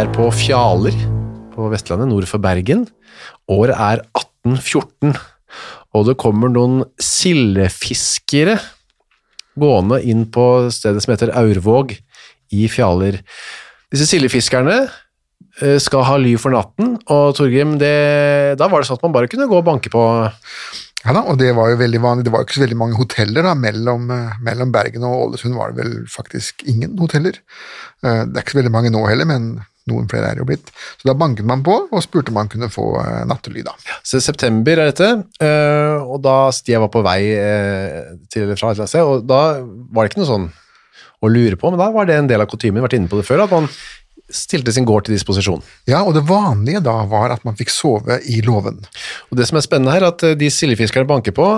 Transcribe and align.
Er 0.00 0.08
på 0.14 0.30
Fjaler 0.32 0.94
på 1.52 1.66
Vestlandet, 1.68 2.08
nord 2.08 2.24
for 2.28 2.40
Bergen. 2.40 2.86
Året 3.52 3.74
er 3.76 4.00
1814, 4.16 5.12
og 5.92 6.06
det 6.08 6.14
kommer 6.20 6.48
noen 6.52 6.84
sildefiskere 7.02 8.54
gående 9.60 9.98
inn 10.08 10.24
på 10.32 10.44
stedet 10.72 11.02
som 11.04 11.12
heter 11.12 11.34
Aurvåg 11.36 11.92
i 12.56 12.68
Fjaler. 12.72 13.18
Disse 13.92 14.06
sildefiskerne 14.08 14.78
eh, 14.86 15.76
skal 15.82 16.06
ha 16.08 16.16
ly 16.22 16.36
for 16.40 16.54
natten, 16.56 16.94
og 17.10 17.34
Torgrim, 17.36 17.76
det, 17.82 18.56
da 18.60 18.70
var 18.70 18.80
det 18.80 18.88
sånn 18.88 19.02
at 19.02 19.04
man 19.04 19.16
bare 19.18 19.28
kunne 19.32 19.50
gå 19.50 19.58
og 19.60 19.66
banke 19.68 19.92
på 19.92 20.04
Ja 21.00 21.12
da, 21.16 21.26
og 21.26 21.36
det 21.40 21.50
var 21.56 21.72
jo 21.72 21.80
veldig 21.80 22.00
vanlig. 22.04 22.24
Det 22.28 22.32
var 22.32 22.46
ikke 22.46 22.58
så 22.58 22.64
veldig 22.64 22.76
mange 22.76 22.96
hoteller 23.00 23.44
da, 23.44 23.52
mellom, 23.56 24.08
eh, 24.16 24.38
mellom 24.48 24.72
Bergen 24.72 25.04
og 25.08 25.26
Ålesund 25.26 25.56
var 25.56 25.74
det 25.74 25.84
vel 25.84 25.98
faktisk 26.12 26.64
ingen 26.68 26.96
hoteller. 27.00 27.36
Eh, 28.04 28.24
Det 28.28 28.36
er 28.38 28.46
ikke 28.46 28.56
så 28.56 28.62
veldig 28.62 28.78
mange 28.78 28.94
nå 28.96 29.04
heller, 29.08 29.28
men 29.28 29.52
noen 29.90 30.08
flere 30.10 30.32
er 30.32 30.40
jo 30.40 30.46
blitt. 30.48 30.70
Så 31.00 31.10
da 31.10 31.16
banket 31.18 31.48
man 31.48 31.64
på 31.66 31.76
og 31.88 32.04
spurte 32.04 32.32
om 32.32 32.38
man 32.40 32.50
kunne 32.50 32.70
få 32.72 32.86
eh, 33.02 33.22
nattely 33.28 33.64
da. 33.66 33.74
Så 34.06 34.22
september 34.24 34.80
er 34.80 34.92
dette, 34.92 35.10
eh, 35.42 36.00
og 36.00 36.22
da 36.24 36.38
jeg 36.66 36.82
var 36.82 36.92
på 36.92 37.04
vei 37.06 37.20
eh, 37.34 38.16
til 38.32 38.52
fra 38.54 38.74
et 38.74 38.82
sted, 38.86 39.04
og 39.04 39.26
da 39.28 39.60
var 39.60 40.06
det 40.06 40.12
ikke 40.12 40.22
noe 40.22 40.32
sånn 40.32 40.50
å 41.20 41.28
lure 41.28 41.58
på, 41.60 41.72
men 41.72 41.80
da 41.80 41.90
var 41.92 42.08
det 42.08 42.16
en 42.16 42.30
del 42.30 42.40
av 42.40 42.48
kutymen, 42.48 42.82
vært 42.84 42.96
inne 42.96 43.10
på 43.10 43.18
det 43.18 43.26
før, 43.28 43.44
at 43.44 43.52
man 43.52 43.68
stilte 44.30 44.72
sin 44.72 44.86
gård 44.86 45.08
til 45.08 45.16
disposisjon. 45.16 45.62
Ja, 45.90 46.04
og 46.06 46.14
det 46.14 46.22
vanlige 46.28 46.82
da 46.86 47.00
var 47.10 47.34
at 47.34 47.42
man 47.44 47.58
fikk 47.58 47.72
sove 47.74 48.20
i 48.30 48.38
låven. 48.46 48.78
Og 49.28 49.38
det 49.38 49.48
som 49.50 49.58
er 49.58 49.66
spennende 49.66 49.92
her, 49.96 50.06
er 50.06 50.14
at 50.14 50.38
de 50.38 50.50
sildefiskerne 50.54 51.08
banker 51.10 51.34
på, 51.36 51.48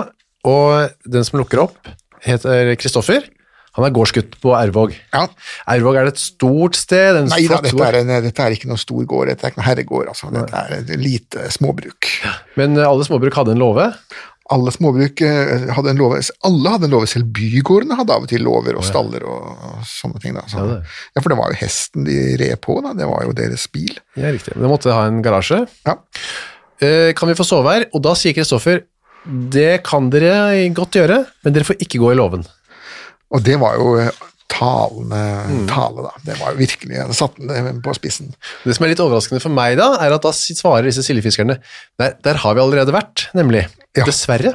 og 0.49 1.05
den 1.07 1.27
som 1.27 1.39
lukker 1.39 1.61
opp, 1.63 1.77
heter 2.23 2.73
Kristoffer. 2.79 3.29
Han 3.73 3.85
er 3.87 3.93
gårdsgutt 3.95 4.35
på 4.43 4.51
Ervåg. 4.57 4.91
Ja, 5.15 5.23
Ervåg 5.73 5.95
er 5.97 6.11
et 6.11 6.19
stort 6.21 6.75
sted. 6.77 7.17
en 7.23 7.31
Nei 7.31 7.45
da, 7.49 7.57
dette 7.63 7.87
er, 7.87 7.99
en, 8.03 8.11
dette 8.27 8.43
er 8.45 8.53
ikke 8.53 8.69
noe 8.69 8.77
stor 8.81 9.01
gård, 9.09 9.31
dette 9.31 9.47
er 9.47 9.53
ikke 9.53 9.61
noe 9.63 9.69
herregård, 9.69 10.11
altså. 10.13 10.29
Dette 10.35 10.61
er 10.65 10.75
et 10.81 10.93
lite 11.01 11.47
småbruk. 11.55 12.11
Men 12.59 12.77
eh, 12.77 12.85
alle 12.85 13.07
småbruk 13.07 13.33
hadde 13.41 13.55
en 13.55 13.63
låve. 13.63 13.87
Alle 14.53 14.73
småbruk 14.75 15.21
eh, 15.25 15.65
hadde 15.73 15.93
en 15.93 16.01
låve, 16.03 16.19
alle 16.45 16.73
hadde 16.75 16.85
en 16.89 16.93
låve, 16.93 17.07
selv 17.09 17.29
bygårdene 17.33 17.95
hadde 17.97 18.13
av 18.13 18.25
og 18.27 18.29
til 18.29 18.43
låver 18.45 18.75
og 18.77 18.83
staller 18.85 19.23
og, 19.25 19.53
og 19.71 19.85
sånne 19.89 20.21
ting. 20.21 20.37
Så, 20.51 20.59
Ja, 20.59 20.79
ja, 21.15 21.21
for 21.23 21.31
det 21.33 21.39
var 21.39 21.53
jo 21.55 21.61
hesten 21.63 22.05
de 22.05 22.17
red 22.43 22.59
på, 22.61 22.75
da. 22.83 22.91
det 22.99 23.07
var 23.09 23.23
jo 23.25 23.33
deres 23.37 23.65
bil. 23.73 23.95
Ja, 24.19 24.29
riktig. 24.35 24.53
Men 24.57 24.67
de 24.67 24.73
måtte 24.75 24.93
ha 24.93 25.05
en 25.09 25.23
garasje. 25.25 25.63
Ja. 25.87 25.97
Eh, 26.83 27.13
kan 27.17 27.31
vi 27.31 27.37
få 27.39 27.45
sove 27.47 27.73
her? 27.73 27.87
Og 27.95 28.03
da 28.05 28.13
sier 28.19 28.35
Kristoffer, 28.35 28.83
det 29.55 29.77
kan 29.87 30.09
dere 30.11 30.67
godt 30.75 30.99
gjøre, 30.99 31.21
men 31.45 31.55
dere 31.55 31.63
får 31.71 31.79
ikke 31.87 32.01
gå 32.03 32.11
i 32.11 32.17
låven. 32.19 32.43
Og 33.33 33.43
det 33.45 33.57
var 33.61 33.75
jo 33.79 33.95
eh, 34.03 34.11
talende 34.53 35.21
Mm. 35.49 35.63
tale, 35.67 36.03
da. 36.05 36.11
Det 36.27 36.35
var 36.39 36.53
jo 36.53 36.59
virkelig 36.59 36.95
Jeg 36.95 37.15
satte 37.17 37.47
den 37.49 37.79
på 37.83 37.93
spissen. 37.97 38.33
Det 38.63 38.75
som 38.77 38.85
er 38.85 38.91
litt 38.93 39.01
overraskende 39.01 39.41
for 39.41 39.49
meg 39.53 39.77
da, 39.79 39.87
er 40.03 40.13
at 40.13 40.21
da 40.25 40.31
svarer 40.35 40.85
disse 40.87 41.03
sildefiskerne, 41.05 41.57
der, 41.99 42.13
der 42.23 42.37
har 42.43 42.53
vi 42.53 42.61
allerede 42.61 42.93
vært, 42.93 43.27
nemlig. 43.33 43.65
Ja. 43.97 44.05
Dessverre, 44.05 44.53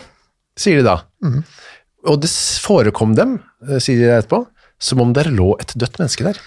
sier 0.59 0.79
de 0.81 0.87
da. 0.87 1.01
Og 2.07 2.21
det 2.23 2.31
forekom 2.63 3.17
dem, 3.19 3.41
eh, 3.67 3.81
sier 3.83 3.99
de 3.99 4.13
etterpå, 4.21 4.45
som 4.79 5.03
om 5.03 5.13
der 5.13 5.25
lå 5.35 5.57
et 5.61 5.75
dødt 5.75 5.99
menneske 5.99 6.25
der. 6.29 6.39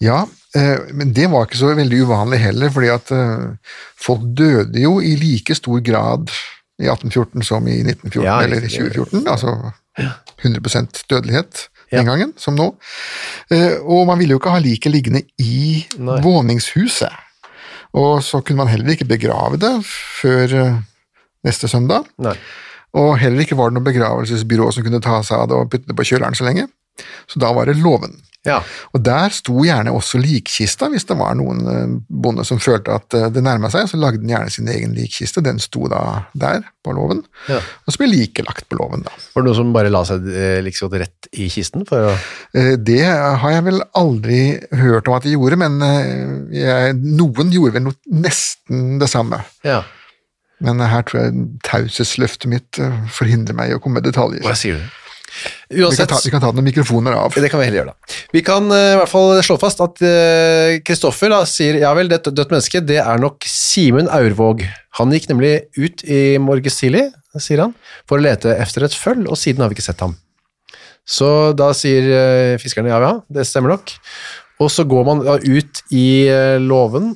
Ja, 0.00 0.26
eh, 0.56 0.78
men 0.92 1.14
det 1.16 1.30
var 1.32 1.46
ikke 1.48 1.60
så 1.62 1.72
veldig 1.76 2.04
uvanlig 2.04 2.38
heller, 2.44 2.70
fordi 2.70 2.92
at 2.92 3.10
eh, 3.16 3.74
folk 3.96 4.20
døde 4.36 4.76
jo 4.80 4.98
i 5.00 5.16
like 5.16 5.56
stor 5.56 5.80
grad 5.80 6.28
i 6.80 6.84
1814 6.88 7.42
som 7.44 7.66
i 7.68 7.80
1914 7.82 8.24
Ja, 8.24 8.38
eller 8.44 8.60
i 8.64 8.68
2014. 8.68 9.24
Altså 9.28 9.72
100% 10.44 11.02
dødelighet 11.10 11.66
den 11.90 12.06
gangen, 12.06 12.32
som 12.38 12.54
nå. 12.56 12.68
Eh, 13.50 13.78
Og 13.82 14.06
man 14.06 14.18
ville 14.20 14.32
jo 14.36 14.38
ikke 14.40 14.52
ha 14.54 14.60
liket 14.62 14.92
liggende 14.94 15.22
i 15.42 15.84
Nei. 15.98 16.20
våningshuset. 16.22 17.12
Og 17.98 18.22
så 18.22 18.38
kunne 18.44 18.62
man 18.62 18.70
heller 18.70 18.92
ikke 18.94 19.08
begrave 19.10 19.58
det 19.58 19.72
før 19.86 20.52
eh, 20.60 20.76
neste 21.44 21.68
søndag. 21.68 22.06
Nei. 22.22 22.36
Og 22.94 23.16
heller 23.18 23.42
ikke 23.44 23.56
var 23.58 23.70
det 23.70 23.78
noe 23.78 23.86
begravelsesbyrå 23.86 24.70
som 24.74 24.82
kunne 24.86 25.02
ta 25.02 25.20
seg 25.26 25.38
av 25.38 25.48
det 25.50 25.56
og 25.58 25.70
putte 25.70 25.86
det 25.90 25.96
på 25.98 26.06
kjøleren 26.06 26.34
så 26.38 26.46
lenge. 26.46 26.68
Så 27.30 27.38
da 27.42 27.52
var 27.54 27.66
det 27.70 27.78
låven. 27.78 28.16
Ja, 28.48 28.62
Og 28.96 29.02
der 29.04 29.34
sto 29.36 29.60
gjerne 29.66 29.92
også 29.92 30.16
likkista, 30.20 30.86
hvis 30.88 31.04
det 31.04 31.16
var 31.20 31.34
noen 31.36 31.58
eh, 31.68 31.90
bonde 32.08 32.44
som 32.48 32.60
følte 32.62 32.94
at 32.96 33.16
eh, 33.16 33.26
det 33.34 33.42
nærma 33.44 33.68
seg, 33.72 33.84
så 33.90 33.98
lagde 34.00 34.22
den 34.22 34.32
gjerne 34.32 34.52
sin 34.52 34.68
egen 34.72 34.94
likkiste. 34.96 35.42
Den 35.44 35.60
sto 35.60 35.84
da 35.92 36.00
der, 36.32 36.62
på 36.80 36.94
låven. 36.96 37.20
Ja. 37.50 37.58
Og 37.84 37.92
så 37.92 38.00
ble 38.00 38.08
liket 38.08 38.48
lagt 38.48 38.64
på 38.70 38.78
låven, 38.78 39.04
da. 39.04 39.12
var 39.34 39.44
det 39.44 39.50
noen 39.50 39.58
som 39.58 39.74
bare 39.74 39.92
la 39.92 40.00
seg 40.08 40.24
godt 40.24 40.96
rett 41.02 41.28
i 41.36 41.50
kisten 41.52 41.84
å... 41.84 42.14
Det 42.80 43.02
har 43.04 43.52
jeg 43.52 43.66
vel 43.66 43.82
aldri 43.98 44.40
hørt 44.80 45.10
om 45.10 45.18
at 45.18 45.26
de 45.26 45.34
gjorde, 45.34 45.58
men 45.60 45.76
jeg, 46.54 46.96
noen 46.96 47.52
gjorde 47.52 47.76
vel 47.76 47.90
nesten 48.24 48.96
det 49.02 49.10
samme. 49.12 49.42
Ja, 49.66 49.82
Men 50.64 50.80
her 50.80 51.04
tror 51.08 51.26
jeg 51.26 51.44
taushetsløftet 51.68 52.48
mitt 52.52 52.80
forhindrer 53.12 53.56
meg 53.56 53.70
i 53.70 53.76
å 53.76 53.82
komme 53.82 54.00
med 54.00 54.08
detaljer. 54.08 54.40
hva 54.48 54.56
sier 54.56 54.80
du? 54.80 54.99
Vi 55.70 55.82
kan, 55.82 56.08
ta, 56.10 56.18
vi 56.24 56.32
kan 56.32 56.42
ta 56.42 56.50
noen 56.52 56.66
mikrofoner 56.66 57.16
av. 57.18 57.34
Det 57.34 57.50
kan 57.52 57.62
vi 57.62 57.68
heller 57.68 57.82
gjøre, 57.82 57.94
da. 57.94 58.18
Vi 58.34 58.42
kan 58.46 58.66
uh, 58.72 58.94
i 58.94 58.98
hvert 59.00 59.12
fall 59.12 59.34
slå 59.46 59.58
fast 59.62 59.82
at 59.84 60.02
Kristoffer 60.86 61.34
sier 61.48 61.80
ja 61.82 61.92
vel, 61.96 62.10
det 62.10 62.22
dødt 62.28 62.52
menneske, 62.52 62.82
det 62.84 62.98
er 63.02 63.22
nok 63.22 63.46
Simen 63.48 64.10
Aurvåg. 64.12 64.64
Han 64.98 65.14
gikk 65.14 65.30
nemlig 65.30 65.54
ut 65.78 66.04
i 66.04 66.38
morges 66.42 66.80
tidlig, 66.80 67.06
sier 67.38 67.66
han, 67.66 67.76
for 68.08 68.18
å 68.18 68.24
lete 68.24 68.56
efter 68.58 68.88
et 68.88 68.96
føll, 68.96 69.26
og 69.30 69.38
siden 69.38 69.62
har 69.62 69.70
vi 69.70 69.78
ikke 69.78 69.86
sett 69.86 70.02
ham. 70.02 70.18
Så 71.10 71.28
da 71.58 71.72
sier 71.76 72.06
uh, 72.10 72.60
fiskerne 72.62 72.92
ja, 72.92 73.00
ja, 73.02 73.16
det 73.32 73.46
stemmer 73.48 73.76
nok. 73.76 73.96
Og 74.60 74.68
så 74.68 74.84
går 74.84 75.06
man 75.08 75.22
ut 75.24 75.82
i 75.96 76.28
eh, 76.28 76.58
låven, 76.60 77.14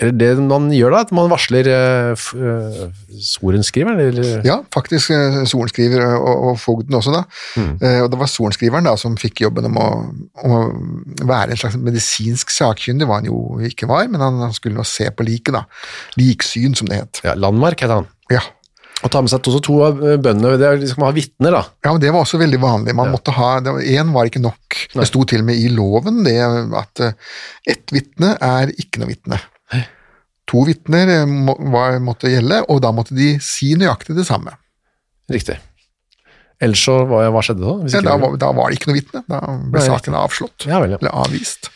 eller 0.00 0.14
det 0.16 0.30
man 0.42 0.70
gjør 0.72 0.94
da, 0.96 1.00
at 1.04 1.10
man 1.14 1.28
varsler 1.30 1.68
uh, 1.68 2.12
f- 2.16 2.32
eh, 2.34 2.82
sorenskriveren, 3.20 4.00
eller 4.00 4.44
Ja, 4.46 4.56
faktisk 4.74 5.12
uh, 5.12 5.40
sorenskriver 5.48 6.02
og, 6.16 6.44
og 6.50 6.58
fogden 6.62 6.96
også, 6.96 7.12
da. 7.18 7.22
Eh, 7.60 7.98
og 8.04 8.08
det 8.14 8.20
var 8.22 8.30
sorenskriveren 8.32 8.88
da 8.88 8.94
som 9.00 9.18
fikk 9.20 9.42
jobben 9.44 9.68
om 9.68 9.76
å, 9.80 9.88
om 10.44 10.54
å 10.56 10.62
være 11.28 11.52
en 11.54 11.60
slags 11.60 11.76
medisinsk 11.80 12.52
sakkyndig, 12.54 13.06
hva 13.10 13.20
han 13.20 13.28
jo 13.28 13.42
ikke 13.68 13.88
var, 13.90 14.08
men 14.08 14.24
han, 14.24 14.40
han 14.46 14.56
skulle 14.56 14.78
nå 14.80 14.86
se 14.88 15.10
på 15.12 15.26
liket, 15.28 15.52
da. 15.58 15.66
Liksyn, 16.20 16.74
som 16.78 16.88
det 16.90 17.02
het. 17.04 17.20
ja, 17.26 17.36
Landmark 17.36 17.84
heter 17.84 18.00
han. 18.00 18.08
Ja. 18.32 18.40
Og 19.00 19.08
ta 19.08 19.22
med 19.24 19.30
seg 19.32 19.46
også 19.48 19.62
to 19.64 19.78
av 19.86 20.00
eh, 20.04 20.18
bøndene, 20.20 20.58
det 20.60 20.66
er 20.68 20.80
liksom 20.82 21.00
å 21.04 21.08
ha 21.08 21.14
vitner 21.16 21.54
da. 21.56 21.62
Ja, 21.86 21.92
men 21.94 22.02
Det 22.02 22.10
var 22.12 22.20
også 22.26 22.40
veldig 22.40 22.58
vanlig. 22.60 22.92
Man 22.98 23.08
måtte 23.14 23.32
ha, 23.32 23.54
Én 23.80 24.10
var 24.12 24.28
ikke 24.28 24.42
nok. 24.44 24.76
Det 24.92 25.06
sto 25.08 25.22
til 25.28 25.40
og 25.40 25.46
med 25.48 25.56
i 25.60 25.70
loven 25.72 26.18
det 26.26 26.34
at 26.82 27.00
eh, 27.06 27.14
ett 27.72 27.94
vitne 27.96 28.34
er 28.44 28.72
ikke 28.76 29.00
noe 29.00 29.08
vitne. 29.08 29.38
To 30.50 30.64
vitner 30.66 31.10
eh, 31.14 31.26
må, 31.30 31.54
måtte 32.02 32.30
gjelde, 32.32 32.64
og 32.72 32.80
da 32.82 32.90
måtte 32.94 33.14
de 33.14 33.36
si 33.44 33.72
nøyaktig 33.78 34.16
det 34.18 34.26
samme. 34.26 34.56
Riktig. 35.30 35.60
Ellers 36.60 36.82
så, 36.84 36.96
hva, 37.08 37.22
hva 37.32 37.42
skjedde 37.44 37.62
da? 37.62 37.74
Ja, 37.88 38.00
da, 38.04 38.16
var, 38.20 38.34
da 38.40 38.48
var 38.56 38.68
det 38.72 38.80
ikke 38.80 38.90
noe 38.90 38.98
vitne. 38.98 39.22
Da 39.30 39.38
ble 39.46 39.78
Nei, 39.78 39.84
saken 39.86 40.16
avslått. 40.18 40.66
Ja 40.68 40.80
vel, 40.82 40.96
ja. 40.96 40.98
Eller 41.00 41.14
avvist. 41.22 41.70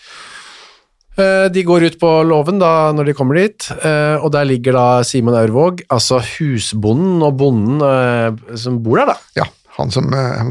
Eh, 1.14 1.46
De 1.54 1.62
går 1.64 1.86
ut 1.86 2.00
på 2.02 2.10
låven 2.26 2.58
da, 2.58 2.90
når 2.96 3.08
de 3.12 3.14
kommer 3.16 3.38
dit, 3.38 3.68
eh, 3.78 4.18
og 4.18 4.32
der 4.34 4.48
ligger 4.50 4.74
da 4.76 4.86
Simon 5.06 5.38
Aurvåg, 5.38 5.84
altså 5.94 6.18
husbonden 6.34 7.22
og 7.22 7.38
bonden 7.40 8.58
som 8.58 8.82
bor 8.82 8.98
der 9.00 9.14
da. 9.14 9.16
Ja, 9.38 9.46
han 9.78 9.94
som 9.94 10.10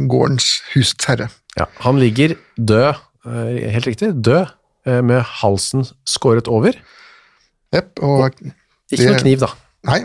gårdens 0.09 0.61
husets 0.71 1.11
herre. 1.11 1.27
Ja, 1.59 1.67
han 1.83 1.99
ligger 2.01 2.33
død, 2.57 3.03
helt 3.27 3.85
riktig, 3.91 4.13
død, 4.25 4.55
med 5.05 5.21
halsen 5.43 5.85
skåret 6.09 6.47
over. 6.51 6.73
Jepp, 7.73 8.01
og 8.05 8.29
Ikke 8.93 9.09
noe 9.09 9.19
kniv 9.21 9.43
da. 9.43 9.51
Nei, 9.89 9.99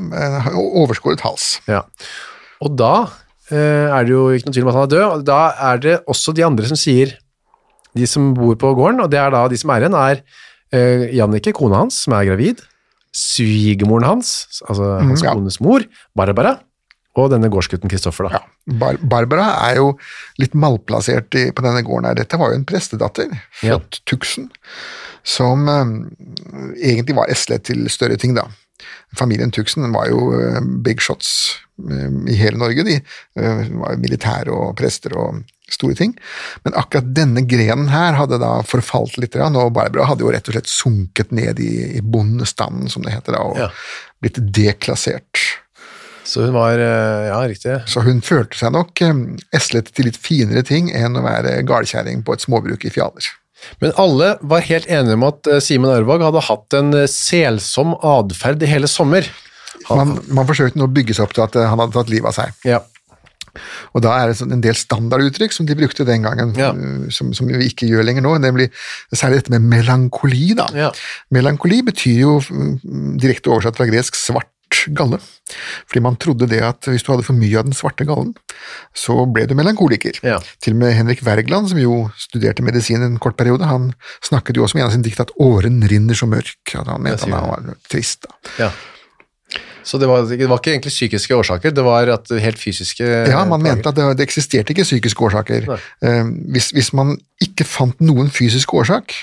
overskåret 0.56 1.22
hals. 1.22 1.58
Ja. 1.70 1.84
Og 2.64 2.74
da 2.78 2.92
eh, 3.52 3.86
er 3.86 4.06
det 4.06 4.14
jo 4.14 4.24
ikke 4.34 4.48
noe 4.48 4.56
tvil 4.56 4.66
om 4.66 4.72
at 4.72 4.78
han 4.78 4.86
er 4.88 4.94
død, 4.94 5.06
og 5.06 5.26
da 5.28 5.40
er 5.70 5.82
det 5.84 5.96
også 6.10 6.34
de 6.34 6.46
andre 6.46 6.70
som 6.70 6.80
sier, 6.80 7.14
de 7.98 8.08
som 8.10 8.32
bor 8.36 8.56
på 8.58 8.72
gården, 8.78 9.02
og 9.04 9.12
det 9.12 9.20
er 9.22 9.34
da 9.34 9.44
de 9.50 9.58
som 9.60 9.72
er 9.74 9.84
igjen, 9.84 9.98
er 9.98 10.22
eh, 10.74 11.06
Jannicke, 11.18 11.54
kona 11.56 11.84
hans, 11.84 12.02
som 12.04 12.16
er 12.18 12.26
gravid, 12.30 12.64
svigermoren 13.14 14.06
hans, 14.06 14.32
altså 14.66 14.96
hans 14.98 15.22
ja. 15.24 15.34
kones 15.36 15.60
mor, 15.64 15.86
Barbara, 16.18 16.58
og 17.18 17.32
denne 17.32 17.50
gårdsgutten 17.50 17.90
Kristoffer 17.90 18.28
da. 18.28 18.38
Ja. 18.38 18.74
Bar 18.78 18.98
Barbara 19.00 19.48
er 19.70 19.80
jo 19.80 19.88
litt 20.38 20.54
malplassert 20.58 21.34
i, 21.38 21.48
på 21.50 21.64
denne 21.64 21.82
gården 21.86 22.10
her. 22.10 22.18
Dette 22.20 22.38
var 22.38 22.52
jo 22.52 22.60
en 22.60 22.66
prestedatter, 22.68 23.32
Ja. 23.64 23.78
Tuksen. 24.06 24.06
Tuxen, 24.06 24.50
som 25.28 25.69
eh, 25.69 25.92
egentlig 26.92 27.16
var 27.19 27.30
eslet 27.32 27.66
til 27.69 27.84
større 27.92 28.16
ting, 28.20 28.34
da. 28.38 28.46
Familien 29.19 29.50
Tuxen 29.52 29.88
var 29.92 30.08
jo 30.10 30.30
eh, 30.38 30.60
big 30.84 31.02
shots 31.04 31.30
eh, 31.90 32.08
i 32.32 32.36
hele 32.38 32.60
Norge, 32.60 32.84
de. 32.86 32.98
Var 33.36 33.94
jo 33.96 34.00
militære 34.00 34.54
og 34.54 34.75
prester 34.78 35.16
og 35.19 35.42
store 35.69 35.98
ting. 35.98 36.14
Men 36.64 36.76
akkurat 36.80 37.10
denne 37.12 37.42
grenen 37.44 37.90
her 37.92 38.16
hadde 38.16 38.38
da 38.40 38.54
forfalt 38.64 39.19
litt, 39.20 39.36
og 39.36 39.72
Barbara 39.76 40.06
hadde 40.08 40.25
jo 40.25 40.32
rett 40.32 40.48
og 40.48 40.56
slett 40.56 40.70
sunket 40.72 41.34
ned 41.36 41.60
i, 41.60 41.72
i 41.98 42.04
bondestanden, 42.04 42.88
som 42.88 43.04
det 43.04 43.12
heter 43.12 43.36
da, 43.36 43.42
og 43.50 43.58
Ja. 43.60 43.69
blitt 44.25 44.40
deklassert. 44.56 45.42
Så 46.28 46.44
hun 46.44 46.52
var, 46.56 46.76
ja, 46.76 47.36
riktig. 47.48 47.75
Så 47.88 48.02
hun 48.04 48.19
følte 48.25 48.56
seg 48.60 48.72
nok 48.75 49.00
eslet 49.56 49.92
til 49.96 50.08
litt 50.08 50.16
finere 50.20 50.60
ting 50.64 50.90
enn 50.92 51.16
å 51.16 51.25
være 51.25 51.54
gardkjerring 51.69 52.20
på 52.25 52.36
et 52.36 52.44
småbruk 52.44 52.84
i 52.84 52.92
Fjaler. 52.92 53.28
Men 53.82 53.93
alle 54.00 54.34
var 54.43 54.64
helt 54.69 54.87
enige 54.90 55.16
om 55.19 55.26
at 55.28 55.43
Simen 55.44 55.88
Simon 55.88 55.94
Ørvåg 55.96 56.25
hadde 56.26 56.44
hatt 56.49 56.78
en 56.78 56.93
eh, 56.94 57.08
selsom 57.10 57.94
adferd 58.05 58.62
i 58.62 58.70
hele 58.70 58.88
sommer. 58.90 59.26
Man, 59.88 60.19
man 60.34 60.46
forsøkte 60.49 60.78
nå 60.81 60.88
å 60.88 60.93
bygge 60.93 61.14
seg 61.16 61.28
opp 61.28 61.34
til 61.37 61.44
at 61.46 61.56
eh, 61.56 61.69
han 61.70 61.78
hadde 61.81 61.94
tatt 61.96 62.10
livet 62.12 62.28
av 62.32 62.37
seg. 62.37 62.56
Ja, 62.69 62.81
Og 63.96 64.02
da 64.05 64.12
er 64.20 64.31
det 64.31 64.37
sånn 64.38 64.52
en 64.55 64.60
del 64.62 64.76
standarduttrykk 64.78 65.55
som 65.55 65.66
de 65.66 65.75
brukte 65.78 66.05
den 66.06 66.22
gangen, 66.26 66.52
Ja. 66.58 66.70
eh, 66.75 67.08
som, 67.14 67.32
som 67.34 67.49
vi 67.50 67.70
ikke 67.70 67.88
gjør 67.90 68.06
lenger 68.06 68.22
nå, 68.26 68.37
nemlig 68.43 68.69
særlig 69.14 69.40
dette 69.43 69.55
med 69.56 69.66
melankoli. 69.70 70.52
Ja. 70.76 70.90
Melankoli 71.34 71.81
betyr 71.87 72.20
jo 72.25 72.37
mm, 72.44 73.16
direkte 73.22 73.50
oversatt 73.54 73.78
fra 73.81 73.88
gresk 73.90 74.19
svart 74.19 74.50
galle, 74.96 75.20
fordi 75.88 76.02
man 76.04 76.18
trodde 76.20 76.48
det 76.50 76.60
at 76.64 76.88
hvis 76.90 77.04
du 77.06 77.12
hadde 77.12 77.26
for 77.26 77.38
mye 77.38 77.58
av 77.60 77.68
den 77.68 77.76
svarte 77.76 78.06
gallen, 78.08 78.34
så 78.96 79.24
ble 79.30 79.46
du 79.48 79.56
melankoliker. 79.58 80.20
Ja. 80.26 80.38
Til 80.64 80.76
og 80.76 80.82
med 80.82 80.96
Henrik 80.96 81.24
Wergeland, 81.26 81.70
som 81.72 81.80
jo 81.82 82.02
studerte 82.20 82.64
medisin 82.66 83.04
en 83.04 83.18
kort 83.22 83.38
periode, 83.40 83.68
han 83.68 83.92
snakket 84.24 84.58
jo 84.58 84.66
også 84.66 84.78
med 84.78 84.84
en 84.84 84.90
av 84.90 84.94
sine 84.96 85.08
dikt 85.08 85.24
at 85.24 85.34
åren 85.42 85.80
rinner 85.90 86.18
så 86.18 86.28
mørk, 86.30 86.56
at 86.74 86.86
han 86.88 87.04
mente 87.04 87.28
han 87.28 87.52
var 87.54 87.74
trist. 87.90 88.26
da. 88.28 88.38
ja. 88.66 88.72
Så 89.88 89.96
det 90.00 90.08
var, 90.11 90.26
det 90.29 90.49
var 90.50 90.61
ikke 90.61 90.75
egentlig 90.75 90.93
psykiske 90.93 91.32
årsaker, 91.32 91.73
det 91.73 91.85
var 91.87 92.11
at 92.12 92.29
helt 92.44 92.61
fysiske 92.61 93.06
Ja, 93.06 93.44
man 93.49 93.62
plager. 93.62 93.79
mente 93.79 93.88
at 93.88 93.96
det, 93.96 94.08
det 94.19 94.26
eksisterte 94.26 94.75
ikke 94.75 94.85
psykiske 94.85 95.25
årsaker. 95.31 95.70
Eh, 96.05 96.29
hvis, 96.52 96.70
hvis 96.76 96.93
man 96.96 97.14
ikke 97.40 97.64
fant 97.64 98.00
noen 98.02 98.29
fysisk 98.35 98.75
årsak, 98.76 99.14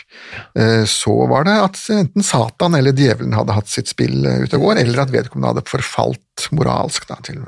eh, 0.58 0.84
så 0.90 1.14
var 1.30 1.46
det 1.46 1.56
at 1.68 1.80
enten 1.94 2.26
Satan 2.26 2.78
eller 2.80 2.96
djevelen 2.96 3.36
hadde 3.38 3.56
hatt 3.58 3.70
sitt 3.70 3.92
spill 3.92 4.26
eh, 4.26 4.42
ute 4.48 4.58
og 4.58 4.70
går, 4.70 4.82
eller 4.82 5.04
at 5.06 5.14
vedkommende 5.14 5.54
hadde 5.54 5.68
forfalt 5.70 6.48
moralsk 6.56 7.06
da, 7.12 7.20
til 7.28 7.44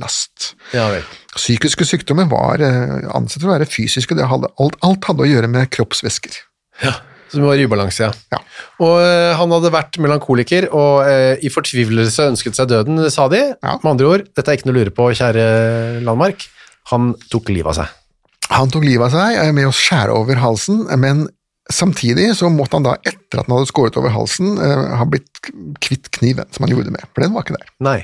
last. 0.00 0.52
Ja. 0.72 0.88
Psykiske 1.36 1.86
sykdommer 1.92 2.30
var 2.30 2.62
eh, 2.64 3.02
ansett 3.12 3.42
for 3.42 3.50
å 3.50 3.56
være 3.58 3.68
fysiske, 3.68 4.16
det 4.16 4.30
hadde, 4.32 4.48
alt, 4.62 4.80
alt 4.86 5.10
hadde 5.10 5.26
å 5.26 5.32
gjøre 5.34 5.50
med 5.52 5.68
kroppsvæsker. 5.74 6.40
Ja, 6.86 6.96
som 7.32 7.46
var 7.48 7.58
i 7.58 7.64
ubalanse, 7.66 8.10
ja. 8.32 8.40
Og 8.84 8.94
eh, 9.00 9.32
han 9.38 9.54
hadde 9.56 9.72
vært 9.74 9.98
melankoliker, 10.02 10.68
og 10.76 11.08
eh, 11.08 11.40
i 11.42 11.50
fortvilelse 11.52 12.28
ønsket 12.32 12.58
seg 12.58 12.70
døden, 12.70 13.00
sa 13.12 13.28
de. 13.32 13.42
Ja. 13.56 13.76
Med 13.82 13.92
andre 13.94 14.10
ord, 14.10 14.26
dette 14.30 14.48
er 14.52 14.60
ikke 14.60 14.68
noe 14.70 14.76
å 14.76 14.80
lure 14.82 14.94
på, 14.94 15.10
kjære 15.18 15.46
Landmark. 16.06 16.46
Han 16.92 17.12
tok 17.32 17.52
livet 17.54 17.72
av 17.72 17.78
seg. 17.82 17.98
Han 18.52 18.72
tok 18.72 18.84
livet 18.84 19.08
av 19.08 19.14
seg 19.16 19.38
eh, 19.40 19.54
med 19.56 19.70
å 19.70 19.76
skjære 19.76 20.16
over 20.18 20.40
halsen, 20.42 20.84
men 21.00 21.26
samtidig 21.72 22.32
så 22.36 22.50
måtte 22.52 22.76
han 22.78 22.86
da, 22.86 22.96
etter 23.06 23.40
at 23.40 23.46
han 23.46 23.56
hadde 23.56 23.70
skåret 23.70 23.96
over 24.00 24.12
halsen, 24.12 24.56
eh, 24.60 24.84
ha 24.98 25.06
blitt 25.08 25.40
kvitt 25.84 26.10
kniven 26.14 26.50
som 26.52 26.66
han 26.66 26.74
gjorde 26.74 26.92
med, 26.94 27.06
for 27.12 27.24
den 27.24 27.34
var 27.36 27.46
ikke 27.46 27.58
der. 27.58 27.72
Nei. 27.86 28.00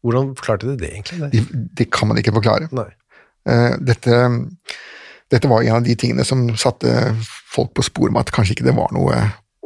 Hvordan 0.00 0.30
forklarte 0.38 0.70
de 0.70 0.78
det 0.80 0.94
egentlig? 0.94 1.18
Det? 1.20 1.30
De, 1.34 1.64
det 1.76 1.90
kan 1.92 2.08
man 2.08 2.20
ikke 2.20 2.32
forklare. 2.38 2.70
Nei. 2.72 2.88
Eh, 3.50 3.74
Dette, 3.84 4.20
dette 5.30 5.50
var 5.50 5.62
en 5.62 5.78
av 5.80 5.86
de 5.86 5.94
tingene 5.98 6.26
som 6.26 6.48
satte 6.58 7.14
folk 7.50 7.72
på 7.76 7.86
sporet 7.86 8.14
med 8.14 8.26
at 8.26 8.34
kanskje 8.34 8.58
ikke 8.58 8.66
det 8.68 8.76
var 8.78 8.90
noe 8.94 9.20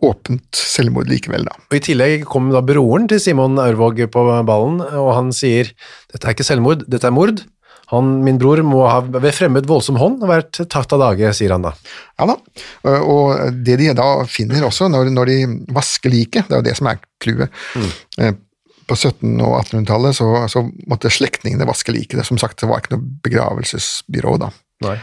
åpent 0.05 0.59
selvmord 0.59 1.09
likevel, 1.09 1.47
da. 1.49 1.57
Og 1.71 1.79
I 1.79 1.83
tillegg 1.87 2.27
kom 2.29 2.51
da 2.53 2.61
broren 2.67 3.07
til 3.09 3.21
Simon 3.23 3.57
Aurvåg 3.63 4.03
på 4.13 4.25
ballen, 4.47 4.83
og 4.85 5.11
han 5.17 5.33
sier 5.33 5.71
dette 6.13 6.27
er 6.27 6.37
ikke 6.37 6.47
selvmord, 6.47 6.85
dette 6.91 7.09
er 7.09 7.15
mord. 7.15 7.45
Han, 7.93 8.17
min 8.25 8.39
bror 8.41 8.63
må 8.65 8.83
ha 8.89 9.03
ved 9.05 9.29
fremmed 9.37 9.69
voldsom 9.69 9.99
hånd 10.01 10.23
vært 10.27 10.63
tatt 10.73 10.95
av 10.97 11.03
dage, 11.03 11.33
sier 11.37 11.53
han 11.55 11.67
da. 11.67 11.75
Ja 12.21 12.29
da, 12.33 12.39
Eh, 12.85 13.01
og 13.01 13.61
det 13.65 13.79
de 13.81 13.93
da 13.97 14.09
finner 14.29 14.67
også 14.67 14.91
når, 14.93 15.13
når 15.15 15.31
de 15.31 15.37
vasker 15.73 16.13
liket, 16.13 16.49
det 16.49 16.57
er 16.57 16.63
jo 16.63 16.69
det 16.69 16.77
som 16.77 16.91
er 16.91 16.99
clouet. 17.23 17.63
Mm. 17.77 18.41
På 18.85 18.97
1700- 18.97 19.45
og 19.47 19.55
1800-tallet 19.63 20.17
så, 20.19 20.27
så 20.53 20.65
måtte 20.91 21.13
slektningene 21.13 21.69
vaske 21.69 21.95
liket. 21.95 22.21
Som 22.29 22.41
sagt, 22.41 22.59
det 22.61 22.69
var 22.69 22.83
ikke 22.83 22.97
noe 22.97 23.07
begravelsesbyrå 23.25 24.37
da. 24.43 24.51
Nei. 24.85 24.99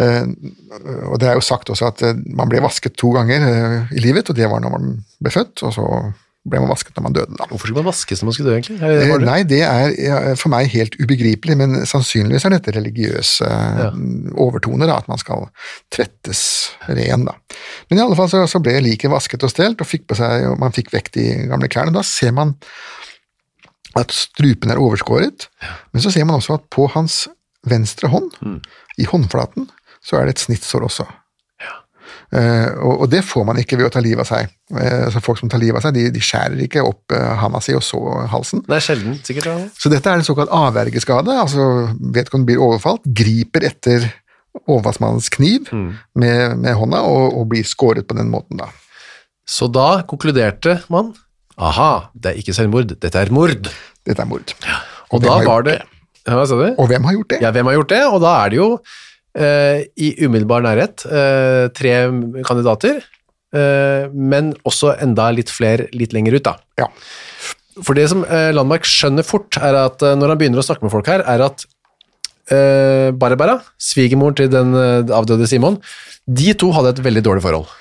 Eh, 0.00 0.26
og 1.06 1.18
det 1.22 1.28
er 1.30 1.34
jo 1.38 1.44
sagt 1.44 1.70
også 1.70 1.86
at 1.92 2.02
eh, 2.02 2.14
man 2.34 2.48
ble 2.50 2.60
vasket 2.64 2.96
to 2.98 3.12
ganger 3.14 3.44
eh, 3.46 3.94
i 3.94 4.00
livet, 4.02 4.28
og 4.30 4.36
det 4.36 4.48
var 4.50 4.60
når 4.64 4.72
man 4.78 4.92
ble 5.22 5.30
født, 5.30 5.62
og 5.62 5.74
så 5.76 5.88
ble 6.44 6.58
man 6.60 6.68
vasket 6.68 6.92
når 6.98 7.02
man 7.06 7.14
døde. 7.16 7.36
da. 7.38 7.46
Hvorfor 7.48 7.64
skulle 7.70 7.78
man 7.80 7.86
vaskes 7.88 8.20
når 8.20 8.26
man 8.28 8.34
skulle 8.36 8.50
dø, 8.50 8.56
egentlig? 8.58 8.80
Det- 8.80 9.20
Nei, 9.24 9.36
det 9.48 9.60
er 9.64 10.34
for 10.36 10.52
meg 10.52 10.66
helt 10.74 10.98
ubegripelig, 11.00 11.56
men 11.56 11.86
sannsynligvis 11.88 12.44
er 12.44 12.52
dette 12.58 12.74
religiøse 12.76 13.48
Ja. 13.48 13.86
overtoner, 14.36 14.86
da, 14.90 14.98
at 15.00 15.08
man 15.08 15.16
skal 15.22 15.46
trettes 15.94 16.42
ren. 16.88 17.24
da. 17.24 17.32
Men 17.88 17.98
i 17.98 18.02
alle 18.04 18.18
fall 18.18 18.28
så, 18.28 18.42
så 18.50 18.60
ble 18.60 18.76
liket 18.84 19.08
vasket 19.10 19.42
og 19.42 19.50
stelt, 19.54 19.80
og 19.80 19.88
fikk 19.88 20.04
på 20.10 20.18
seg, 20.20 20.44
og 20.50 20.58
man 20.60 20.72
fikk 20.76 20.92
vekk 20.92 21.12
de 21.16 21.24
gamle 21.48 21.68
klærne. 21.72 21.94
Da 21.96 22.02
ser 22.04 22.32
man 22.36 22.56
at 23.96 24.10
strupen 24.12 24.72
er 24.74 24.80
overskåret, 24.82 25.46
men 25.94 26.02
så 26.02 26.10
ser 26.12 26.26
man 26.26 26.36
også 26.40 26.58
at 26.58 26.68
på 26.74 26.88
hans 26.92 27.22
venstre 27.64 28.10
hånd, 28.12 28.32
Mm. 28.42 28.60
i 28.98 29.04
håndflaten, 29.08 29.68
så 30.04 30.18
er 30.18 30.28
det 30.28 30.36
et 30.36 30.44
snittsår 30.46 30.84
også. 30.86 31.06
Eh, 32.34 32.70
og, 32.82 33.04
og 33.04 33.10
det 33.12 33.20
får 33.26 33.44
man 33.46 33.58
ikke 33.60 33.78
ved 33.78 33.88
å 33.88 33.92
ta 33.94 34.02
livet 34.02 34.24
av 34.24 34.28
seg. 34.28 34.50
Eh, 34.74 35.04
altså 35.06 35.22
Folk 35.22 35.38
som 35.40 35.50
tar 35.52 35.62
livet 35.62 35.78
av 35.78 35.86
seg, 35.86 35.96
de, 35.96 36.08
de 36.14 36.22
skjærer 36.24 36.62
ikke 36.66 36.82
opp 36.86 37.14
eh, 37.14 37.32
handa 37.40 37.60
si 37.62 37.76
og 37.76 37.84
så 37.84 38.00
halsen. 38.32 38.64
Det 38.66 38.78
er 38.78 38.84
sjelden, 38.84 39.18
sikkert. 39.26 39.50
Ja. 39.50 39.56
Så 39.78 39.92
dette 39.92 40.10
er 40.10 40.20
en 40.20 40.26
såkalt 40.26 40.52
avvergeskade. 40.54 41.36
altså 41.44 41.66
Vedkommende 42.00 42.50
blir 42.50 42.62
overfalt, 42.64 43.06
griper 43.06 43.68
etter 43.70 44.08
overfallsmannens 44.64 45.30
kniv 45.34 45.70
med, 45.74 46.58
med 46.62 46.76
hånda 46.78 47.00
og, 47.10 47.38
og 47.40 47.48
blir 47.50 47.66
skåret 47.66 48.06
på 48.06 48.16
den 48.18 48.30
måten. 48.30 48.60
da. 48.62 48.70
Så 49.50 49.66
da 49.68 50.04
konkluderte 50.08 50.78
man 50.92 51.12
aha, 51.54 52.08
det 52.14 52.32
er 52.32 52.38
ikke 52.40 52.54
selvmord, 52.54 52.94
dette 53.02 53.18
er 53.18 53.30
mord. 53.34 53.66
Dette 54.06 54.22
er 54.22 54.30
mord. 54.30 54.54
Og 55.10 55.20
hvem 55.20 55.28
da 55.28 55.34
var 55.46 55.66
det 55.66 55.74
ja, 55.78 56.34
Hva 56.34 56.46
sa 56.48 56.56
du? 56.58 56.66
Og 56.80 56.88
hvem 56.90 57.04
har 57.06 57.14
gjort 57.18 57.34
det? 57.34 57.40
Ja, 57.44 57.50
hvem 57.54 57.68
har 57.68 57.76
gjort 57.76 57.92
det? 57.92 58.00
Og 58.08 58.22
da 58.24 58.32
er 58.40 58.54
det 58.54 58.58
jo 58.58 58.68
i 59.34 60.08
umiddelbar 60.22 60.62
nærhet 60.62 61.02
eh, 61.10 61.66
tre 61.74 61.94
kandidater, 62.46 63.02
eh, 63.54 64.06
men 64.14 64.52
også 64.62 64.94
enda 65.02 65.30
litt 65.34 65.50
flere 65.50 65.88
litt 65.96 66.14
lenger 66.14 66.38
ut, 66.38 66.44
da. 66.46 66.56
Ja. 66.78 66.90
For 67.82 67.98
det 67.98 68.06
som 68.12 68.22
eh, 68.28 68.52
Landmark 68.54 68.86
skjønner 68.86 69.26
fort, 69.26 69.58
er 69.58 69.74
at 69.80 70.02
eh, 70.04 70.14
når 70.18 70.34
han 70.34 70.40
begynner 70.40 70.62
å 70.62 70.66
snakke 70.66 70.86
med 70.86 70.94
folk 70.94 71.08
her, 71.10 71.24
er 71.26 71.42
at 71.48 71.64
eh, 72.54 73.10
Barbara, 73.18 73.58
svigermoren 73.82 74.36
til 74.38 74.50
den 74.52 74.74
eh, 74.78 75.14
avdøde 75.14 75.48
Simon, 75.50 75.80
de 76.24 76.54
to 76.58 76.70
hadde 76.76 76.94
et 76.94 77.02
veldig 77.04 77.24
dårlig 77.26 77.42
forhold. 77.44 77.72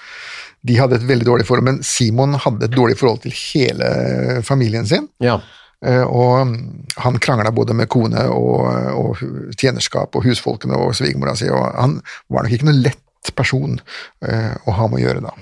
De 0.63 0.77
hadde 0.79 0.98
et 0.98 1.05
veldig 1.05 1.27
dårlig 1.27 1.45
forhold, 1.45 1.67
men 1.67 1.81
Simon 1.86 2.38
hadde 2.39 2.65
et 2.69 2.74
dårlig 2.74 2.98
forhold 2.98 3.22
til 3.25 3.36
hele 3.36 4.41
familien 4.48 4.88
sin. 4.89 5.10
Ja. 5.24 5.41
Eh, 5.83 6.03
og 6.07 6.47
mm, 6.47 6.55
han 7.03 7.19
krangla 7.23 7.51
både 7.55 7.75
med 7.75 7.89
kone 7.91 8.23
og, 8.31 8.67
og 8.95 9.57
tjenerskap 9.59 10.15
og 10.15 10.23
husfolkene 10.27 10.77
og 10.79 10.95
svigermora 10.97 11.35
si, 11.39 11.49
og 11.51 11.65
han 11.75 11.97
var 12.31 12.45
nok 12.45 12.55
ikke 12.55 12.69
noe 12.69 12.79
lett 12.85 13.33
person 13.35 13.77
eh, 14.25 14.53
å 14.67 14.75
ha 14.77 14.87
med 14.91 15.01
å 15.01 15.03
gjøre 15.05 15.25
da. 15.25 15.35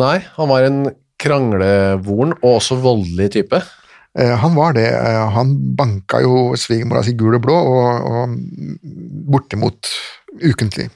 Nei, 0.00 0.18
han 0.36 0.50
var 0.50 0.66
en 0.66 0.82
kranglevoren 1.22 2.34
og 2.40 2.50
også 2.56 2.78
voldelig 2.82 3.30
type. 3.36 3.60
Eh, 4.18 4.34
Han 4.38 4.54
var 4.54 4.74
det. 4.76 4.88
Han 5.34 5.54
banka 5.78 6.20
jo 6.22 6.52
svigermora 6.58 7.04
si 7.06 7.14
gul 7.18 7.38
og 7.38 7.42
blå, 7.46 7.54
og, 7.54 8.10
og 8.10 8.36
bortimot 9.30 9.90
ukentlig. 10.42 10.90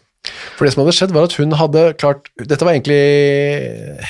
For 0.59 0.67
det 0.67 0.75
som 0.75 0.83
hadde 0.83 0.95
skjedd 0.97 1.15
var 1.15 1.29
at 1.29 1.37
hun 1.39 1.55
hadde 1.57 1.83
klart 1.97 2.27
Dette 2.37 2.67
var 2.67 2.75
egentlig 2.75 2.99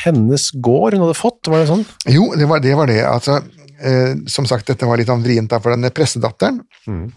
hennes 0.02 0.48
gård 0.64 0.96
hun 0.96 1.04
hadde 1.04 1.16
fått, 1.16 1.46
var 1.46 1.62
det 1.62 1.68
sånn? 1.70 1.84
Jo, 2.10 2.30
det 2.36 2.48
var 2.50 2.64
det. 2.64 2.74
Var 2.78 2.90
det. 2.90 2.98
Altså, 3.06 3.38
eh, 3.80 4.12
som 4.30 4.46
sagt, 4.48 4.68
dette 4.70 4.86
var 4.88 5.00
litt 5.00 5.10
sånn 5.10 5.24
vrient 5.24 5.54
for 5.58 5.74
denne 5.74 5.90
pressedatteren. 5.94 6.60
Mm. 6.88 7.08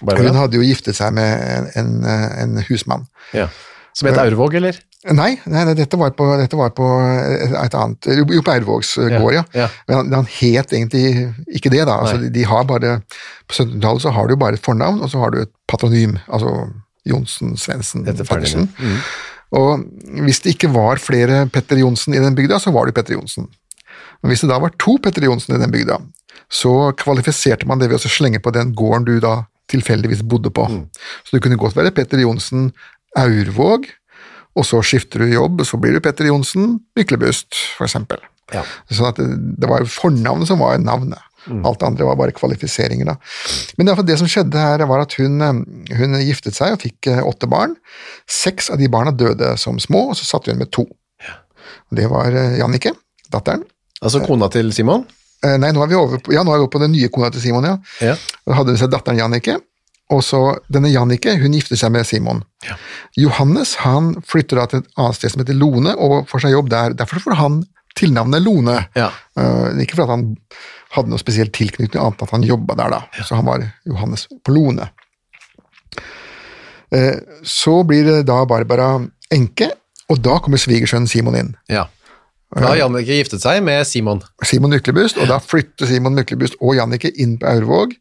Hun 0.00 0.38
hadde 0.38 0.56
jo 0.56 0.64
giftet 0.64 0.96
seg 0.96 1.12
med 1.12 1.42
en, 1.44 1.66
en, 1.76 1.90
en 2.44 2.62
husmann. 2.70 3.04
Ja. 3.36 3.50
Som 3.96 4.08
het 4.08 4.20
Aurvåg, 4.22 4.54
eller? 4.60 4.78
Nei, 5.16 5.30
nei, 5.48 5.62
nei 5.64 5.74
dette, 5.78 5.96
var 5.96 6.12
på, 6.16 6.26
dette 6.36 6.58
var 6.58 6.74
på 6.76 6.86
et 7.40 7.74
annet 7.76 8.08
Jo, 8.18 8.26
på 8.28 8.52
Aurvågs 8.52 8.92
eh, 9.00 9.14
gård, 9.16 9.32
ja. 9.38 9.44
ja. 9.56 9.68
Men 9.88 9.96
han, 9.96 10.12
han 10.20 10.28
het 10.28 10.74
egentlig 10.76 11.30
ikke 11.56 11.72
det, 11.72 11.82
da. 11.88 11.96
Altså, 12.02 12.20
de, 12.20 12.28
de 12.34 12.44
har 12.48 12.68
bare, 12.68 12.98
På 13.48 13.56
1700-tallet 13.56 14.04
så 14.04 14.12
har 14.16 14.28
du 14.28 14.36
bare 14.40 14.60
et 14.60 14.66
fornavn, 14.66 15.00
og 15.00 15.12
så 15.12 15.22
har 15.22 15.34
du 15.34 15.40
et 15.42 15.52
patronym. 15.70 16.18
Altså 16.28 16.52
Johnsen, 17.08 17.56
Svendsen, 17.56 18.04
Pettersen. 18.04 18.68
Mm. 18.76 18.98
Og 19.56 19.86
hvis 20.26 20.44
det 20.44 20.54
ikke 20.54 20.70
var 20.74 21.00
flere 21.02 21.46
Petter 21.50 21.80
Johnsen 21.80 22.14
i 22.14 22.20
den 22.22 22.36
bygda, 22.38 22.60
så 22.62 22.70
var 22.74 22.86
det 22.86 22.94
Petter 22.94 23.16
Johnsen. 23.16 23.48
Men 24.20 24.32
hvis 24.32 24.44
det 24.44 24.50
da 24.50 24.58
var 24.62 24.74
to 24.80 24.96
Petter 25.02 25.24
Johnsen 25.24 25.56
i 25.56 25.60
den 25.62 25.72
bygda, 25.72 26.00
så 26.50 26.90
kvalifiserte 26.98 27.68
man 27.68 27.80
det 27.80 27.90
ved 27.90 28.02
å 28.02 28.10
slenge 28.10 28.42
på 28.42 28.52
den 28.54 28.74
gården 28.76 29.06
du 29.06 29.14
da 29.22 29.44
tilfeldigvis 29.70 30.24
bodde 30.26 30.50
på. 30.50 30.66
Så 31.24 31.36
det 31.36 31.42
kunne 31.44 31.60
godt 31.60 31.76
være 31.78 31.94
Petter 31.94 32.20
Johnsen 32.22 32.70
Aurvåg, 33.18 33.86
og 34.58 34.66
så 34.66 34.80
skifter 34.82 35.22
du 35.22 35.30
jobb, 35.30 35.62
så 35.66 35.78
blir 35.78 35.94
du 35.94 36.02
Petter 36.02 36.26
Johnsen 36.26 36.80
Myklebust, 36.98 37.54
eksempel. 37.80 38.22
Ja. 38.50 38.64
Sånn 38.90 39.12
at 39.12 39.18
det, 39.20 39.28
det 39.62 39.68
var 39.70 39.86
fornavnet 39.86 40.50
som 40.50 40.62
var 40.62 40.80
navnet. 40.82 41.22
Alt 41.48 41.80
det 41.80 41.86
andre 41.86 42.04
var 42.04 42.18
bare 42.20 42.34
kvalifiseringer. 42.36 43.08
da. 43.08 43.14
Men 43.78 43.88
det, 43.88 43.94
det 44.10 44.18
som 44.20 44.28
skjedde 44.28 44.60
her, 44.60 44.82
var 44.90 45.06
at 45.06 45.14
hun, 45.16 45.40
eh, 45.40 45.60
hun 45.96 46.18
giftet 46.20 46.58
seg 46.58 46.74
og 46.74 46.82
fikk 46.82 47.08
eh, 47.08 47.22
åtte 47.24 47.48
barn. 47.50 47.76
Seks 48.28 48.68
av 48.74 48.80
de 48.82 48.90
barna 48.92 49.14
døde 49.14 49.54
som 49.60 49.80
små, 49.80 50.10
og 50.10 50.18
så 50.18 50.28
satt 50.28 50.50
hun 50.50 50.60
med 50.60 50.72
to. 50.74 50.84
Det 51.94 52.06
var 52.10 52.28
Jannike, 52.28 52.58
Jannicke, 52.60 52.92
datteren. 53.32 53.64
Altså 54.00 54.22
kona 54.24 54.48
til 54.52 54.70
Simon? 54.72 55.04
Eh, 55.44 55.56
Nei, 55.60 55.72
nå 55.72 55.82
er 55.84 55.90
vi 55.90 55.96
over 55.96 56.20
på, 56.24 56.32
ja, 56.34 56.44
nå 56.44 56.52
er 56.52 56.60
vi 56.60 56.64
over 56.66 56.72
på 56.72 56.82
den 56.82 56.94
nye 56.94 57.08
kona 57.12 57.30
til 57.32 57.42
Simon, 57.44 57.66
ja. 57.68 57.76
Ja. 58.04 58.14
Da 58.46 58.56
hadde 58.58 58.74
hun 58.74 58.80
seg 58.80 58.92
datteren 58.92 59.20
Jannicke, 59.20 59.58
og 60.10 60.22
så 60.26 60.40
denne 60.72 60.90
Jannicke, 60.90 61.36
hun 61.40 61.54
gifter 61.54 61.78
seg 61.78 61.92
med 61.94 62.08
Simon. 62.08 62.42
Johannes 63.20 63.76
han 63.84 64.14
flytter 64.26 64.58
da 64.58 64.64
til 64.70 64.82
et 64.82 64.88
annet 64.98 65.18
sted 65.18 65.32
som 65.32 65.44
heter 65.44 65.56
Lone, 65.58 65.94
og 65.94 66.26
får 66.30 66.44
seg 66.46 66.56
jobb 66.56 66.72
der. 66.72 66.96
Derfor 66.98 67.22
får 67.22 67.38
han 67.38 67.60
tilnavnet 67.98 68.42
Lone. 68.42 68.76
Ja. 68.98 69.10
Uh, 69.38 69.70
ikke 69.82 69.96
fordi 69.98 70.08
han 70.10 70.24
hadde 70.96 71.12
noe 71.12 71.22
spesiell 71.22 71.52
tilknytning, 71.54 72.00
annet 72.00 72.18
enn 72.18 72.26
at 72.26 72.34
han 72.34 72.48
jobba 72.48 72.74
der, 72.80 72.96
da. 72.96 73.22
Så 73.22 73.38
han 73.38 73.46
var 73.46 73.62
Johannes 73.86 74.26
på 74.42 74.56
Lone. 74.56 74.88
Uh, 76.90 77.22
så 77.46 77.76
blir 77.86 78.08
det 78.08 78.18
da 78.26 78.42
Barbara 78.50 78.96
enke, 79.30 79.70
og 80.10 80.18
da 80.26 80.40
kommer 80.42 80.58
svigersønnen 80.58 81.10
Simon 81.10 81.38
inn. 81.38 81.54
ja. 81.70 81.86
Da 82.56 82.72
har 82.72 82.80
Jannicke 82.80 83.14
giftet 83.14 83.42
seg 83.44 83.60
med 83.62 83.84
Simon. 83.86 84.24
Simon 84.42 84.72
Myklebust, 84.74 85.20
og 85.22 85.28
da 85.30 85.38
flytter 85.42 85.86
Simon 85.86 86.16
Myklebust 86.18 86.56
og 86.58 86.74
Jannicke 86.78 87.12
inn 87.22 87.36
på 87.38 87.46
Aurvåg, 87.46 87.94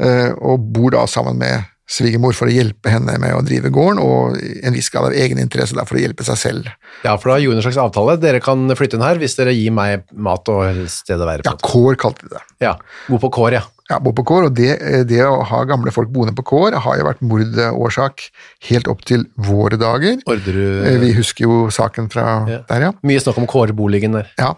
eh, 0.00 0.30
og 0.40 0.64
bor 0.72 0.94
da 0.94 1.04
sammen 1.10 1.36
med 1.40 1.68
svigermor 1.90 2.36
for 2.38 2.48
å 2.48 2.54
hjelpe 2.54 2.92
henne 2.92 3.16
med 3.20 3.34
å 3.34 3.42
drive 3.44 3.72
gården, 3.74 3.98
og 4.00 4.38
en 4.38 4.76
viss 4.76 4.88
grad 4.94 5.08
av 5.10 5.16
egeninteresse 5.18 5.74
for 5.88 5.98
å 5.98 6.02
hjelpe 6.04 6.24
seg 6.26 6.38
selv. 6.38 6.70
Ja, 7.02 7.16
for 7.18 7.32
da 7.32 7.40
gjorde 7.42 7.60
en 7.60 7.66
slags 7.66 7.80
avtale. 7.82 8.14
Dere 8.22 8.40
kan 8.44 8.62
flytte 8.78 8.96
inn 8.96 9.04
her 9.04 9.20
hvis 9.20 9.36
dere 9.38 9.54
gir 9.56 9.74
meg 9.74 10.06
mat 10.14 10.48
og 10.52 10.84
sted 10.92 11.20
å 11.20 11.28
være 11.28 11.46
Ja, 11.48 11.56
kår 11.66 11.98
kalte 12.00 12.28
de 12.28 12.36
det. 12.36 12.44
Ja, 12.62 12.76
Bo 13.10 13.18
på 13.20 13.32
kår, 13.40 13.58
ja. 13.58 13.64
Ja, 13.90 13.98
bo 13.98 14.12
på 14.14 14.22
kår, 14.28 14.44
og 14.48 14.54
det, 14.54 14.76
det 15.10 15.20
å 15.26 15.40
ha 15.50 15.64
gamle 15.66 15.90
folk 15.90 16.12
boende 16.14 16.34
på 16.38 16.44
kår 16.46 16.76
har 16.84 17.00
jo 17.00 17.08
vært 17.08 17.22
mordårsak 17.26 18.28
helt 18.70 18.86
opp 18.92 19.02
til 19.08 19.24
våre 19.36 19.76
dager. 19.80 20.20
Orderud 20.30 20.86
Eh, 20.86 20.98
Vi 21.02 21.12
husker 21.16 21.44
jo 21.48 21.60
saken 21.74 22.06
fra 22.12 22.26
Ja. 22.48 22.60
der, 22.68 22.80
ja. 22.88 22.92
Mye 23.02 23.20
snakk 23.20 23.38
om 23.42 23.46
kårboligen 23.50 24.12
der. 24.14 24.30
Ja. 24.38 24.54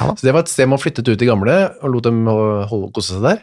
Ja. 0.00 0.06
Så 0.16 0.24
det 0.24 0.32
var 0.32 0.40
et 0.40 0.48
sted 0.48 0.64
man 0.72 0.78
flyttet 0.80 1.04
ut 1.06 1.20
i 1.20 1.26
gamle 1.28 1.52
og 1.82 1.90
lot 1.92 2.04
dem 2.06 2.24
holde 2.24 2.88
kose 2.96 3.12
seg 3.12 3.20
der? 3.26 3.42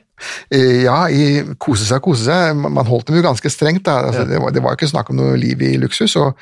Eh, 0.50 0.82
ja, 0.88 1.04
i 1.14 1.44
kose 1.62 1.86
seg, 1.86 2.02
kose 2.02 2.26
seg. 2.26 2.56
Man 2.58 2.88
holdt 2.90 3.06
dem 3.06 3.20
jo 3.20 3.22
ganske 3.22 3.52
strengt. 3.54 3.84
Da. 3.86 4.00
Altså, 4.10 4.24
Ja. 4.26 4.32
det, 4.34 4.40
var, 4.42 4.50
det 4.58 4.64
var 4.66 4.74
ikke 4.74 4.90
snakk 4.90 5.12
om 5.14 5.18
noe 5.22 5.38
liv 5.38 5.62
i 5.62 5.76
luksus. 5.78 6.16
Og, 6.18 6.34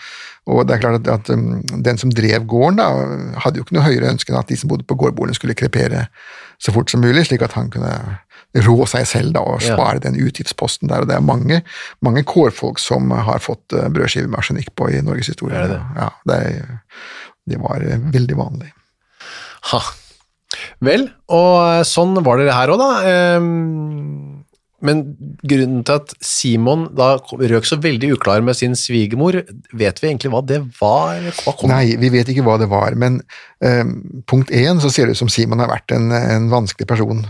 og 0.48 0.64
det 0.66 0.78
er 0.78 0.80
klart 0.80 1.02
at, 1.04 1.10
at 1.28 1.30
um, 1.36 1.60
den 1.84 1.98
som 2.00 2.10
drev 2.10 2.48
gården, 2.48 2.80
da, 2.80 2.88
hadde 3.44 3.60
jo 3.60 3.66
ikke 3.68 3.76
noe 3.76 3.84
høyere 3.84 4.14
ønske 4.14 4.32
enn 4.32 4.40
at 4.40 4.48
de 4.48 4.56
som 4.56 4.70
bodde 4.72 4.88
på 4.88 4.96
gårdbordene 4.96 5.36
skulle 5.36 5.54
krepere 5.60 6.08
så 6.58 6.72
fort 6.72 6.90
som 6.90 7.04
mulig, 7.04 7.26
slik 7.28 7.44
at 7.44 7.52
han 7.60 7.68
kunne 7.70 7.92
rå 8.56 8.86
seg 8.88 9.06
selv 9.08 9.34
da, 9.34 9.42
og 9.42 9.62
Ja. 9.62 9.76
spare 9.76 10.00
den 10.00 10.16
utgiftsposten 10.16 10.88
der. 10.90 11.02
Og 11.02 11.08
det 11.08 11.16
er 11.18 11.22
mange, 11.22 11.62
mange 12.02 12.24
kårfolk 12.24 12.80
som 12.80 13.12
har 13.12 13.40
fått 13.40 13.68
brødskiver 13.70 13.94
brødskive 13.94 14.28
med 14.30 14.40
arsenikk 14.40 14.74
på 14.76 14.90
i 14.94 15.02
Norges 15.02 15.28
historie. 15.28 15.58
Det 15.68 15.70
det? 15.76 15.82
Ja, 15.98 16.10
det, 16.26 16.36
er, 16.46 16.80
det 17.48 17.60
var 17.62 17.82
eh, 17.84 17.98
veldig 18.14 18.38
vanlig. 18.38 18.72
Ha. 19.74 19.82
Vel, 20.82 21.10
og 21.30 21.84
sånn 21.86 22.16
var 22.24 22.38
det 22.40 22.54
her 22.54 22.70
òg, 22.74 22.80
da. 22.80 22.92
Ehm, 23.06 24.34
Men 24.80 25.18
grunnen 25.42 25.84
til 25.84 25.96
at 25.96 26.12
Simon 26.22 26.84
da 26.94 27.16
røk 27.18 27.66
så 27.66 27.80
veldig 27.82 28.12
uklar 28.14 28.44
med 28.46 28.54
sin 28.56 28.76
svigermor, 28.78 29.40
vet 29.74 29.98
vi 30.04 30.08
egentlig 30.12 30.30
hva 30.30 30.46
det 30.46 30.60
var? 30.80 31.18
Hva 31.44 31.54
kom? 31.58 31.72
Nei, 31.72 31.96
vi 31.98 32.12
vet 32.14 32.30
ikke 32.30 32.44
hva 32.46 32.60
det 32.62 32.70
var, 32.70 32.94
men 32.94 33.18
eh, 33.60 33.82
punkt 34.30 34.52
én 34.54 34.78
så 34.80 34.92
ser 34.94 35.08
det 35.10 35.18
ut 35.18 35.22
som 35.24 35.30
Simon 35.34 35.64
har 35.66 35.72
vært 35.72 35.96
en, 35.98 36.12
en 36.14 36.46
vanskelig 36.54 36.86
person, 36.88 37.26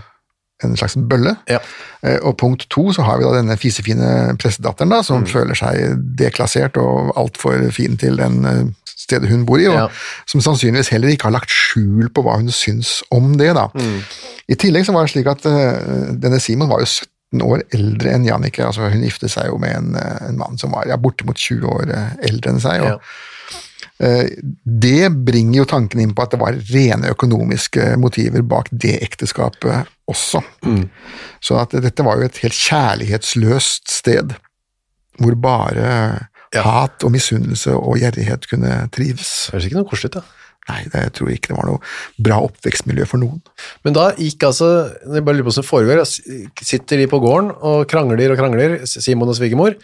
en 0.64 0.76
slags 0.78 0.96
bølle. 0.98 1.36
Ja. 1.50 1.60
Eh, 2.04 2.18
og 2.26 2.38
punkt 2.38 2.66
to 2.74 2.88
så 2.96 3.04
har 3.06 3.18
vi 3.20 3.24
da 3.28 3.36
denne 3.38 3.58
fisefine 3.58 4.36
pressedatteren 4.42 4.90
da, 4.90 4.98
Mm. 5.02 5.04
som 5.04 5.26
føler 5.26 5.54
seg 5.56 5.98
deklassert 6.18 6.78
og 6.82 7.14
altfor 7.16 7.70
fin 7.72 7.98
til 7.98 8.18
den 8.18 8.46
eh, 8.46 8.64
stedet 8.98 9.30
hun 9.30 9.46
bor 9.46 9.58
i, 9.62 9.68
og 9.68 9.76
Ja. 9.76 9.88
som 10.26 10.42
sannsynligvis 10.42 10.90
heller 10.90 11.10
ikke 11.14 11.30
har 11.30 11.36
lagt 11.38 11.50
skjul 11.54 12.10
på 12.10 12.24
hva 12.26 12.38
hun 12.40 12.50
syns 12.50 13.04
om 13.12 13.38
det. 13.38 13.54
da. 13.56 13.68
Mm. 13.76 14.02
I 14.50 14.56
tillegg 14.56 14.86
så 14.86 14.94
var 14.94 15.06
det 15.06 15.12
slik 15.14 15.28
at 15.28 15.46
uh, 15.46 16.16
denne 16.18 16.40
Simon 16.42 16.70
var 16.70 16.80
jo 16.80 16.86
17 16.86 17.42
år 17.44 17.62
eldre 17.74 18.12
enn 18.16 18.26
Jannicke. 18.26 18.66
altså 18.66 18.90
Hun 18.90 19.04
giftet 19.04 19.30
seg 19.32 19.48
jo 19.48 19.58
med 19.58 19.76
en, 19.76 19.96
en 20.30 20.38
mann 20.38 20.58
som 20.58 20.72
var 20.72 20.88
ja, 20.88 20.96
bortimot 20.98 21.36
20 21.38 21.68
år 21.68 21.92
eldre 22.24 22.50
enn 22.52 22.60
seg. 22.60 22.82
og 22.82 22.88
Ja. 22.88 22.98
Eh, 24.00 24.28
Det 24.64 25.10
bringer 25.26 25.64
jo 25.64 25.66
tanken 25.66 26.00
inn 26.04 26.14
på 26.14 26.22
at 26.24 26.32
det 26.36 26.40
var 26.42 26.58
rene 26.72 27.10
økonomiske 27.16 27.96
motiver 27.98 28.44
bak 28.46 28.70
det 28.72 29.00
ekteskapet 29.02 29.88
også. 30.08 30.44
Så 31.42 31.58
at 31.60 31.74
dette 31.84 32.06
var 32.06 32.18
jo 32.22 32.28
et 32.30 32.38
helt 32.44 32.54
kjærlighetsløst 32.54 33.90
sted, 33.90 34.36
hvor 35.20 35.36
bare 35.42 36.28
Ja. 36.54 36.62
hat 36.64 37.04
og 37.04 37.12
misunnelse 37.12 37.74
og 37.76 37.98
gjerrighet 38.00 38.48
kunne 38.50 38.88
trives. 38.94 39.50
Høres 39.52 39.66
ikke 39.68 39.76
noe 39.82 39.90
koselig 39.90 40.14
ut, 40.14 40.22
da. 40.22 40.24
Nei, 40.70 40.84
det, 40.84 41.00
jeg 41.04 41.12
tror 41.16 41.30
ikke 41.32 41.48
det 41.54 41.58
var 41.58 41.66
noe 41.70 41.80
bra 42.20 42.38
oppvekstmiljø 42.44 43.06
for 43.08 43.18
noen. 43.22 43.42
Men 43.86 43.94
da 43.96 44.10
gikk 44.20 44.44
altså, 44.44 44.68
jeg 45.14 45.24
bare 45.24 45.38
lurer 45.38 45.48
på 45.48 45.54
hvordan 45.56 45.64
det 45.64 45.70
foregår, 45.72 46.02
sitter 46.62 46.98
de 46.98 47.08
på 47.08 47.20
gården 47.24 47.52
og 47.64 47.86
krangler 47.88 48.32
og 48.34 48.38
krangler, 48.42 48.78
Simon 48.86 49.30
og 49.32 49.36
svigermor. 49.40 49.76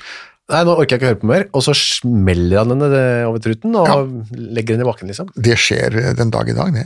Nei, 0.52 0.60
nå 0.68 0.74
orker 0.76 0.98
jeg 0.98 1.00
ikke 1.00 1.10
høre 1.14 1.20
på 1.22 1.30
mer. 1.30 1.46
Og 1.56 1.64
så 1.64 1.76
smeller 1.78 2.60
han 2.60 2.74
henne 2.74 3.04
over 3.30 3.40
truten 3.44 3.78
og 3.80 4.34
legger 4.36 4.76
henne 4.76 4.84
i 4.84 4.90
bakken, 4.90 5.12
liksom. 5.12 5.30
Det 5.40 5.56
skjer 5.60 5.96
eh, 6.02 6.10
den 6.20 6.34
dag 6.34 6.50
i 6.52 6.56
dag, 6.58 6.74
det. 6.76 6.84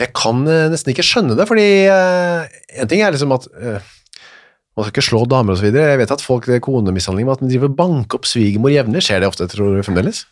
Jeg 0.00 0.14
kan 0.16 0.40
eh, 0.48 0.70
nesten 0.72 0.94
ikke 0.94 1.04
skjønne 1.04 1.36
det, 1.36 1.44
fordi 1.50 1.66
eh, 1.92 2.54
en 2.80 2.90
ting 2.90 3.04
er 3.04 3.12
liksom 3.12 3.34
at 3.36 3.44
uh, 3.60 3.90
man 4.74 4.86
skal 4.86 4.94
ikke 4.94 5.04
slå 5.10 5.20
damer 5.28 5.60
videre. 5.60 5.90
Jeg 5.92 6.00
vet 6.00 6.14
at 6.16 6.24
folk, 6.24 6.48
konemishandling, 6.64 7.28
med 7.28 7.36
at 7.36 7.44
de 7.44 7.50
driver 7.52 7.74
banker 7.76 8.18
opp 8.18 8.28
svigermor 8.30 8.72
jevnlig, 8.72 9.04
skjer 9.04 9.20
det 9.20 9.28
ofte, 9.28 9.50
tror 9.52 9.76
du 9.76 9.84
fremdeles? 9.84 10.24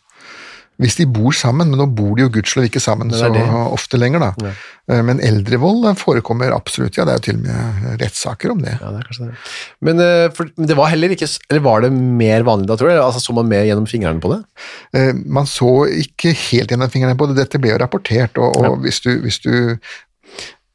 Hvis 0.81 0.97
de 0.97 1.05
bor 1.07 1.35
sammen, 1.37 1.69
men 1.71 1.79
nå 1.79 1.85
bor 1.95 2.15
de 2.17 2.25
jo 2.25 2.31
gudskjelov 2.33 2.65
ikke 2.71 2.81
sammen 2.83 3.11
så 3.13 3.29
det. 3.31 3.43
ofte 3.77 3.99
lenger, 4.01 4.23
da. 4.25 4.31
Ja. 4.49 4.53
Eh, 4.91 5.03
Men 5.07 5.21
eldrevold 5.23 5.85
eh, 5.91 5.95
forekommer 6.01 6.51
absolutt, 6.57 6.97
ja. 6.97 7.05
Det 7.07 7.13
er 7.13 7.21
jo 7.21 7.25
til 7.27 7.37
og 7.37 7.45
med 7.45 8.01
rettssaker 8.01 8.51
om 8.55 8.63
det. 8.65 8.73
Ja, 8.81 8.91
det 8.91 9.03
er 9.03 9.07
kanskje 9.11 9.29
det. 9.29 9.37
Men, 9.85 10.01
eh, 10.03 10.29
for, 10.35 10.49
men 10.57 10.67
det 10.73 10.77
var 10.81 10.91
heller 10.91 11.13
ikke, 11.15 11.29
eller 11.51 11.61
var 11.69 11.85
det 11.85 11.93
mer 11.93 12.43
vanlig 12.49 12.67
da, 12.73 12.77
tror 12.81 12.91
jeg? 12.91 13.03
Altså, 13.05 13.21
så 13.23 13.37
man 13.37 13.51
mer 13.53 13.69
gjennom 13.69 13.87
fingrene 13.87 14.23
på 14.25 14.33
det? 14.33 14.41
Man 15.29 15.47
så 15.47 15.71
ikke 15.93 16.33
helt 16.49 16.73
gjennom 16.73 16.91
fingrene 16.91 17.19
på 17.21 17.29
det, 17.31 17.39
dette 17.45 17.61
ble 17.63 17.75
jo 17.77 17.83
rapportert, 17.85 18.39
og, 18.41 18.57
og 18.57 18.65
Ja. 18.65 18.75
hvis, 18.87 19.01
du, 19.05 19.13
hvis 19.23 19.39
du 19.45 19.53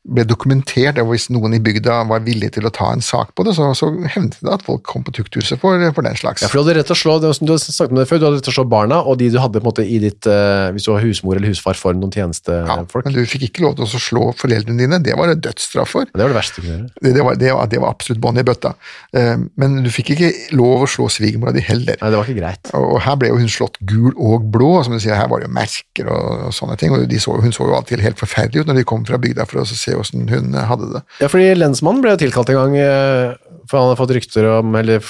ble 0.08 0.24
dokumentert, 0.28 1.00
og 1.02 1.12
hvis 1.12 1.28
noen 1.34 1.58
i 1.58 1.62
bygda 1.64 2.00
var 2.10 2.24
villig 2.26 2.54
til 2.56 2.68
å 2.68 2.72
ta 2.74 2.90
en 2.96 3.04
sak 3.04 3.34
på 3.38 3.46
det, 3.48 3.54
så, 3.58 3.70
så 3.78 3.90
hendte 4.14 4.40
det 4.42 4.54
at 4.54 4.64
folk 4.66 4.84
kom 4.88 5.04
på 5.06 5.14
tukthuset 5.18 5.60
for, 5.62 5.82
for 5.96 6.08
den 6.08 6.18
slags. 6.20 6.44
Ja, 6.46 6.52
for 6.52 6.60
du 6.60 6.66
hadde 6.66 6.78
rett 6.80 6.90
til 6.92 6.98
å 6.98 7.00
slå, 7.02 7.18
det 7.24 7.34
du 7.42 7.52
hadde 7.52 7.60
snakket 7.64 7.96
om 7.96 8.02
det 8.02 8.08
før, 8.10 8.22
du 8.22 8.28
hadde 8.30 8.40
rett 8.40 8.48
til 8.48 8.56
å 8.56 8.58
slå 8.60 8.68
barna, 8.72 9.02
og 9.04 9.20
de 9.22 9.30
du 9.34 9.40
hadde 9.42 9.60
på 9.60 9.66
en 9.66 9.70
måte 9.70 9.86
i 9.86 10.00
ditt, 10.04 10.30
eh, 10.30 10.70
hvis 10.76 10.88
du 10.88 10.94
var 10.94 11.04
husmor 11.04 11.40
eller 11.40 11.52
husfar 11.52 11.80
for 11.80 11.98
noen 11.98 12.14
Ja, 12.18 12.78
men 13.06 13.16
du 13.16 13.22
fikk 13.30 13.48
ikke 13.50 13.66
lov 13.66 13.78
til 13.78 13.88
å 13.88 14.02
slå 14.02 14.30
foreldrene 14.38 14.80
dine, 14.80 15.02
det 15.04 15.18
var 15.20 15.32
det 15.32 15.42
dødsstraff 15.46 15.94
for. 15.98 16.10
Det 16.14 16.24
var 16.24 16.34
det 16.34 16.40
verste 16.40 16.62
du 16.62 16.68
kunne 16.68 16.78
gjøre. 16.78 16.90
Det, 17.02 17.14
det, 17.18 17.26
var, 17.28 17.40
det, 17.42 17.52
var, 17.58 17.72
det 17.74 17.82
var 17.84 17.96
absolutt 17.96 18.24
bånd 18.24 18.42
i 18.42 18.46
bøtta. 18.48 18.74
Eh, 19.18 19.36
Men 19.60 19.82
du 19.84 19.92
fikk 19.94 20.14
ikke 20.16 20.32
lov 20.58 20.86
å 20.86 20.90
slå 20.90 21.10
svigermora 21.12 21.54
di 21.56 21.64
heller. 21.66 22.00
Nei, 22.02 22.12
det 22.14 22.20
var 22.22 22.30
ikke 22.30 22.40
greit. 22.42 22.72
Og 22.78 23.00
her 23.04 23.20
ble 23.20 23.32
jo 23.34 23.42
hun 23.42 23.52
slått 23.52 23.80
gul 23.88 24.14
og 24.16 24.48
blå, 24.54 24.72
som 24.86 24.96
du 24.96 25.02
sier, 25.04 25.18
her 25.18 25.30
var 25.32 25.44
det 25.44 25.50
jo 25.50 25.56
merker 25.58 26.12
og, 26.14 26.48
og 26.48 26.56
sånne 26.56 26.78
ting. 26.80 26.94
og 26.96 27.08
de 27.10 27.20
så, 27.22 27.36
Hun 27.44 27.56
så 27.56 27.68
jo 27.68 27.76
alltid 27.78 28.04
helt 28.06 28.22
forferdelig 28.22 28.64
ut 28.64 28.72
når 28.72 28.82
de 28.82 28.88
kom 28.88 29.06
fra 29.08 29.20
bygda 29.22 29.48
for 29.50 29.62
å 29.64 29.68
se 29.68 29.97
åssen 30.02 30.28
hun 30.32 30.54
hadde 30.58 30.92
det. 30.98 31.04
Ja, 31.24 31.30
fordi 31.32 31.52
lensmannen 31.58 32.04
ble 32.04 32.16
jo 32.16 32.22
tilkalt 32.26 32.50
en 32.54 32.60
gang, 32.62 32.78
eh, 32.82 33.34
for 33.70 33.80
han 33.82 33.90
hadde 33.90 34.00
fått 34.02 34.16
rykter 34.18 34.48
om, 34.60 34.76
eller 34.80 35.02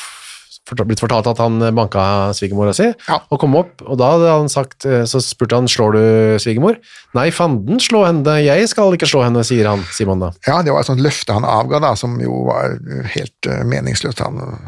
blitt 0.68 1.00
fortalt 1.00 1.28
at 1.32 1.40
han 1.40 1.62
banka 1.78 2.34
svigermora 2.36 2.74
si, 2.76 2.90
Ja. 3.08 3.22
og 3.32 3.40
kom 3.40 3.56
opp, 3.56 3.82
og 3.88 3.98
da 4.02 4.10
hadde 4.18 4.32
han 4.34 4.50
sagt, 4.52 4.86
eh, 4.86 5.06
så 5.08 5.22
spurte 5.24 5.56
han, 5.56 5.68
slår 5.72 5.94
du 5.96 6.02
svigermor? 6.44 6.76
Nei, 7.16 7.30
fanden 7.32 7.80
slå 7.80 8.06
henne, 8.06 8.44
jeg 8.44 8.68
skal 8.68 8.92
ikke 8.98 9.08
slå 9.08 9.24
henne, 9.24 9.46
sier 9.48 9.70
han, 9.70 9.86
Simon 9.96 10.20
da. 10.20 10.34
Ja, 10.46 10.62
det 10.64 10.74
var 10.76 10.82
et 10.84 10.90
sånt 10.90 11.00
løfte 11.00 11.32
han 11.38 11.48
avga, 11.48 11.80
da, 11.80 11.94
som 11.96 12.20
jo 12.20 12.44
var 12.50 12.76
helt 13.16 13.48
eh, 13.48 13.64
meningsløst. 13.64 14.20
Han, 14.20 14.60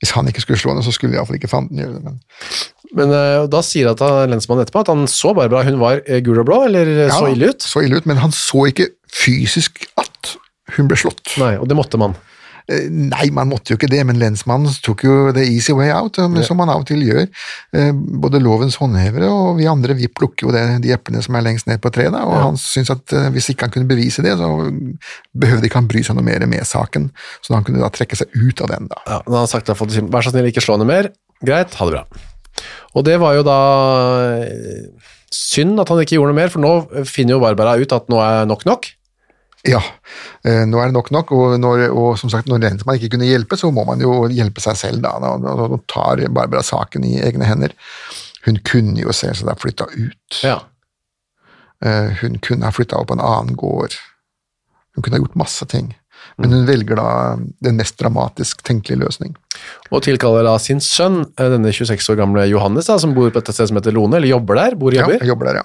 hvis 0.00 0.14
han 0.16 0.30
ikke 0.30 0.40
skulle 0.40 0.58
slå 0.62 0.72
henne, 0.72 0.84
så 0.86 0.94
skulle 0.96 1.18
iallfall 1.18 1.36
ikke 1.36 1.52
fanden 1.52 1.76
gjøre 1.82 1.98
det. 1.98 2.02
Men, 2.02 2.20
Men 2.96 3.12
da 3.52 3.60
sier 3.62 3.92
at 3.92 4.00
lensmannen 4.00 4.64
etterpå 4.64 4.80
at 4.80 4.88
han 4.90 5.04
så 5.06 5.34
Barbara, 5.36 5.62
hun 5.68 5.76
var 5.78 6.00
gul 6.24 6.40
og 6.40 6.46
blå, 6.48 6.62
eller 6.66 6.88
ja, 7.04 7.10
så 7.12 7.28
ille 7.30 7.52
ut. 7.52 7.60
Så 7.62 7.84
ille 7.84 8.00
ut, 8.00 8.06
men 8.08 8.16
han 8.18 8.32
så 8.34 8.64
ikke 8.72 8.88
fysisk 9.14 9.84
at 10.00 10.36
hun 10.76 10.90
ble 10.90 10.98
slått. 10.98 11.36
Nei, 11.40 11.56
og 11.58 11.66
det 11.70 11.76
måtte 11.78 11.98
man. 11.98 12.14
Eh, 12.70 12.86
Nei, 12.90 13.26
man 13.34 13.48
måtte 13.50 13.72
jo 13.72 13.78
ikke 13.78 13.88
det, 13.90 14.02
men 14.06 14.20
lensmannen 14.20 14.70
tok 14.84 15.02
jo 15.06 15.14
the 15.34 15.42
easy 15.42 15.74
way 15.74 15.90
out, 15.90 16.18
eh, 16.22 16.36
som 16.46 16.60
man 16.60 16.70
av 16.70 16.84
og 16.84 16.86
til 16.90 17.02
gjør. 17.02 17.26
Eh, 17.74 17.90
Både 18.22 18.38
lovens 18.42 18.76
håndhevere 18.78 19.26
og 19.32 19.58
vi 19.58 19.66
andre, 19.70 19.96
vi 19.98 20.06
plukker 20.06 20.46
jo 20.46 20.54
det, 20.54 20.62
de 20.84 20.92
eplene 20.94 21.22
som 21.24 21.34
er 21.34 21.46
lengst 21.48 21.66
ned 21.66 21.82
på 21.82 21.90
treet, 21.94 22.12
da, 22.14 22.22
og 22.28 22.36
han 22.38 22.60
syntes 22.60 22.92
at 22.94 23.16
hvis 23.34 23.50
ikke 23.50 23.66
han 23.66 23.74
kunne 23.74 23.90
bevise 23.90 24.22
det, 24.22 24.36
så 24.38 24.50
behøvde 25.34 25.66
ikke 25.66 25.80
han 25.82 25.90
bry 25.90 26.04
seg 26.06 26.18
noe 26.18 26.26
mer 26.26 26.46
med 26.46 26.66
saken, 26.68 27.10
så 27.42 27.56
han 27.56 27.66
kunne 27.66 27.82
da 27.82 27.90
trekke 27.90 28.18
seg 28.20 28.30
ut 28.36 28.62
av 28.62 28.70
den, 28.76 28.90
da. 28.92 29.02
Ja, 29.06 29.18
da 29.26 29.38
har 29.40 29.46
han 29.46 29.50
sagt 29.50 29.66
til 29.66 30.06
vær 30.10 30.22
så 30.26 30.34
snill, 30.34 30.50
ikke 30.52 30.62
slå 30.64 30.78
henne 30.78 30.90
mer. 30.90 31.10
Greit, 31.42 31.74
ha 31.80 31.88
det 31.88 31.96
bra. 31.98 32.04
Og 32.94 33.04
det 33.06 33.16
var 33.22 33.34
jo 33.38 33.44
da 33.46 33.58
synd 35.30 35.78
at 35.80 35.90
han 35.90 36.00
ikke 36.02 36.18
gjorde 36.18 36.32
noe 36.32 36.40
mer, 36.40 36.50
for 36.52 36.62
nå 36.62 37.04
finner 37.08 37.36
jo 37.36 37.42
Barbara 37.42 37.76
ut 37.80 37.92
at 37.94 38.08
nå 38.10 38.18
er 38.22 38.48
nok 38.50 38.66
nok. 38.68 38.90
Ja, 39.68 39.80
eh, 40.46 40.62
nå 40.64 40.78
er 40.80 40.88
det 40.88 40.96
nok 40.96 41.10
nok, 41.12 41.32
og, 41.36 41.54
når, 41.60 41.82
og 41.92 42.14
som 42.18 42.30
sagt, 42.32 42.48
når 42.48 42.62
man 42.86 42.96
ikke 42.96 43.10
kunne 43.12 43.28
hjelpe, 43.28 43.58
så 43.60 43.68
må 43.74 43.84
man 43.84 44.00
jo 44.00 44.24
hjelpe 44.32 44.62
seg 44.64 44.78
selv, 44.80 45.02
da. 45.04 45.12
Da, 45.20 45.34
da, 45.42 45.68
da 45.74 45.78
tar 45.90 46.22
Barbara 46.32 46.62
saken 46.64 47.04
i 47.04 47.18
egne 47.20 47.44
hender. 47.44 47.74
Hun 48.46 48.56
kunne 48.64 48.96
jo 49.02 49.12
se 49.12 49.34
seg 49.36 49.50
ha 49.52 49.56
flytta 49.60 49.90
ut. 49.92 50.40
Ja. 50.40 50.62
Eh, 51.84 52.12
Hun 52.22 52.38
kunne 52.44 52.64
ha 52.68 52.72
flytta 52.72 52.96
opp 53.00 53.10
på 53.12 53.18
en 53.18 53.24
annen 53.24 53.56
gård. 53.60 53.96
Hun 54.96 55.04
kunne 55.04 55.18
ha 55.18 55.22
gjort 55.24 55.36
masse 55.40 55.66
ting. 55.68 55.92
Men 56.40 56.52
hun 56.52 56.66
velger 56.68 56.96
da 56.96 57.08
den 57.64 57.76
mest 57.80 57.98
dramatisk 58.00 58.62
tenkelige 58.64 59.00
løsning. 59.00 59.34
Og 59.92 60.02
tilkaller 60.04 60.44
da 60.48 60.54
sin 60.60 60.80
sønn, 60.84 61.22
eh, 61.36 61.48
denne 61.52 61.72
26 61.72 62.08
år 62.12 62.18
gamle 62.20 62.46
Johannes, 62.48 62.88
da, 62.88 62.96
som 63.00 63.12
bor 63.16 63.28
på 63.32 63.40
et 63.40 63.52
sted 63.52 63.68
som 63.68 63.76
heter 63.80 63.92
Lone, 63.96 64.16
eller 64.16 64.32
jobber 64.32 64.56
der, 64.60 64.76
bor 64.80 64.92
og 64.92 64.96
jobber. 65.00 65.20
Ja, 65.20 65.28
jobber 65.32 65.50
der, 65.50 65.60
ja. 65.62 65.64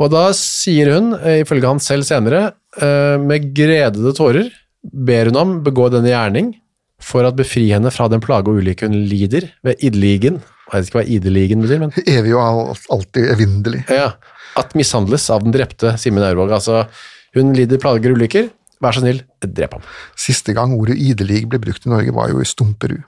Og 0.00 0.08
da 0.14 0.30
sier 0.36 0.94
hun, 0.94 1.12
eh, 1.20 1.42
ifølge 1.44 1.68
han 1.68 1.80
selv 1.84 2.06
senere, 2.08 2.54
eh, 2.80 3.18
med 3.20 3.50
gredede 3.56 4.14
tårer, 4.16 4.48
ber 4.82 5.28
hun 5.28 5.36
ham 5.36 5.50
begå 5.64 5.90
denne 5.92 6.08
gjerning 6.08 6.54
for 7.00 7.24
at 7.28 7.36
befri 7.36 7.66
henne 7.72 7.90
fra 7.92 8.08
den 8.08 8.20
plage 8.24 8.48
og 8.48 8.60
ulykke 8.62 8.88
hun 8.88 8.96
lider 9.10 9.50
ved 9.64 9.76
ideligen. 9.84 10.40
Jeg 10.70 10.72
vet 10.72 10.88
ikke 10.88 11.00
hva 11.00 11.08
ideligen 11.16 11.62
betyr, 11.64 11.80
men 11.82 11.92
Evig 12.06 12.32
og 12.36 12.40
al- 12.46 12.96
alltid 12.96 13.28
evinnelig. 13.34 13.82
ja, 13.90 14.12
at 14.56 14.72
mishandles 14.78 15.28
av 15.30 15.42
den 15.44 15.52
drepte 15.52 15.96
Simen 15.98 16.22
Aurvåg. 16.24 16.52
Altså, 16.56 16.86
hun 17.34 17.52
lider 17.56 17.78
plager 17.82 18.12
og 18.14 18.20
ulykker, 18.20 18.48
vær 18.80 18.94
så 18.96 19.02
snill, 19.02 19.20
drep 19.42 19.74
ham. 19.76 19.82
Siste 20.16 20.54
gang 20.56 20.72
ordet 20.78 20.96
idelig 20.96 21.42
ble 21.50 21.58
brukt 21.60 21.84
i 21.86 21.90
Norge, 21.92 22.14
var 22.14 22.30
jo 22.32 22.40
i 22.40 22.44
Stumperud. 22.48 23.02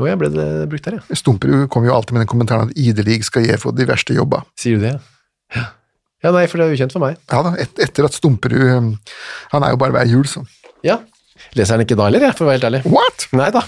Jo, 0.00 0.06
jeg 0.08 0.16
ble 0.22 0.30
det 0.32 0.46
brukt 0.70 0.86
der, 0.88 1.00
ja. 1.00 1.16
Stumperud 1.20 1.68
kom 1.68 1.84
jo 1.84 1.92
alltid 1.92 2.14
med 2.16 2.22
den 2.24 2.30
kommentaren 2.32 2.70
at 2.70 2.78
idelig 2.80 3.24
skal 3.28 3.44
jeg 3.44 3.60
få 3.60 3.74
de 3.76 3.84
verste 3.90 4.14
jobba. 4.16 4.44
Sier 4.56 4.78
du 4.80 4.86
det? 4.86 4.94
Ja. 5.56 5.66
Ja, 6.20 6.32
nei, 6.34 6.44
for 6.50 6.60
det 6.60 6.66
er 6.66 6.76
ukjent 6.76 6.94
for 6.94 7.02
meg. 7.02 7.16
Ja 7.32 7.40
da, 7.46 7.54
et, 7.60 7.76
etter 7.80 8.06
at 8.08 8.16
Stumperud 8.16 8.64
um, 8.76 8.90
Han 9.54 9.64
er 9.64 9.72
jo 9.72 9.80
bare 9.80 9.94
hver 9.96 10.10
jul, 10.10 10.26
så. 10.28 10.42
Ja. 10.84 10.98
Leser 11.56 11.78
han 11.78 11.84
ikke 11.86 11.96
da 11.98 12.10
heller, 12.10 12.34
for 12.36 12.44
å 12.44 12.50
være 12.50 12.60
helt 12.60 12.68
ærlig. 12.68 12.82
What?! 12.92 13.28
Nei 13.36 13.48
da. 13.54 13.64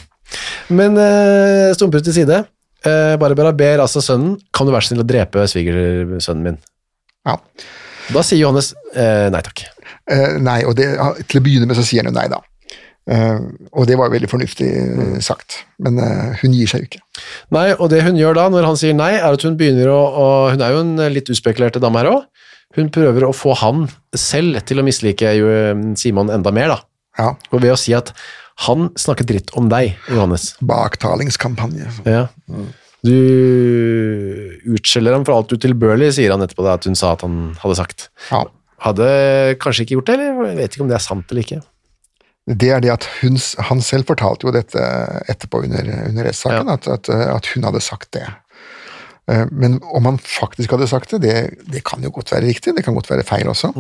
Men 0.73 0.99
uh, 1.01 1.73
Stumperud 1.77 2.05
til 2.07 2.17
side. 2.21 2.43
Uh, 2.83 3.15
Barbara 3.21 3.55
ber 3.57 3.85
altså 3.85 4.03
sønnen, 4.05 4.37
kan 4.53 4.69
du 4.69 4.75
være 4.75 4.85
så 4.85 4.93
snill 4.93 5.05
å 5.05 5.09
drepe 5.09 5.47
svigersønnen 5.49 6.49
min? 6.49 6.61
Ja. 7.29 7.39
Da 8.13 8.25
sier 8.27 8.43
Johannes 8.43 8.73
uh, 8.97 9.29
nei 9.33 9.43
takk. 9.47 9.65
Uh, 10.11 10.41
nei, 10.43 10.63
og 10.67 10.77
det, 10.77 10.91
til 11.31 11.41
å 11.41 11.45
begynne 11.45 11.69
med 11.71 11.79
så 11.79 11.87
sier 11.87 12.03
han 12.05 12.13
jo 12.13 12.19
nei, 12.19 12.29
da. 12.33 12.43
Uh, 13.11 13.49
og 13.75 13.89
det 13.91 13.97
var 13.99 14.07
jo 14.07 14.15
veldig 14.15 14.31
fornuftig 14.31 14.69
uh, 14.71 15.17
sagt, 15.25 15.63
men 15.83 15.97
uh, 15.99 16.37
hun 16.39 16.53
gir 16.55 16.71
seg 16.71 16.85
jo 16.85 16.91
ikke. 16.91 17.01
Nei, 17.55 17.71
og 17.75 17.89
det 17.91 18.05
hun 18.07 18.19
gjør 18.19 18.37
da, 18.39 18.45
når 18.53 18.69
han 18.69 18.79
sier 18.79 18.95
nei, 18.95 19.15
er 19.19 19.35
at 19.35 19.47
hun 19.47 19.57
begynner 19.59 19.91
å, 19.91 19.99
og 20.23 20.53
hun 20.55 20.63
er 20.63 20.75
jo 20.75 20.85
en 20.85 21.07
litt 21.15 21.31
uspekulerte 21.33 21.83
dame 21.83 21.99
her 22.03 22.13
også, 22.13 22.42
hun 22.77 22.93
prøver 22.95 23.27
å 23.27 23.35
få 23.37 23.57
han 23.61 23.87
selv 24.17 24.61
til 24.69 24.81
å 24.81 24.87
mislike 24.87 25.35
eh, 25.37 25.83
Simon 25.99 26.33
enda 26.33 26.53
mer 26.55 26.73
da, 26.75 26.79
Ja, 27.19 27.33
og 27.51 27.61
ved 27.61 27.75
å 27.75 27.81
si 27.81 27.93
at 27.97 28.15
han 28.67 28.91
snakker 29.01 29.27
dritt 29.27 29.53
om 29.59 29.69
deg, 29.73 29.97
Johannes. 30.13 30.53
Baktalingskampanje. 30.65 31.89
Ja. 32.07 32.27
Du 33.03 33.17
utskjeller 34.77 35.17
ham 35.17 35.25
for 35.27 35.41
alt 35.41 35.53
utilbørlig, 35.57 36.13
sier 36.17 36.35
han 36.35 36.45
etterpå 36.45 36.65
det 36.67 36.77
at 36.77 36.89
hun 36.89 36.99
sa 36.99 37.15
at 37.17 37.25
han 37.27 37.39
hadde 37.63 37.79
sagt. 37.81 38.09
Ja. 38.31 38.45
Hadde 38.83 39.09
kanskje 39.63 39.87
ikke 39.87 39.99
gjort 39.99 40.11
det, 40.11 40.19
eller 40.19 40.51
jeg 40.53 40.59
vet 40.61 40.77
ikke 40.77 40.85
om 40.87 40.91
det 40.93 40.99
er 40.99 41.05
sant 41.05 41.33
eller 41.33 41.45
ikke. 41.47 41.61
Det 42.51 42.71
er 42.75 42.81
det 42.83 42.91
at 42.91 43.05
hun, 43.21 43.37
han 43.69 43.83
selv 43.87 44.09
fortalte 44.11 44.49
jo 44.49 44.55
dette 44.55 44.87
etterpå 45.31 45.61
under, 45.63 45.87
under 46.09 46.27
rettssaken, 46.27 46.73
at, 46.75 46.89
at, 46.91 47.11
at 47.11 47.51
hun 47.55 47.69
hadde 47.69 47.83
sagt 47.85 48.11
det. 48.17 48.25
Eh, 49.31 49.45
Men 49.51 49.79
om 49.95 50.09
han 50.09 50.19
faktisk 50.19 50.75
hadde 50.75 50.89
sagt 50.91 51.15
det, 51.15 51.23
det, 51.23 51.37
det 51.71 51.85
kan 51.87 52.03
jo 52.03 52.11
godt 52.15 52.33
være 52.35 52.49
riktig, 52.49 52.75
det 52.77 52.85
kan 52.87 52.97
godt 52.97 53.11
være 53.11 53.27
feil 53.27 53.51
også. 53.53 53.73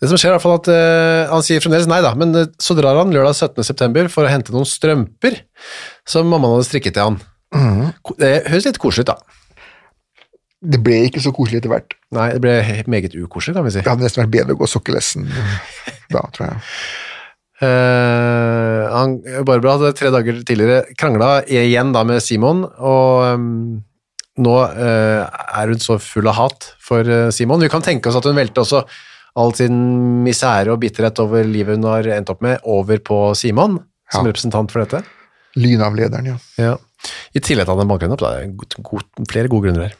Det 0.00 0.08
som 0.08 0.20
skjer 0.20 0.30
er 0.30 0.34
i 0.34 0.36
hvert 0.36 0.44
fall 0.44 0.58
at 0.58 0.70
eh, 0.72 1.32
han 1.32 1.44
sier 1.44 1.62
fremdeles 1.64 1.88
nei 1.90 2.00
da, 2.04 2.12
men 2.18 2.36
eh, 2.36 2.48
så 2.60 2.76
drar 2.78 3.00
han 3.00 3.12
lørdag 3.14 3.34
17. 3.34 3.64
september 3.66 4.08
for 4.12 4.26
å 4.26 4.32
hente 4.32 4.54
noen 4.54 4.68
strømper 4.68 5.42
som 6.08 6.28
mammaen 6.28 6.58
hadde 6.58 6.68
strikket 6.70 6.96
til 6.96 7.08
han. 7.08 7.20
Mm. 7.56 7.86
Det 8.20 8.34
høres 8.46 8.68
litt 8.68 8.80
koselig 8.82 9.08
ut 9.08 9.12
da. 9.14 9.18
Det 10.60 10.82
ble 10.84 10.98
ikke 11.08 11.22
så 11.24 11.32
koselig 11.32 11.62
etter 11.62 11.72
hvert. 11.72 11.94
Nei, 12.12 12.26
det 12.36 12.42
ble 12.44 12.54
meget 12.92 13.14
ukoselig, 13.16 13.56
kan 13.56 13.64
vi 13.64 13.72
si. 13.72 13.80
Det 13.80 13.88
hadde 13.88 14.04
nesten 14.04 14.22
vært 14.26 14.34
bedre 14.34 14.56
å 14.56 14.60
gå 14.60 14.68
sokkelessen 14.68 15.30
da, 16.12 16.26
tror 16.36 16.50
jeg. 16.50 16.60
Eh, 17.60 18.82
han, 18.88 19.18
Barbara 19.44 19.76
hadde 19.76 19.92
tre 19.98 20.10
dager 20.14 20.40
tidligere 20.48 20.96
krangla 20.98 21.42
igjen 21.44 21.92
da 21.92 22.04
med 22.08 22.22
Simon, 22.24 22.64
og 22.64 23.36
um, 23.36 23.46
nå 24.40 24.56
uh, 24.64 25.28
er 25.28 25.72
hun 25.72 25.82
så 25.82 25.98
full 26.00 26.30
av 26.30 26.38
hat 26.38 26.70
for 26.80 27.04
eh, 27.04 27.28
Simon. 27.34 27.60
Vi 27.60 27.68
kan 27.72 27.84
tenke 27.84 28.08
oss 28.08 28.16
at 28.16 28.28
hun 28.28 28.38
velte 28.38 28.64
også 28.64 28.84
all 29.40 29.52
sin 29.54 29.76
misære 30.24 30.72
og 30.72 30.80
bitterhet 30.82 31.20
over 31.22 31.44
livet 31.46 31.76
hun 31.76 31.88
har 31.90 32.08
endt 32.16 32.32
opp 32.32 32.40
med, 32.44 32.62
over 32.64 33.02
på 33.04 33.22
Simon, 33.38 33.78
som 34.10 34.26
representant 34.26 34.72
for 34.72 34.82
dette. 34.82 35.04
Lynavlederen, 35.60 36.32
ja. 36.32 36.38
Ja. 36.58 36.76
I 37.34 37.42
tillegg 37.42 37.68
til 37.68 37.74
at 37.76 37.82
han 37.82 37.90
banker 37.90 38.08
henne 38.08 38.16
opp. 38.16 38.24
Det 38.24 38.32
er 38.40 38.54
god, 38.56 38.78
god, 38.88 39.26
flere 39.30 39.52
gode 39.52 39.68
grunner 39.68 39.88
her. 39.88 39.98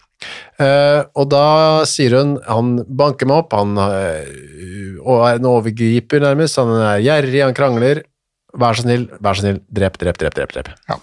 Eh, 0.60 1.00
og 1.16 1.30
da 1.32 1.46
sier 1.88 2.18
hun 2.18 2.34
han 2.46 2.74
banker 2.84 3.28
meg 3.30 3.44
opp, 3.44 3.56
han 3.56 3.78
uh, 3.80 4.20
er 4.20 5.38
en 5.38 5.48
overgriper 5.48 6.22
nærmest, 6.24 6.60
han 6.60 6.74
er 6.76 7.04
gjerrig, 7.06 7.40
han 7.46 7.56
krangler. 7.56 8.04
Vær 8.60 8.76
så 8.76 8.84
snill, 8.84 9.06
vær 9.22 9.38
så 9.38 9.46
snill, 9.46 9.62
drep, 9.70 9.96
drep, 10.00 10.18
drep, 10.20 10.36
drep. 10.36 10.54
drep. 10.56 11.02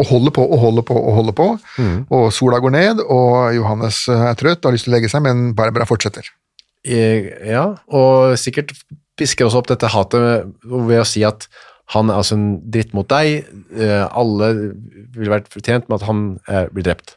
Og 0.00 0.08
holder 0.08 0.32
på 0.32 0.44
og 0.46 0.62
holder 0.62 0.86
på 0.88 0.96
og 0.96 1.18
holder 1.18 1.36
på, 1.36 1.48
og 2.16 2.30
sola 2.32 2.62
går 2.64 2.72
ned, 2.72 3.02
og 3.12 3.52
Johannes 3.52 4.06
er 4.08 4.38
trøtt 4.40 4.62
og 4.62 4.70
har 4.70 4.78
lyst 4.78 4.88
til 4.88 4.94
å 4.94 4.96
legge 4.96 5.10
seg, 5.12 5.20
men 5.26 5.50
Barbara 5.58 5.84
fortsetter. 5.88 6.30
Eh, 6.82 7.28
ja, 7.46 7.66
og 7.94 8.34
sikkert 8.40 8.72
pisker 9.18 9.46
også 9.46 9.60
opp 9.60 9.68
dette 9.70 9.90
hatet 9.92 10.48
ved 10.64 11.02
å 11.02 11.06
si 11.06 11.22
at 11.26 11.46
han 11.92 12.10
er 12.10 12.18
altså 12.18 12.38
en 12.38 12.46
dritt 12.72 12.94
mot 12.96 13.08
deg, 13.10 13.44
eh, 13.76 14.04
alle 14.08 14.52
ville 15.12 15.32
vært 15.32 15.50
fortjent 15.52 15.88
med 15.88 16.00
at 16.00 16.08
han 16.08 16.22
eh, 16.48 16.66
blir 16.72 16.86
drept. 16.88 17.16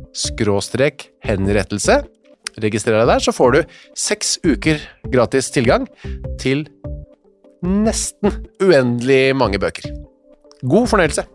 skråstrek 0.17 1.09
henrettelse 1.25 2.01
registrer 2.61 2.99
deg 2.99 3.09
der, 3.13 3.23
så 3.23 3.33
får 3.35 3.55
du 3.55 3.59
seks 3.97 4.37
uker 4.43 4.81
gratis 5.11 5.51
tilgang 5.53 5.87
til 6.41 6.65
nesten 7.61 8.41
uendelig 8.61 9.35
mange 9.37 9.61
bøker. 9.61 9.87
God 10.61 10.89
fornøyelse! 10.91 11.25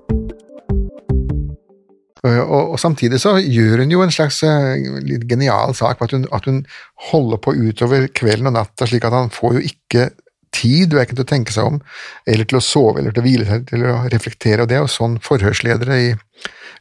Og, 2.27 2.33
og, 2.43 2.73
og 2.75 2.79
samtidig 2.83 3.21
så 3.23 3.37
gjør 3.39 3.85
hun 3.85 3.93
jo 3.93 4.03
en 4.03 4.15
slags 4.15 4.41
eh, 4.47 4.87
litt 5.07 5.29
genial 5.31 5.77
sak 5.79 6.01
at 6.03 6.15
hun, 6.17 6.25
at 6.35 6.49
hun 6.49 6.65
holder 7.13 7.39
på 7.43 7.55
utover 7.55 8.09
kvelden 8.11 8.51
og 8.51 8.57
natta, 8.57 8.89
slik 8.89 9.07
at 9.07 9.15
han 9.15 9.31
får 9.35 9.59
jo 9.59 9.67
ikke 9.71 10.09
tid 10.57 10.95
verken 10.97 11.19
til 11.19 11.27
å 11.27 11.29
tenke 11.29 11.55
seg 11.55 11.69
om, 11.71 11.79
eller 12.27 12.49
til 12.49 12.59
å 12.59 12.65
sove, 12.65 12.99
eller 13.01 13.15
til 13.15 13.23
å 13.23 13.27
hvile 13.27 13.47
seg, 13.47 13.67
til 13.71 13.85
å 13.87 13.99
reflektere, 14.11 14.65
og 14.65 14.71
det 14.71 14.79
er 14.79 14.85
jo 14.85 14.91
sånn 14.91 15.19
forhørsledere 15.23 16.01
i 16.03 16.09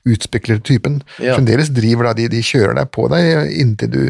utspeklede 0.06 0.63
typen 0.65 1.00
Ja. 1.18 1.36
fremdeles 1.38 1.72
driver 1.74 2.13
de, 2.18 2.28
de 2.30 2.44
kjører 2.46 2.78
deg 2.78 2.91
på 2.94 3.08
deg 3.12 3.52
inntil 3.56 3.91
du 3.91 4.04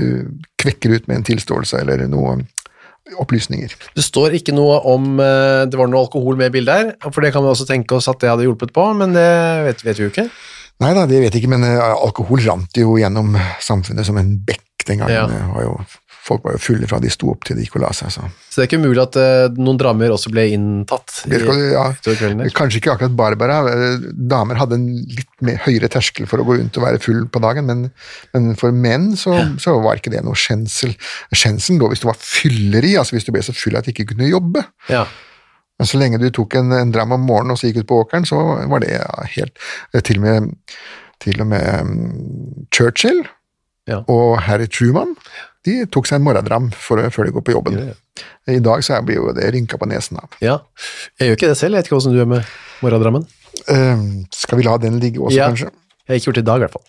kvekker 0.62 0.96
ut 0.96 1.08
med 1.08 1.22
en 1.22 1.28
tilståelse 1.30 1.80
eller 1.82 2.06
noe 2.12 2.42
opplysninger. 3.22 3.76
Det 3.94 4.04
står 4.04 4.34
ikke 4.40 4.56
noe 4.56 4.80
om 4.90 5.20
uh, 5.20 5.64
det 5.70 5.78
var 5.78 5.90
noe 5.92 6.08
alkohol 6.08 6.40
med 6.40 6.50
i 6.50 6.56
bildet 6.58 6.76
her, 6.80 7.12
for 7.12 7.22
det 7.22 7.32
kan 7.36 7.46
vi 7.46 7.52
også 7.52 7.68
tenke 7.70 7.98
oss 7.98 8.10
at 8.10 8.18
det 8.24 8.32
hadde 8.32 8.48
hjulpet 8.48 8.74
på, 8.74 8.86
men 8.98 9.14
det 9.14 9.30
vet, 9.68 9.84
vet 9.86 10.00
vi 10.00 10.08
jo 10.08 10.14
ikke. 10.14 10.26
Nei 10.84 10.90
da, 10.98 11.06
det 11.08 11.22
vet 11.22 11.36
jeg 11.36 11.44
ikke, 11.44 11.54
men 11.54 11.68
uh, 11.70 11.94
alkohol 11.94 12.42
rant 12.48 12.82
jo 12.82 12.98
gjennom 13.00 13.38
samfunnet 13.64 14.08
som 14.08 14.18
en 14.20 14.34
bekk 14.48 14.88
den 14.90 15.04
gangen. 15.04 15.16
Ja. 15.16 15.28
Det 15.30 15.44
var 15.54 15.68
jo, 15.68 15.78
folk 16.26 16.46
var 16.46 16.56
jo 16.56 16.62
fulle 16.64 16.88
fra 16.90 16.98
de 17.04 17.12
sto 17.14 17.30
opp 17.30 17.46
til 17.46 17.58
de 17.58 17.66
gikk 17.66 17.78
og 17.78 17.84
la 17.84 17.92
seg. 17.94 18.10
Så. 18.14 18.24
Så 18.50 18.58
det 18.58 18.64
er 18.64 18.70
ikke 18.70 18.80
umulig 18.82 19.04
at 19.04 19.18
uh, 19.20 19.60
noen 19.60 19.78
drammer 19.82 20.14
også 20.16 20.32
ble 20.34 20.48
inntatt 20.56 21.20
i, 21.30 21.38
ja, 21.76 21.86
kanskje 22.58 22.82
ikke 22.82 22.96
akkurat 22.96 23.18
Barbara. 23.18 23.60
Damer 24.16 24.60
hadde 24.62 24.80
en 24.80 24.88
litt 25.06 25.30
mer 25.46 25.62
høyere 25.68 25.90
terskel 25.92 26.30
for 26.30 26.42
å 26.42 26.48
gå 26.48 26.58
rundt 26.58 26.80
og 26.80 26.88
være 26.88 27.02
full 27.04 27.28
på 27.30 27.44
dagen, 27.44 27.70
men, 27.70 27.86
men 28.34 28.58
for 28.60 28.74
menn 28.74 29.12
så, 29.20 29.38
så 29.62 29.78
var 29.86 30.02
ikke 30.02 30.14
det 30.16 30.24
noe 30.26 30.38
skjensel. 30.40 30.96
Skjenselen 31.36 31.82
lå 31.82 31.92
hvis 31.94 32.02
du 32.02 32.10
var 32.10 32.20
fylleri, 32.22 32.96
altså 33.00 33.18
hvis 33.18 33.30
du 33.30 33.34
ble 33.36 33.46
så 33.46 33.56
full 33.56 33.78
at 33.78 33.86
du 33.86 33.94
ikke 33.94 34.10
kunne 34.16 34.32
jobbe. 34.32 34.66
Ja. 34.90 35.06
Men 35.78 35.90
så 35.92 36.00
lenge 36.00 36.22
du 36.22 36.30
tok 36.34 36.56
en, 36.56 36.72
en 36.72 36.92
dram 36.96 37.14
om 37.16 37.26
morgenen 37.28 37.56
og 37.56 37.60
så 37.60 37.70
gikk 37.70 37.84
ut 37.84 37.90
på 37.92 38.02
åkeren, 38.06 38.28
så 38.28 38.42
var 38.72 38.84
det 38.84 38.94
ja, 38.96 39.08
helt 39.36 39.58
eh, 39.94 40.02
Til 40.02 40.22
og 40.22 40.26
med, 40.26 40.54
til 41.24 41.42
og 41.44 41.50
med 41.52 41.82
um, 41.82 42.68
Churchill 42.74 43.26
Ja. 43.86 44.00
og 44.10 44.40
Harry 44.42 44.66
Truman 44.66 45.12
de 45.66 45.76
tok 45.92 46.08
seg 46.10 46.20
en 46.20 46.26
morgendram 46.28 46.70
før 46.78 47.04
de 47.08 47.34
går 47.36 47.46
på 47.46 47.56
jobben. 47.56 47.80
I 48.48 48.60
dag 48.64 48.84
så 48.86 49.00
blir 49.06 49.18
jo 49.20 49.34
det 49.36 49.48
rynka 49.56 49.80
på 49.82 49.90
nesen 49.90 50.22
av. 50.22 50.30
ja. 50.44 50.60
Jeg 51.20 51.32
gjør 51.32 51.40
ikke 51.40 51.50
det 51.52 51.58
selv, 51.60 51.74
jeg 51.76 51.82
vet 51.84 51.90
ikke 51.90 51.98
hvordan 51.98 52.14
du 52.16 52.20
gjør 52.22 52.32
med 52.36 52.54
morgendrammen. 52.86 53.26
Uh, 53.66 54.06
skal 54.36 54.60
vi 54.60 54.68
la 54.68 54.78
den 54.78 55.00
ligge 55.02 55.20
også, 55.24 55.38
Ja. 55.40 55.50
kanskje? 55.50 55.72
Jeg 56.06 56.14
har 56.14 56.20
ikke 56.20 56.30
gjort 56.30 56.40
det 56.40 56.46
i 56.46 56.50
dag, 56.52 56.56
i 56.56 56.66
hvert 56.66 56.76
fall. 56.78 56.88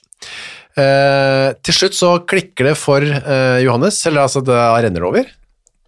Uh, 0.77 1.49
til 1.65 1.73
slutt 1.79 1.97
så 1.97 2.11
klikker 2.29 2.69
det 2.69 2.77
for 2.77 3.01
uh, 3.01 3.59
Johannes, 3.65 3.99
eller 4.07 4.27
altså 4.27 4.43
det 4.45 4.57
renner 4.85 5.07
over. 5.09 5.31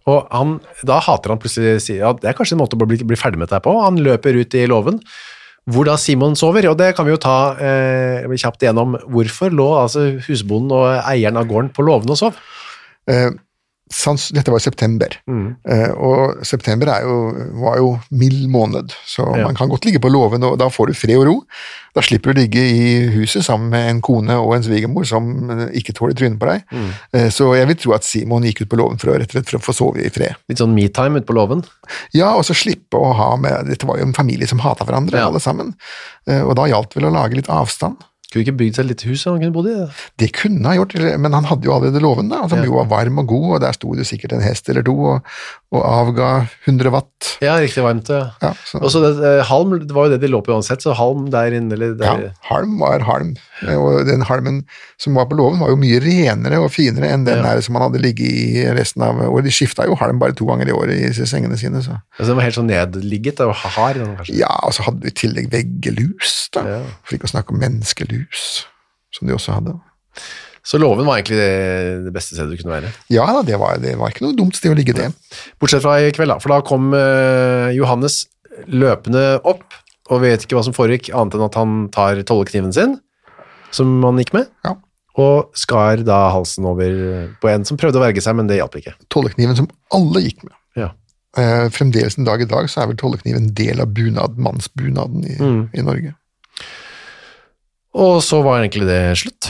Og 0.09 0.29
han, 0.33 0.55
da 0.87 0.97
hater 1.05 1.35
han 1.35 1.41
plutselig 1.41 1.83
sier 1.85 2.07
at 2.09 2.23
det 2.23 2.31
er 2.31 2.37
kanskje 2.37 2.55
en 2.57 2.63
måte 2.63 2.77
å 2.79 2.87
bli, 2.87 2.97
bli 3.05 3.19
ferdig 3.19 3.37
med 3.37 3.49
dette 3.51 3.61
på. 3.65 3.75
Han 3.83 3.99
løper 4.01 4.39
ut 4.39 4.55
i 4.57 4.65
låven, 4.69 4.97
hvor 5.69 5.85
da 5.85 5.97
Simon 6.01 6.33
sover, 6.39 6.65
og 6.71 6.79
det 6.79 6.95
kan 6.97 7.05
vi 7.05 7.13
jo 7.13 7.19
ta 7.21 7.53
eh, 7.61 8.25
kjapt 8.41 8.63
igjennom. 8.63 8.95
Hvorfor 9.11 9.53
lå 9.53 9.67
altså 9.83 10.07
husbonden 10.25 10.73
og 10.73 10.87
eieren 11.03 11.37
av 11.37 11.45
gården 11.51 11.69
på 11.75 11.85
låven 11.85 12.09
og 12.09 12.17
sov? 12.17 12.39
Eh, 13.09 13.29
sans, 13.91 14.21
dette 14.29 14.51
var 14.53 14.59
i 14.59 14.61
september, 14.61 15.09
Mm. 15.27 15.55
eh, 15.67 15.89
og 15.97 16.45
september 16.45 16.91
er 16.93 17.01
jo, 17.07 17.15
var 17.57 17.77
jo 17.79 17.87
mild 18.11 18.43
måned, 18.53 18.91
så 19.07 19.25
Ja. 19.35 19.45
man 19.47 19.55
kan 19.57 19.67
godt 19.67 19.83
ligge 19.83 19.97
på 19.99 20.11
låven, 20.13 20.43
og 20.45 20.59
da 20.59 20.67
får 20.69 20.87
du 20.87 20.93
fred 20.93 21.17
og 21.17 21.25
ro. 21.25 21.43
Da 21.95 22.01
slipper 22.05 22.29
du 22.31 22.37
å 22.37 22.43
ligge 22.43 22.61
i 22.61 23.09
huset 23.09 23.41
sammen 23.43 23.71
med 23.71 23.89
en 23.89 24.01
kone 24.05 24.29
og 24.37 24.53
en 24.53 24.61
svigermor 24.61 25.07
som 25.09 25.49
eh, 25.49 25.71
ikke 25.73 25.95
tåler 25.97 26.13
trynet 26.13 26.37
på 26.37 26.45
deg. 26.51 26.61
Mm. 26.71 26.91
Eh, 27.15 27.29
så 27.33 27.49
jeg 27.57 27.65
vil 27.65 27.75
tro 27.81 27.93
at 27.97 28.03
Simon 28.05 28.43
gikk 28.45 28.61
ut 28.61 28.69
på 28.69 28.77
låven 28.77 28.99
for 29.01 29.09
å, 29.09 29.17
rett 29.17 29.33
og 29.33 29.39
slett 29.41 29.49
for 29.49 29.57
å 29.57 29.65
få 29.65 29.73
sove 29.73 30.05
i 30.05 30.09
fred. 30.13 30.35
Litt 30.47 30.59
sånn 30.61 30.75
me-time 30.77 31.17
ute 31.17 31.25
på 31.25 31.33
låven. 31.33 31.65
Ja, 32.13 32.35
og 32.35 32.43
så 32.45 32.53
slippe 32.53 32.93
å 32.93 33.15
ha 33.15 33.35
med 33.37 33.65
Dette 33.73 33.87
var 33.89 33.97
jo 33.97 34.03
en 34.05 34.13
familie 34.13 34.47
som 34.47 34.59
hata 34.59 34.85
hverandre, 34.85 35.17
Ja. 35.17 35.25
alle 35.27 35.39
sammen, 35.41 35.73
Eh, 36.27 36.43
og 36.45 36.55
da 36.57 36.67
gjaldt 36.69 36.93
vel 36.93 37.05
å 37.09 37.11
lage 37.11 37.33
litt 37.33 37.47
avstand. 37.49 37.97
Skulle 38.29 38.43
ikke 38.45 38.57
bygd 38.59 38.75
seg 38.77 38.85
et 38.85 38.89
lite 38.91 39.07
hus 39.09 39.23
han 39.25 39.39
kunne 39.41 39.53
bodd 39.55 39.67
i? 39.71 39.75
Det 40.21 40.27
kunne 40.37 40.61
han 40.69 40.77
gjort, 40.77 40.93
men 41.17 41.33
han 41.33 41.47
hadde 41.49 41.65
jo 41.65 41.71
allerede 41.73 41.97
låven, 42.03 42.27
da, 42.29 42.43
som 42.47 42.59
Ja. 42.59 42.65
jo 42.67 42.75
var 42.77 42.85
varm 42.85 43.17
og 43.17 43.25
god, 43.31 43.45
og 43.55 43.61
der 43.63 43.71
sto 43.73 43.95
det 43.97 44.05
sikkert 44.05 44.33
en 44.37 44.43
hest 44.45 44.69
eller 44.69 44.83
to 44.85 44.93
og, 44.93 45.23
og 45.73 45.81
avga 45.81 46.27
100 46.67 46.91
watt. 46.93 47.31
Ja, 47.41 47.55
riktig 47.57 47.81
varmt. 47.81 48.07
Ja. 48.13 48.29
Ja, 48.43 48.51
så, 48.69 48.83
Og 48.83 48.91
så 48.93 49.01
det, 49.01 49.11
eh, 49.25 49.41
halm, 49.49 49.73
det 49.81 49.89
var 49.97 50.05
jo 50.05 50.11
det 50.13 50.21
de 50.21 50.27
lå 50.29 50.43
på 50.45 50.53
uansett, 50.53 50.85
så 50.85 50.93
halm 50.93 51.31
der 51.33 51.57
inne, 51.57 51.73
eller 51.73 51.95
der. 51.97 52.05
ja, 52.05 52.29
halm 52.51 52.77
var 52.77 52.99
halm, 53.09 53.33
og 53.65 54.05
den 54.05 54.21
halmen 54.21 54.61
som 55.01 55.15
var 55.17 55.25
på 55.25 55.33
låven 55.39 55.57
var 55.59 55.69
jo 55.73 55.75
mye 55.81 55.97
renere 55.99 56.61
og 56.61 56.69
finere 56.69 57.09
enn 57.09 57.25
den 57.25 57.41
Ja. 57.41 57.49
her 57.55 57.61
som 57.65 57.75
han 57.79 57.89
hadde 57.89 57.97
ligget 58.03 58.29
i 58.29 58.63
resten 58.77 59.01
av 59.01 59.17
året. 59.25 59.45
De 59.45 59.49
skifta 59.57 59.85
jo 59.89 59.95
halm 59.95 60.19
bare 60.21 60.33
to 60.37 60.45
ganger 60.45 60.69
i 60.69 60.77
året 60.77 61.01
i 61.01 61.25
sengene 61.25 61.57
sine, 61.57 61.81
så. 61.81 61.97
Altså, 62.19 62.27
den 62.29 62.35
var 62.37 62.43
helt 62.45 62.55
sånn 62.61 62.69
nedligget 62.69 63.39
og 63.41 63.55
hard. 63.55 63.95
kanskje. 63.97 64.37
Ja, 64.37 64.53
og 64.63 64.73
så 64.77 64.83
hadde 64.85 65.01
du 65.01 65.07
i 65.07 65.17
tillegg 65.17 65.49
veggelus, 65.49 66.49
da, 66.53 66.61
Ja. 66.61 66.79
for 67.03 67.15
ikke 67.17 67.25
å 67.25 67.33
snakke 67.33 67.49
om 67.53 67.59
menneskelus, 67.59 68.18
som 69.15 69.27
de 69.27 69.33
også 69.35 69.55
hadde. 69.57 69.75
Så 70.69 70.77
låven 70.77 71.07
var 71.07 71.17
egentlig 71.17 71.37
det, 71.39 72.03
det 72.05 72.11
beste 72.13 72.35
stedet 72.35 72.51
du 72.53 72.59
kunne 72.61 72.75
være. 72.81 72.89
Ja 73.09 73.25
da, 73.31 73.41
det 73.47 73.57
var, 73.57 73.77
det 73.81 73.95
var 73.97 74.11
ikke 74.11 74.25
noe 74.27 74.35
dumt 74.37 74.57
sted 74.59 74.73
å 74.73 74.77
ligge 74.77 74.93
det. 74.97 75.07
Bortsett 75.61 75.81
fra 75.85 75.95
i 76.03 76.11
kveld, 76.13 76.29
da. 76.33 76.37
For 76.43 76.51
da 76.53 76.59
kom 76.67 76.91
eh, 76.93 77.71
Johannes 77.77 78.25
løpende 78.67 79.39
opp, 79.47 79.63
og 80.09 80.21
vet 80.25 80.43
ikke 80.45 80.57
hva 80.57 80.63
som 80.65 80.75
foregikk, 80.75 81.11
annet 81.15 81.37
enn 81.37 81.45
at 81.47 81.57
han 81.57 81.73
tar 81.95 82.21
tollekniven 82.27 82.73
sin, 82.75 82.97
som 83.71 83.99
han 84.03 84.17
gikk 84.21 84.33
med, 84.35 84.47
Ja. 84.65 84.75
og 85.21 85.51
skar 85.57 86.01
da 86.05 86.29
halsen 86.33 86.65
over 86.69 87.29
på 87.41 87.49
en 87.51 87.65
som 87.65 87.77
prøvde 87.77 87.99
å 88.01 88.03
verge 88.03 88.21
seg, 88.25 88.35
men 88.37 88.47
det 88.49 88.57
hjalp 88.59 88.75
ikke. 88.81 88.93
Tollekniven 89.13 89.55
som 89.57 89.67
alle 89.95 90.21
gikk 90.25 90.43
med. 90.47 90.53
Ja. 90.79 90.91
Eh, 91.37 91.67
fremdeles 91.73 92.17
en 92.17 92.25
dag 92.25 92.41
i 92.41 92.49
dag 92.49 92.69
så 92.69 92.81
er 92.83 92.89
vel 92.91 92.97
tollekniven 92.99 93.45
en 93.47 93.53
del 93.57 93.81
av 93.83 93.93
bunad, 93.93 94.37
mannsbunaden 94.41 95.25
i, 95.29 95.35
Mm. 95.37 95.69
i 95.73 95.81
Norge. 95.85 96.15
Og 97.97 98.19
så 98.21 98.41
var 98.45 98.61
egentlig 98.61 98.85
det 98.89 99.01
slutt. 99.17 99.49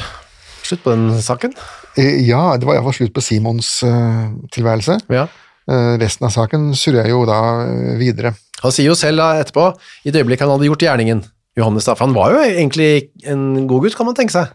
Slutt 0.63 0.83
på 0.85 0.93
den 0.93 1.21
saken. 1.23 1.55
Eh, 1.99 2.21
ja, 2.27 2.55
det 2.59 2.67
var 2.67 2.77
iallfall 2.77 2.95
slutt 2.95 3.15
på 3.15 3.23
Simons 3.23 3.79
uh, 3.83 4.29
tilværelse. 4.53 4.99
Ja. 5.11 5.25
Uh, 5.69 5.97
resten 6.01 6.27
av 6.29 6.33
saken 6.33 6.69
surrer 6.77 7.09
jo 7.11 7.25
da 7.27 7.39
uh, 7.65 7.97
videre. 7.99 8.35
Han 8.63 8.73
sier 8.75 8.89
jo 8.89 8.97
selv 8.97 9.21
da 9.21 9.33
etterpå, 9.41 9.69
i 10.05 10.13
det 10.13 10.23
øyeblikk 10.23 10.43
han 10.43 10.51
hadde 10.53 10.69
gjort 10.69 10.83
gjerningen, 10.83 11.23
Johannes 11.59 11.87
da, 11.87 11.95
for 11.95 12.07
han 12.07 12.15
var 12.15 12.35
jo 12.35 12.41
egentlig 12.45 12.89
en 13.27 13.67
god 13.67 13.85
gutt, 13.85 13.97
kan 13.97 14.07
man 14.07 14.17
tenke 14.17 14.35
seg. 14.35 14.51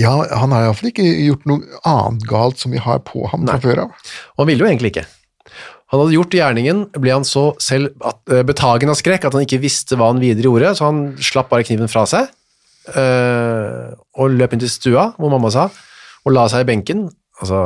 Ja, 0.00 0.12
han 0.40 0.52
har 0.52 0.66
iallfall 0.66 0.90
ikke 0.90 1.04
gjort 1.06 1.44
noe 1.46 1.82
annet 1.86 2.24
galt 2.28 2.60
som 2.60 2.72
vi 2.74 2.82
har 2.82 3.04
på 3.06 3.28
ham 3.30 3.44
fra 3.46 3.60
før 3.62 3.84
av. 3.84 4.08
Og 4.34 4.42
han 4.42 4.50
ville 4.50 4.64
jo 4.64 4.70
egentlig 4.70 4.90
ikke. 4.94 5.04
Han 5.92 6.00
hadde 6.00 6.16
gjort 6.16 6.34
gjerningen, 6.34 6.80
ble 6.98 7.12
han 7.14 7.26
så 7.28 7.44
selv 7.62 7.92
betagen 8.48 8.90
av 8.90 8.98
skrekk 8.98 9.28
at 9.28 9.36
han 9.36 9.44
ikke 9.44 9.60
visste 9.62 9.94
hva 10.00 10.08
han 10.10 10.22
videre 10.22 10.48
gjorde, 10.48 10.72
så 10.74 10.88
han 10.88 11.04
slapp 11.22 11.52
bare 11.52 11.66
kniven 11.68 11.92
fra 11.92 12.02
seg, 12.10 12.32
og 12.88 14.30
løp 14.38 14.52
inn 14.52 14.60
til 14.60 14.70
stua, 14.70 15.08
hvor 15.18 15.30
mamma 15.32 15.50
sa, 15.50 15.68
og 16.24 16.32
la 16.32 16.46
seg 16.52 16.64
i 16.64 16.68
benken, 16.72 17.06
altså 17.40 17.60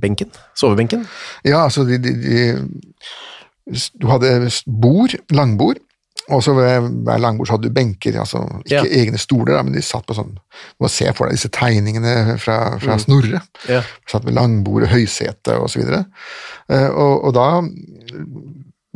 benken, 0.00 0.30
sovebenken. 0.58 1.06
Ja, 1.44 1.64
altså 1.66 1.84
de, 1.88 1.98
de, 1.98 2.14
de, 2.22 2.40
Du 4.00 4.08
hadde 4.10 4.50
bord, 4.66 5.14
langbord, 5.30 5.76
og 6.30 6.42
så 6.42 6.52
ved 6.54 6.88
hver 7.06 7.18
langbord 7.18 7.46
så 7.48 7.52
hadde 7.56 7.68
du 7.68 7.74
benker, 7.74 8.16
altså 8.20 8.38
ikke 8.64 8.74
Ja. 8.76 8.82
egne 9.02 9.18
stoler, 9.18 9.62
men 9.62 9.74
de 9.74 9.82
satt 9.82 10.06
på 10.06 10.14
sånn 10.14 10.32
Du 10.36 10.84
må 10.84 10.88
se 10.90 11.10
for 11.16 11.26
deg 11.26 11.34
disse 11.38 11.48
tegningene 11.50 12.38
fra, 12.38 12.78
fra 12.78 12.94
Mm. 12.96 13.00
Snorre. 13.02 13.40
Ja. 13.68 13.82
Satt 14.08 14.24
ved 14.24 14.34
langbord, 14.34 14.82
og 14.86 14.88
høysete 14.94 15.58
og 15.58 15.70
så 15.70 15.78
videre. 15.82 16.04
Eh, 16.70 16.88
Og, 16.90 17.24
og 17.24 17.34
da 17.34 17.62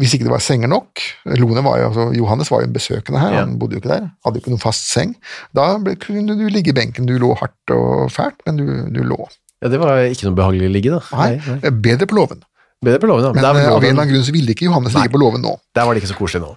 hvis 0.00 0.14
ikke 0.16 0.26
det 0.26 0.32
var 0.32 0.42
senger 0.42 0.66
nok 0.72 1.02
Lone 1.38 1.62
var 1.62 1.78
jo, 1.78 1.88
altså 1.92 2.06
Johannes 2.18 2.50
var 2.50 2.64
jo 2.64 2.68
en 2.70 2.74
besøkende 2.74 3.20
her, 3.22 3.32
Ja. 3.36 3.44
han 3.44 3.58
bodde 3.60 3.76
jo 3.76 3.82
ikke 3.82 3.92
der. 3.92 4.08
Hadde 4.26 4.40
jo 4.40 4.42
ikke 4.42 4.50
noen 4.54 4.62
fast 4.64 4.88
seng. 4.90 5.14
Da 5.54 5.68
ble, 5.78 5.94
kunne 6.02 6.34
du 6.38 6.48
ligge 6.50 6.72
i 6.72 6.76
benken. 6.76 7.06
Du 7.06 7.14
lå 7.22 7.30
hardt 7.38 7.70
og 7.76 8.10
fælt, 8.10 8.40
men 8.46 8.58
du, 8.58 8.66
du 8.90 9.04
lå. 9.06 9.20
Ja, 9.62 9.70
det 9.70 9.78
var 9.80 10.02
ikke 10.10 10.26
noe 10.26 10.36
behagelig 10.40 10.66
å 10.68 10.74
ligge 10.74 10.96
da. 10.96 11.00
Nei, 11.14 11.70
Bedre 11.70 12.08
på 12.10 12.18
låven. 12.18 12.42
Bedre 12.84 13.00
på 13.00 13.08
låven, 13.08 13.24
ja. 13.30 13.32
Men 13.32 13.46
men 13.46 13.62
eh, 13.62 13.70
av 13.72 13.78
en 13.78 13.86
eller 13.86 14.02
annen 14.02 14.10
grunn 14.12 14.26
så 14.26 14.34
ville 14.34 14.52
ikke 14.52 14.66
Johannes 14.66 14.92
ligge 14.98 15.14
på 15.14 15.20
låven 15.22 15.40
nå. 15.46 15.54
Der 15.78 15.86
var 15.86 15.94
det 15.96 16.02
ikke 16.02 16.10
så 16.10 16.18
koselig 16.18 16.42
nå. 16.44 16.50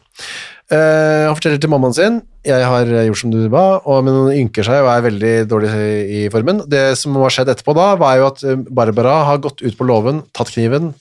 Eh, 0.67 1.23
han 1.30 1.36
forteller 1.38 1.62
til 1.63 1.71
mammaen 1.71 1.93
sin 1.95 2.17
Jeg 2.43 2.65
har 2.67 2.89
eh, 2.91 3.06
gjort 3.08 3.21
som 3.21 3.32
du 3.32 3.45
ba, 3.54 3.62
og, 3.88 4.02
men 4.04 4.17
hun 4.17 4.34
ynker 4.36 4.65
seg 4.67 4.82
og 4.84 4.89
er 4.91 5.06
veldig 5.06 5.34
dårlig 5.47 5.69
i 6.17 6.26
formen. 6.34 6.65
Det 6.67 6.82
som 7.00 7.15
har 7.21 7.32
skjedd 7.32 7.54
etterpå 7.54 7.76
da, 7.78 7.93
var 8.02 8.17
jo 8.19 8.26
at 8.34 8.43
eh, 8.43 8.60
Barbara 8.67 9.21
har 9.30 9.39
gått 9.45 9.62
ut 9.63 9.78
på 9.80 9.88
låven, 9.88 10.26
tatt 10.36 10.52
kniven 10.52 10.91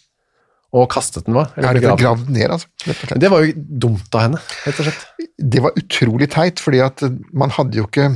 og 0.74 0.88
kastet 0.92 1.26
den, 1.26 1.34
hva? 1.36 1.46
Ja, 1.56 1.70
Eller 1.70 1.80
det 1.80 1.88
den. 1.90 1.98
gravd 2.00 2.30
ned, 2.34 2.50
altså. 2.50 3.18
det 3.22 3.30
var 3.30 3.44
jo 3.46 3.52
dumt 3.86 4.14
av 4.18 4.24
henne, 4.26 4.40
rett 4.66 4.80
og 4.82 4.88
slett. 4.88 5.04
Det 5.38 5.62
var 5.62 5.76
utrolig 5.78 6.30
teit, 6.32 6.60
fordi 6.60 6.80
at 6.84 7.04
man 7.32 7.50
hadde 7.54 7.78
jo 7.78 7.86
ikke 7.86 8.08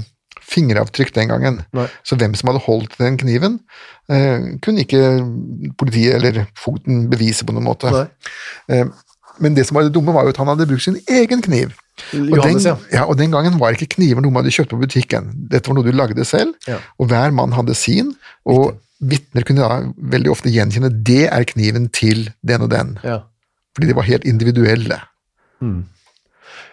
fingeravtrykk 0.50 1.12
den 1.14 1.30
gangen. 1.30 1.60
Nei. 1.76 1.86
Så 2.06 2.16
hvem 2.18 2.34
som 2.34 2.50
hadde 2.50 2.62
holdt 2.64 2.96
den 2.98 3.16
kniven, 3.20 3.60
eh, 4.10 4.56
kunne 4.64 4.82
ikke 4.82 5.02
politiet 5.78 6.16
eller 6.18 6.46
foten 6.58 7.04
bevise 7.12 7.46
på 7.46 7.54
noen 7.54 7.68
måte. 7.68 7.92
Eh, 8.68 8.84
men 9.40 9.54
det 9.56 9.66
som 9.68 9.78
var 9.78 9.86
det 9.86 9.94
dumme, 9.94 10.12
var 10.12 10.26
jo 10.26 10.34
at 10.34 10.40
han 10.42 10.50
hadde 10.50 10.66
brukt 10.68 10.84
sin 10.84 10.98
egen 11.08 11.40
kniv. 11.44 11.76
Og 12.16 12.34
Johannes, 12.40 12.64
den, 12.64 12.74
ja. 12.90 12.98
ja. 13.00 13.04
Og 13.06 13.16
den 13.20 13.30
gangen 13.32 13.58
var 13.60 13.76
ikke 13.76 13.92
kniver 13.94 14.24
noe 14.24 14.32
man 14.32 14.42
hadde 14.42 14.52
kjøpt 14.56 14.72
på 14.74 14.80
butikken. 14.80 15.30
Dette 15.52 15.68
var 15.70 15.78
noe 15.78 15.86
du 15.86 15.92
lagde 15.94 16.24
selv, 16.28 16.56
Ja. 16.68 16.78
og 16.98 17.08
hver 17.12 17.32
mann 17.36 17.52
hadde 17.56 17.76
sin. 17.78 18.14
Og 18.48 18.74
vitner 19.00 19.46
kunne 19.48 19.64
da 19.64 19.78
veldig 20.12 20.32
ofte 20.32 20.52
gjenkjenne 20.52 20.90
det 21.06 21.24
er 21.30 21.46
kniven 21.48 21.88
til 21.94 22.28
den 22.46 22.66
og 22.66 22.70
den. 22.72 22.94
Ja. 23.06 23.22
Fordi 23.76 23.88
de 23.88 23.96
var 23.96 24.08
helt 24.08 24.26
individuelle. 24.28 25.00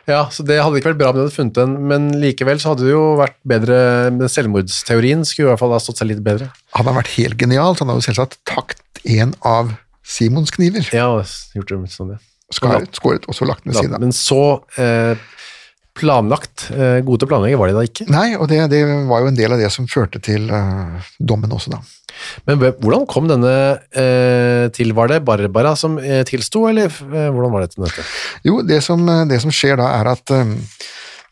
ja, 0.07 0.21
så 0.31 0.43
det 0.47 0.59
hadde 0.63 0.79
ikke 0.79 0.91
vært 0.93 1.01
bra 1.01 1.11
om 1.11 1.17
de 1.17 1.25
hadde 1.25 1.35
funnet 1.35 1.57
den, 1.57 1.75
men 1.89 2.09
likevel 2.21 2.61
så 2.63 2.73
hadde 2.73 2.87
det 2.87 2.93
jo 2.93 3.03
vært 3.19 3.37
bedre 3.47 3.79
med 4.15 4.31
Selvmordsteorien 4.31 5.25
skulle 5.27 5.49
i 5.49 5.51
hvert 5.51 5.63
fall 5.63 5.75
ha 5.75 5.81
stått 5.83 6.01
seg 6.01 6.11
litt 6.11 6.23
bedre. 6.25 6.49
Han 6.79 6.89
har 6.89 6.99
vært 7.01 7.13
helt 7.17 7.39
genial, 7.39 7.75
så 7.75 7.85
han 7.85 7.93
har 7.93 8.01
jo 8.01 8.07
selvsagt 8.07 8.39
takt 8.47 9.03
en 9.07 9.35
av 9.47 9.75
Simons 10.07 10.53
kniver. 10.55 10.87
Ja, 10.95 11.11
gjort 11.55 11.71
det 11.73 11.79
sånn, 11.93 12.15
ja. 12.15 12.23
Skåret, 12.55 12.93
skåret 12.95 13.25
og 13.27 13.35
så 13.35 13.43
lagt 13.43 13.65
den 13.65 13.73
ved 13.73 13.81
siden 13.81 13.97
av. 13.97 14.03
Men 14.05 14.13
så 14.15 14.39
eh, 14.79 15.19
planlagt, 15.97 16.69
eh, 16.71 16.99
gode 17.05 17.21
til 17.21 17.27
å 17.27 17.31
planlegge 17.33 17.59
var 17.59 17.71
de 17.71 17.77
da 17.77 17.85
ikke. 17.87 18.07
Nei, 18.13 18.29
og 18.37 18.47
det, 18.51 18.61
det 18.71 18.81
var 19.09 19.23
jo 19.23 19.31
en 19.31 19.37
del 19.37 19.55
av 19.55 19.61
det 19.61 19.69
som 19.73 19.89
førte 19.89 20.21
til 20.23 20.47
uh, 20.53 20.97
dommen 21.17 21.53
også, 21.53 21.73
da. 21.73 21.81
Men 22.47 22.61
hvordan 22.61 23.05
kom 23.09 23.27
denne 23.29 23.53
uh, 23.77 24.65
til? 24.73 24.93
Var 24.97 25.11
det 25.11 25.19
Barbara 25.27 25.75
som 25.77 25.99
uh, 26.01 26.21
tilsto, 26.27 26.63
eller 26.69 26.93
hvordan 26.93 27.53
var 27.53 27.65
dette 27.65 27.81
møtet? 27.81 28.15
Jo, 28.47 28.61
det 28.65 28.79
som, 28.85 29.03
det 29.29 29.41
som 29.43 29.53
skjer 29.53 29.77
da, 29.79 29.89
er 29.99 30.11
at 30.13 30.33
eh, 30.33 30.55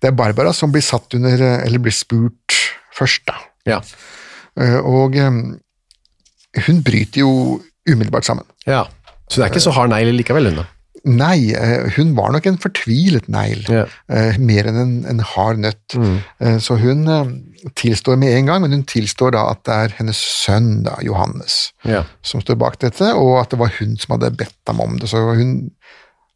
det 0.02 0.12
er 0.12 0.18
Barbara 0.18 0.54
som 0.56 0.74
blir 0.74 0.84
satt 0.86 1.16
under, 1.18 1.42
eller 1.66 1.82
blir 1.82 1.96
spurt 1.96 2.58
først, 2.96 3.26
da. 3.30 3.40
Ja. 3.68 3.80
Og 4.86 5.18
eh, 5.20 5.40
hun 6.68 6.84
bryter 6.86 7.24
jo 7.24 7.32
umiddelbart 7.88 8.28
sammen. 8.28 8.48
ja. 8.68 8.86
Så 9.26 9.42
det 9.42 9.48
er 9.48 9.56
ikke 9.56 9.64
så 9.64 9.72
hard 9.74 9.90
nei 9.90 10.04
likevel, 10.06 10.52
hun 10.52 10.60
da? 10.60 10.64
Nei, 11.06 11.52
eh, 11.54 11.90
hun 11.96 12.16
var 12.18 12.32
nok 12.34 12.48
en 12.50 12.58
fortvilet 12.58 13.28
negl, 13.30 13.62
Ja. 13.70 13.84
eh, 14.10 14.38
mer 14.42 14.66
enn 14.72 14.78
en, 14.82 14.94
en 15.12 15.20
hard 15.20 15.60
nøtt. 15.62 15.94
Eh, 16.42 16.58
Så 16.58 16.78
hun 16.82 17.06
tilstår 17.76 18.18
med 18.18 18.34
en 18.34 18.46
gang, 18.50 18.62
men 18.62 18.72
hun 18.74 18.84
tilstår 18.90 19.32
da 19.38 19.44
at 19.52 19.64
det 19.66 19.74
er 19.76 19.94
hennes 20.00 20.18
sønn, 20.18 20.84
da, 20.84 20.96
Johannes, 21.06 21.72
Ja. 21.86 22.04
som 22.24 22.42
står 22.42 22.58
bak 22.58 22.80
dette, 22.80 23.14
og 23.14 23.40
at 23.44 23.50
det 23.54 23.60
var 23.60 23.70
hun 23.80 23.98
som 23.98 24.18
hadde 24.20 24.36
bedt 24.38 24.56
ham 24.68 24.82
om 24.82 24.98
det. 24.98 25.10
Så 25.10 25.22
hun 25.36 25.72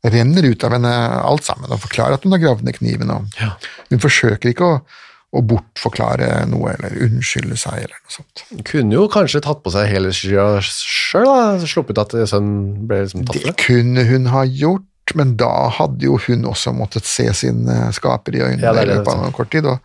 renner 0.05 0.45
ut 0.51 0.63
av 0.63 0.71
henne 0.77 0.93
alt 1.25 1.43
sammen 1.43 1.69
og 1.71 1.81
forklarer 1.81 2.13
at 2.13 2.23
hun 2.23 2.31
har 2.31 2.39
gravd 2.39 2.63
ned 2.63 2.77
kniven. 2.77 3.09
Og 3.11 3.25
Ja. 3.41 3.51
Hun 3.89 3.99
forsøker 3.99 4.53
ikke 4.53 4.65
å, 4.69 4.81
å 5.29 5.41
bortforklare 5.45 6.27
noe 6.49 6.71
eller 6.73 6.95
unnskylde 7.05 7.57
seg 7.59 7.83
eller 7.83 7.97
noe 7.99 8.13
sånt. 8.15 8.43
Kunne 8.65 8.95
jo 8.97 9.03
kanskje 9.13 9.43
tatt 9.45 9.59
på 9.61 9.73
seg 9.73 9.89
hele 9.91 10.09
skya 10.15 10.45
sjøl. 10.65 11.29
Sluppet 11.69 12.01
at 12.01 12.15
sønnen 12.31 12.87
ble 12.89 13.03
liksom 13.03 13.27
tatt 13.27 13.35
Det 13.37 13.43
for 13.43 13.51
det. 13.51 13.59
kunne 13.67 14.05
hun 14.09 14.25
ha 14.33 14.41
gjort, 14.47 15.13
men 15.17 15.35
da 15.37 15.51
hadde 15.77 16.05
jo 16.05 16.17
hun 16.25 16.47
også 16.49 16.73
måttet 16.77 17.05
se 17.09 17.27
sin 17.37 17.69
eh, 17.69 17.87
skaper 17.93 18.35
i 18.37 18.41
øynene 18.45 18.65
Ja, 18.65 18.73
det 18.73 18.87
det, 18.87 18.89
i 18.89 18.97
løpet 18.97 19.13
av 19.13 19.31
kort 19.37 19.53
tid. 19.53 19.69
og 19.69 19.79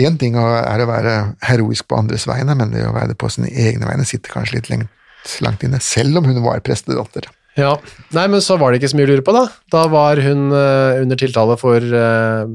Én 0.00 0.16
ting 0.20 0.36
er 0.40 0.80
å 0.80 0.88
være 0.88 1.14
heroisk 1.44 1.84
på 1.88 1.98
andres 2.00 2.24
vegne, 2.28 2.56
men 2.56 2.72
det 2.72 2.86
å 2.88 2.94
være 2.96 3.12
det 3.12 3.18
på 3.20 3.28
sine 3.32 3.52
egne 3.52 3.84
vegne 3.88 4.08
sitter 4.08 4.32
kanskje 4.32 4.56
litt 4.56 4.70
lengt, 4.72 4.88
langt 5.44 5.64
inne, 5.68 5.80
selv 5.84 6.16
om 6.22 6.24
hun 6.30 6.40
var 6.44 6.64
prestedatter. 6.64 7.28
Ja. 7.60 7.74
Nei, 8.16 8.24
men 8.32 8.40
så 8.40 8.56
var 8.56 8.72
det 8.72 8.80
ikke 8.80 8.88
så 8.94 8.96
mye 8.96 9.04
å 9.04 9.10
lure 9.10 9.24
på, 9.26 9.34
da. 9.36 9.42
Da 9.74 9.82
var 9.92 10.16
hun 10.24 10.46
uh, 10.48 10.96
under 11.02 11.20
tiltale 11.20 11.58
for 11.60 11.84
uh, 11.84 12.48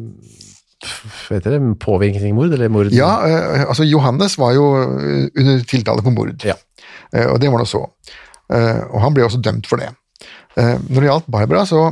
Vet 1.29 1.43
dere, 1.47 1.59
påvirkningsmord, 1.81 2.53
eller 2.53 2.69
mord? 2.69 2.91
Ja, 2.93 3.11
eh, 3.25 3.63
altså 3.65 3.85
Johannes 3.87 4.35
var 4.37 4.53
jo 4.53 4.65
eh, 4.77 5.23
under 5.33 5.63
tiltale 5.65 6.03
for 6.05 6.13
mord, 6.13 6.35
Ja. 6.45 6.53
Eh, 7.13 7.25
og 7.31 7.39
det 7.41 7.49
var 7.49 7.63
nå 7.63 7.65
så. 7.69 7.81
Eh, 8.53 8.83
og 8.91 8.99
han 9.01 9.15
ble 9.15 9.25
også 9.25 9.41
dømt 9.41 9.65
for 9.69 9.81
det. 9.81 9.89
Eh, 10.57 10.75
når 10.89 11.01
det 11.01 11.09
gjaldt 11.09 11.31
Barbara, 11.33 11.65
så 11.65 11.87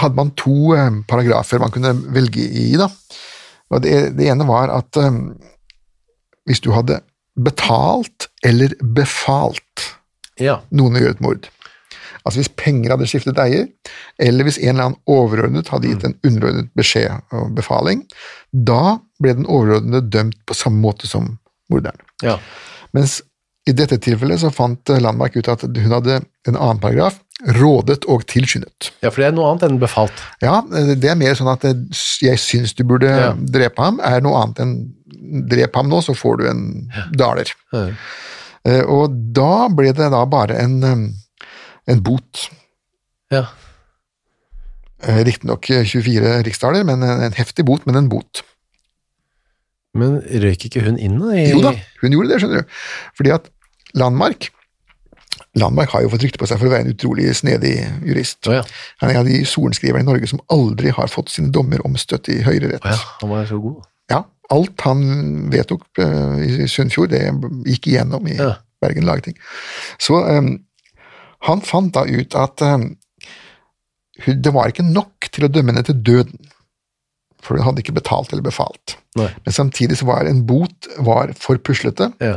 hadde 0.00 0.18
man 0.18 0.32
to 0.34 0.74
paragrafer 1.06 1.60
man 1.62 1.70
kunne 1.70 1.92
velge 2.14 2.42
i. 2.42 2.72
da. 2.80 2.88
Og 3.70 3.82
det, 3.84 4.16
det 4.18 4.26
ene 4.32 4.46
var 4.48 4.72
at 4.74 4.98
hvis 6.44 6.60
du 6.64 6.72
hadde 6.74 6.98
betalt 7.38 8.26
eller 8.44 8.74
befalt 8.94 9.84
Ja. 10.42 10.58
noen 10.74 10.96
å 10.98 11.02
gjøre 11.04 11.14
et 11.14 11.22
mord. 11.22 11.46
Altså 12.24 12.40
hvis 12.40 12.48
penger 12.56 12.94
hadde 12.94 13.06
skiftet 13.10 13.38
eier, 13.38 13.66
eller 14.18 14.44
hvis 14.48 14.56
en 14.62 14.70
eller 14.74 14.84
annen 14.88 15.00
overordnet 15.12 15.68
hadde 15.68 15.90
gitt 15.90 16.04
en 16.08 16.14
underordnet 16.24 16.70
beskjed 16.78 17.12
og 17.36 17.50
befaling, 17.58 18.04
da 18.52 18.98
ble 19.20 19.34
den 19.36 19.44
overordnede 19.46 20.06
dømt 20.10 20.38
på 20.48 20.56
samme 20.56 20.80
måte 20.80 21.06
som 21.10 21.34
morderen. 21.70 22.00
ja. 22.22 22.38
Mens 22.94 23.20
i 23.66 23.72
dette 23.72 23.96
tilfellet 23.98 24.38
så 24.42 24.50
fant 24.54 24.88
Landmark 25.00 25.34
ut 25.36 25.48
at 25.48 25.62
hun 25.64 25.90
hadde 25.92 26.18
en 26.46 26.54
annen 26.56 26.78
paragraf, 26.82 27.16
rådet 27.56 28.04
og 28.12 28.22
tilskyndet. 28.30 28.90
Ja, 29.02 29.08
for 29.10 29.20
det 29.22 29.26
er 29.30 29.32
noe 29.34 29.48
annet 29.50 29.64
enn 29.66 29.78
befalt. 29.80 30.20
Ja, 30.44 30.60
det 30.70 31.08
er 31.10 31.16
mer 31.18 31.34
sånn 31.34 31.48
at 31.50 31.64
jeg 32.22 32.38
syns 32.38 32.74
du 32.76 32.84
burde 32.84 33.08
Ja. 33.08 33.32
drepe 33.34 33.82
ham, 33.82 33.98
er 34.04 34.20
noe 34.22 34.36
annet 34.42 34.60
enn 34.62 34.74
drep 35.50 35.74
ham 35.80 35.88
nå, 35.90 36.00
så 36.04 36.14
får 36.14 36.38
du 36.38 36.46
en 36.50 36.62
daler. 37.16 37.50
Ja. 37.72 37.88
Eh, 38.64 38.82
Og 38.86 39.10
da 39.34 39.68
ble 39.68 39.92
det 39.92 40.10
da 40.12 40.24
bare 40.24 40.54
en, 40.60 40.78
en 41.90 42.02
bot. 42.04 42.46
Ja. 43.34 43.46
Eh, 45.04 45.20
Riktignok 45.26 45.68
24 45.68 46.42
riksdaler, 46.46 46.84
men 46.86 47.04
en, 47.04 47.36
heftig 47.36 47.66
bot, 47.68 47.84
men 47.86 47.98
en 48.00 48.10
bot. 48.12 48.44
Men 49.94 50.18
røyk 50.42 50.66
ikke 50.68 50.82
hun 50.86 50.98
inn 50.98 51.20
da? 51.20 51.30
I... 51.36 51.48
Jo 51.52 51.62
da, 51.62 51.74
hun 52.02 52.14
gjorde 52.16 52.32
det, 52.32 52.42
skjønner 52.42 52.64
du. 52.64 52.76
Fordi 53.18 53.34
at 53.36 53.50
Landmark 53.94 54.50
Landmark 55.58 55.92
har 55.94 56.02
jo 56.02 56.10
fått 56.10 56.24
rykte 56.26 56.40
på 56.40 56.46
seg 56.50 56.58
for 56.58 56.66
å 56.66 56.72
være 56.72 56.86
en 56.86 56.94
utrolig 56.94 57.28
snedig 57.38 57.76
jurist. 58.02 58.40
Oh, 58.50 58.56
ja. 58.56 58.62
Han 59.02 59.10
er 59.10 59.14
en 59.14 59.20
av 59.20 59.28
de 59.30 59.40
sorenskriverne 59.46 60.02
i 60.02 60.08
Norge 60.08 60.30
som 60.30 60.42
aldri 60.50 60.90
har 60.94 61.10
fått 61.10 61.30
sine 61.30 61.52
dommer 61.54 61.82
omstøtt 61.86 62.30
i 62.32 62.40
Høyesterett. 62.42 62.82
Oh, 62.82 62.90
ja, 62.90 63.12
han 63.20 63.30
var 63.30 63.46
så 63.50 63.58
god. 63.62 63.84
Ja, 64.10 64.20
alt 64.54 64.84
han 64.86 65.04
vedtok 65.54 66.02
eh, 66.02 66.42
i 66.64 66.68
Sunnfjord, 66.70 67.14
det 67.14 67.22
gikk 67.70 67.90
igjennom 67.92 68.26
i 68.30 68.38
Ja. 68.38 68.54
Bergen 68.82 69.06
lagting. 69.06 69.38
Så 70.02 70.18
eh, 70.28 70.42
han 71.44 71.62
fant 71.64 71.94
da 71.96 72.04
ut 72.08 72.34
at 72.38 72.62
eh, 72.64 72.88
det 74.26 74.52
var 74.54 74.70
ikke 74.70 74.86
nok 74.86 75.30
til 75.34 75.46
å 75.46 75.50
dømme 75.52 75.72
henne 75.74 75.86
til 75.86 75.98
døden, 76.06 76.50
for 77.44 77.58
hun 77.58 77.66
hadde 77.66 77.82
ikke 77.82 77.96
betalt 77.96 78.32
eller 78.32 78.44
befalt. 78.46 78.96
Nei. 79.18 79.28
Men 79.44 79.56
samtidig 79.56 79.98
så 80.00 80.06
var 80.08 80.28
en 80.28 80.44
bot 80.48 80.88
var 81.04 81.34
for 81.38 81.58
puslete, 81.60 82.12
Ja. 82.22 82.36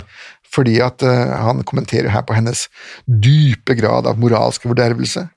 fordi 0.52 0.80
at 0.84 1.04
uh, 1.06 1.38
han 1.44 1.64
kommenterer 1.64 2.10
her 2.12 2.26
på 2.28 2.36
hennes 2.36 2.66
dype 3.06 3.76
grad 3.80 4.08
av 4.10 4.20
moralsk 4.20 4.68
fordervelse. 4.68 5.28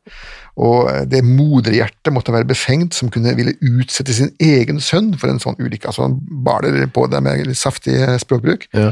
Og 0.61 0.89
det 1.07 1.21
det 1.21 1.23
moderhjertet 1.25 2.13
måtte 2.13 2.35
være 2.35 2.49
befengt 2.49 2.97
som 2.97 3.11
kunne 3.13 3.37
ville 3.37 3.55
utsette 3.63 4.15
sin 4.17 4.33
egen 4.43 4.81
sønn 4.81 5.15
for 5.19 5.31
en 5.31 5.41
sånn 5.41 5.59
ulykke. 5.61 5.87
Altså 5.87 6.09
han 6.09 6.19
baler 6.45 6.87
på 6.91 7.07
det 7.07 7.23
med 7.23 7.53
saftig 7.57 7.95
eh, 8.01 8.19
språkbruk. 8.19 8.67
Ja. 8.75 8.91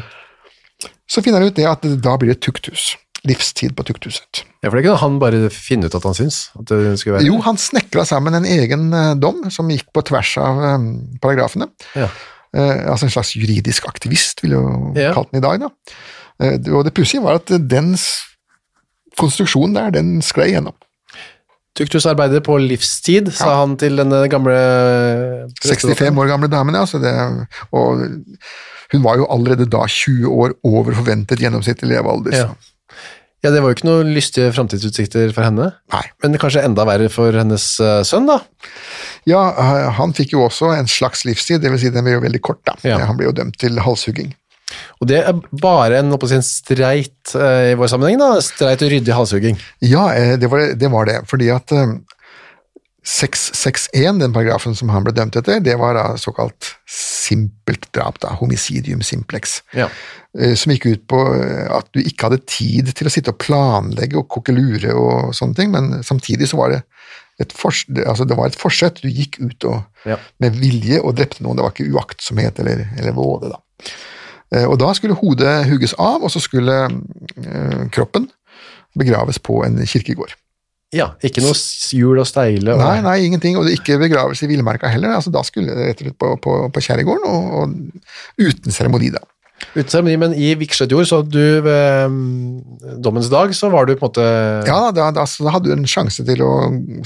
Så 1.08 1.24
finner 1.24 1.40
han 1.42 1.50
ut 1.50 1.56
det 1.58 1.66
at 1.68 1.84
da 2.04 2.16
blir 2.20 2.34
det 2.34 2.42
tukthus. 2.44 2.94
Livstid 3.26 3.74
på 3.76 3.84
tukthuset. 3.88 4.44
Ja, 4.62 4.70
for 4.70 4.76
det 4.78 4.84
kunne 4.86 4.98
han 5.02 5.18
bare 5.22 5.50
finne 5.54 5.86
ut 5.86 5.94
at 5.94 6.06
han 6.08 6.16
syns. 6.18 6.38
At 6.58 6.66
det 6.72 6.96
skulle 6.98 7.18
være. 7.18 7.26
Jo, 7.28 7.38
han 7.46 7.56
snekra 7.60 8.04
sammen 8.08 8.34
en 8.34 8.48
egen 8.48 8.88
eh, 8.92 9.12
dom 9.20 9.44
som 9.54 9.68
gikk 9.70 9.86
på 9.94 10.02
tvers 10.08 10.32
av 10.42 10.58
eh, 10.66 10.88
paragrafene. 11.22 11.68
Ja. 11.94 12.08
Eh, 12.56 12.84
altså 12.90 13.06
en 13.06 13.12
slags 13.14 13.34
juridisk 13.36 13.86
aktivist, 13.90 14.42
ville 14.42 14.58
jo 14.58 14.92
Ja. 14.98 15.12
kalt 15.14 15.30
den 15.32 15.42
i 15.42 15.46
dag. 15.46 15.60
da. 15.60 15.70
Eh, 16.42 16.58
og 16.74 16.84
det 16.88 16.94
pussige 16.96 17.22
var 17.22 17.38
at 17.38 17.46
den 17.70 17.94
konstruksjonen 19.18 19.74
der, 19.78 19.90
den 19.98 20.18
sklei 20.22 20.50
gjennom. 20.52 20.74
Tuktusarbeider 21.78 22.40
på 22.42 22.56
livstid, 22.58 23.28
sa 23.38 23.60
han 23.60 23.76
til 23.78 23.94
denne 24.00 24.24
gamle 24.32 24.54
65 25.62 26.18
år 26.18 26.30
gamle 26.32 26.48
damen, 26.50 26.74
ja. 26.74 26.82
Det, 26.98 27.12
og 27.70 28.00
hun 28.92 29.04
var 29.04 29.20
jo 29.20 29.28
allerede 29.30 29.68
da 29.70 29.84
20 29.86 30.26
år 30.32 30.56
over 30.66 30.96
forventet 30.98 31.38
gjennomsnittlig 31.44 31.92
levealder. 31.92 32.34
Ja. 32.34 32.48
Ja, 33.44 33.52
det 33.54 33.60
var 33.62 33.70
jo 33.70 33.76
ikke 33.76 33.86
noen 33.86 34.10
lystige 34.16 34.50
framtidsutsikter 34.54 35.30
for 35.34 35.46
henne. 35.46 35.70
Nei. 35.94 36.02
Men 36.24 36.34
kanskje 36.42 36.64
enda 36.66 36.86
verre 36.88 37.06
for 37.12 37.36
hennes 37.38 37.66
eh, 37.78 38.00
sønn, 38.06 38.26
da? 38.26 38.40
Ja, 39.30 39.44
eh, 39.52 39.86
han 39.94 40.14
fikk 40.16 40.34
jo 40.34 40.42
også 40.48 40.72
en 40.74 40.90
slags 40.90 41.22
livstid, 41.28 41.62
vil 41.62 41.78
si 41.78 41.92
den 41.94 42.06
ble 42.06 42.16
jo 42.16 42.24
veldig 42.26 42.42
kort, 42.42 42.64
da. 42.66 42.74
Ja. 42.82 42.98
Han 43.06 43.20
ble 43.20 43.30
jo 43.30 43.36
dømt 43.38 43.60
til 43.62 43.78
halshugging. 43.84 44.34
Og 44.98 45.08
det 45.08 45.22
er 45.22 45.38
bare 45.62 46.02
en, 46.02 46.12
oppå 46.14 46.28
streit 46.44 47.34
eh, 47.38 47.72
i 47.72 47.78
vår 47.78 47.92
sammenheng, 47.92 48.18
da. 48.20 48.42
Streit 48.44 48.82
og 48.84 48.92
ryddig 48.92 49.16
halshugging. 49.16 49.58
Ja, 49.86 50.08
eh, 50.14 50.34
det 50.40 50.50
var 50.50 50.64
det, 50.64 50.78
det, 50.82 50.92
var 50.92 51.08
det 51.08 51.18
fordi 51.30 51.50
at 51.54 51.72
eh, 51.72 51.94
661, 53.08 54.20
den 54.20 54.34
paragrafen 54.34 54.76
som 54.76 54.90
han 54.92 55.06
ble 55.06 55.14
dømt 55.16 55.38
etter, 55.40 55.62
det 55.64 55.78
var 55.80 55.96
da 55.96 56.04
såkalt 56.20 56.74
simpelt 56.92 57.88
drap, 57.96 58.20
da, 58.24 58.34
homicidium 58.40 59.04
simplex, 59.06 59.62
Ja. 59.76 59.88
Eh, 60.38 60.54
som 60.58 60.72
gikk 60.72 60.86
ut 60.88 61.02
på 61.10 61.18
eh, 61.34 61.66
at 61.76 61.88
du 61.92 62.00
ikke 62.00 62.28
hadde 62.28 62.40
tid 62.48 62.92
til 62.96 63.10
å 63.10 63.12
sitte 63.12 63.34
og 63.34 63.40
planlegge 63.42 64.18
og 64.20 64.28
koke 64.32 64.54
lure 64.54 64.94
og 64.94 65.34
sånne 65.36 65.58
ting, 65.58 65.72
men 65.74 65.98
samtidig 66.06 66.48
så 66.50 66.60
var 66.62 66.72
det 66.76 66.82
et, 67.42 67.52
fors 67.54 67.84
altså 68.06 68.24
det 68.26 68.34
var 68.38 68.48
et 68.50 68.56
forsett. 68.58 69.02
Du 69.04 69.08
gikk 69.08 69.36
ut 69.42 69.64
og, 69.70 69.82
Ja. 70.08 70.16
med 70.40 70.56
vilje 70.58 70.98
og 71.02 71.14
drepte 71.18 71.42
noen. 71.44 71.56
Det 71.58 71.62
var 71.66 71.74
ikke 71.74 71.90
uaktsomhet 71.94 72.58
eller, 72.62 72.86
eller 72.98 73.12
våde, 73.14 73.52
da. 73.52 73.60
Eh, 74.54 74.64
Og 74.66 74.78
da 74.80 74.90
skulle 74.96 75.14
hodet 75.20 75.66
hugges 75.68 75.94
av, 75.98 76.22
og 76.24 76.30
så 76.34 76.40
skulle 76.42 76.74
kroppen 77.94 78.26
begraves 78.98 79.38
på 79.38 79.60
en 79.66 79.78
kirkegård. 79.86 80.32
ja. 80.96 81.10
Ikke 81.22 81.42
noe 81.44 81.52
hjul 81.92 82.18
og 82.18 82.26
steile. 82.26 82.72
Og, 82.74 82.80
Nei, 82.80 83.00
nei, 83.04 83.16
ingenting, 83.28 83.58
og 83.58 83.66
det 83.66 83.74
er 83.74 83.80
ikke 83.82 83.98
begravelse 84.00 84.46
i 84.46 84.48
villmarka 84.50 84.88
heller. 84.88 85.14
altså 85.18 85.30
Da 85.30 85.42
skulle 85.44 85.74
det 85.76 85.86
rett 85.90 86.00
og 86.00 86.06
slett 86.08 86.18
på, 86.18 86.30
på, 86.42 86.54
på 86.72 86.80
kjerregården, 86.80 87.28
og, 87.28 87.44
og 87.60 88.48
uten 88.48 88.72
seremoni, 88.74 89.10
da. 89.14 89.20
Uten 89.74 89.90
seremoni, 89.90 90.16
men 90.20 90.34
i 90.38 90.52
Viksjøtjord, 90.58 91.06
så 91.10 91.18
du 91.26 91.60
ved 91.64 92.10
mm, 92.10 93.00
dommens 93.04 93.28
dag, 93.30 93.50
så 93.54 93.68
var 93.70 93.86
du 93.88 93.94
på 93.98 94.06
en 94.06 94.08
måte 94.08 94.26
Ja, 94.68 94.78
da, 94.94 95.10
da, 95.14 95.24
da 95.26 95.52
hadde 95.54 95.68
du 95.68 95.74
en 95.74 95.86
sjanse 95.90 96.24
til 96.26 96.40
å 96.46 96.50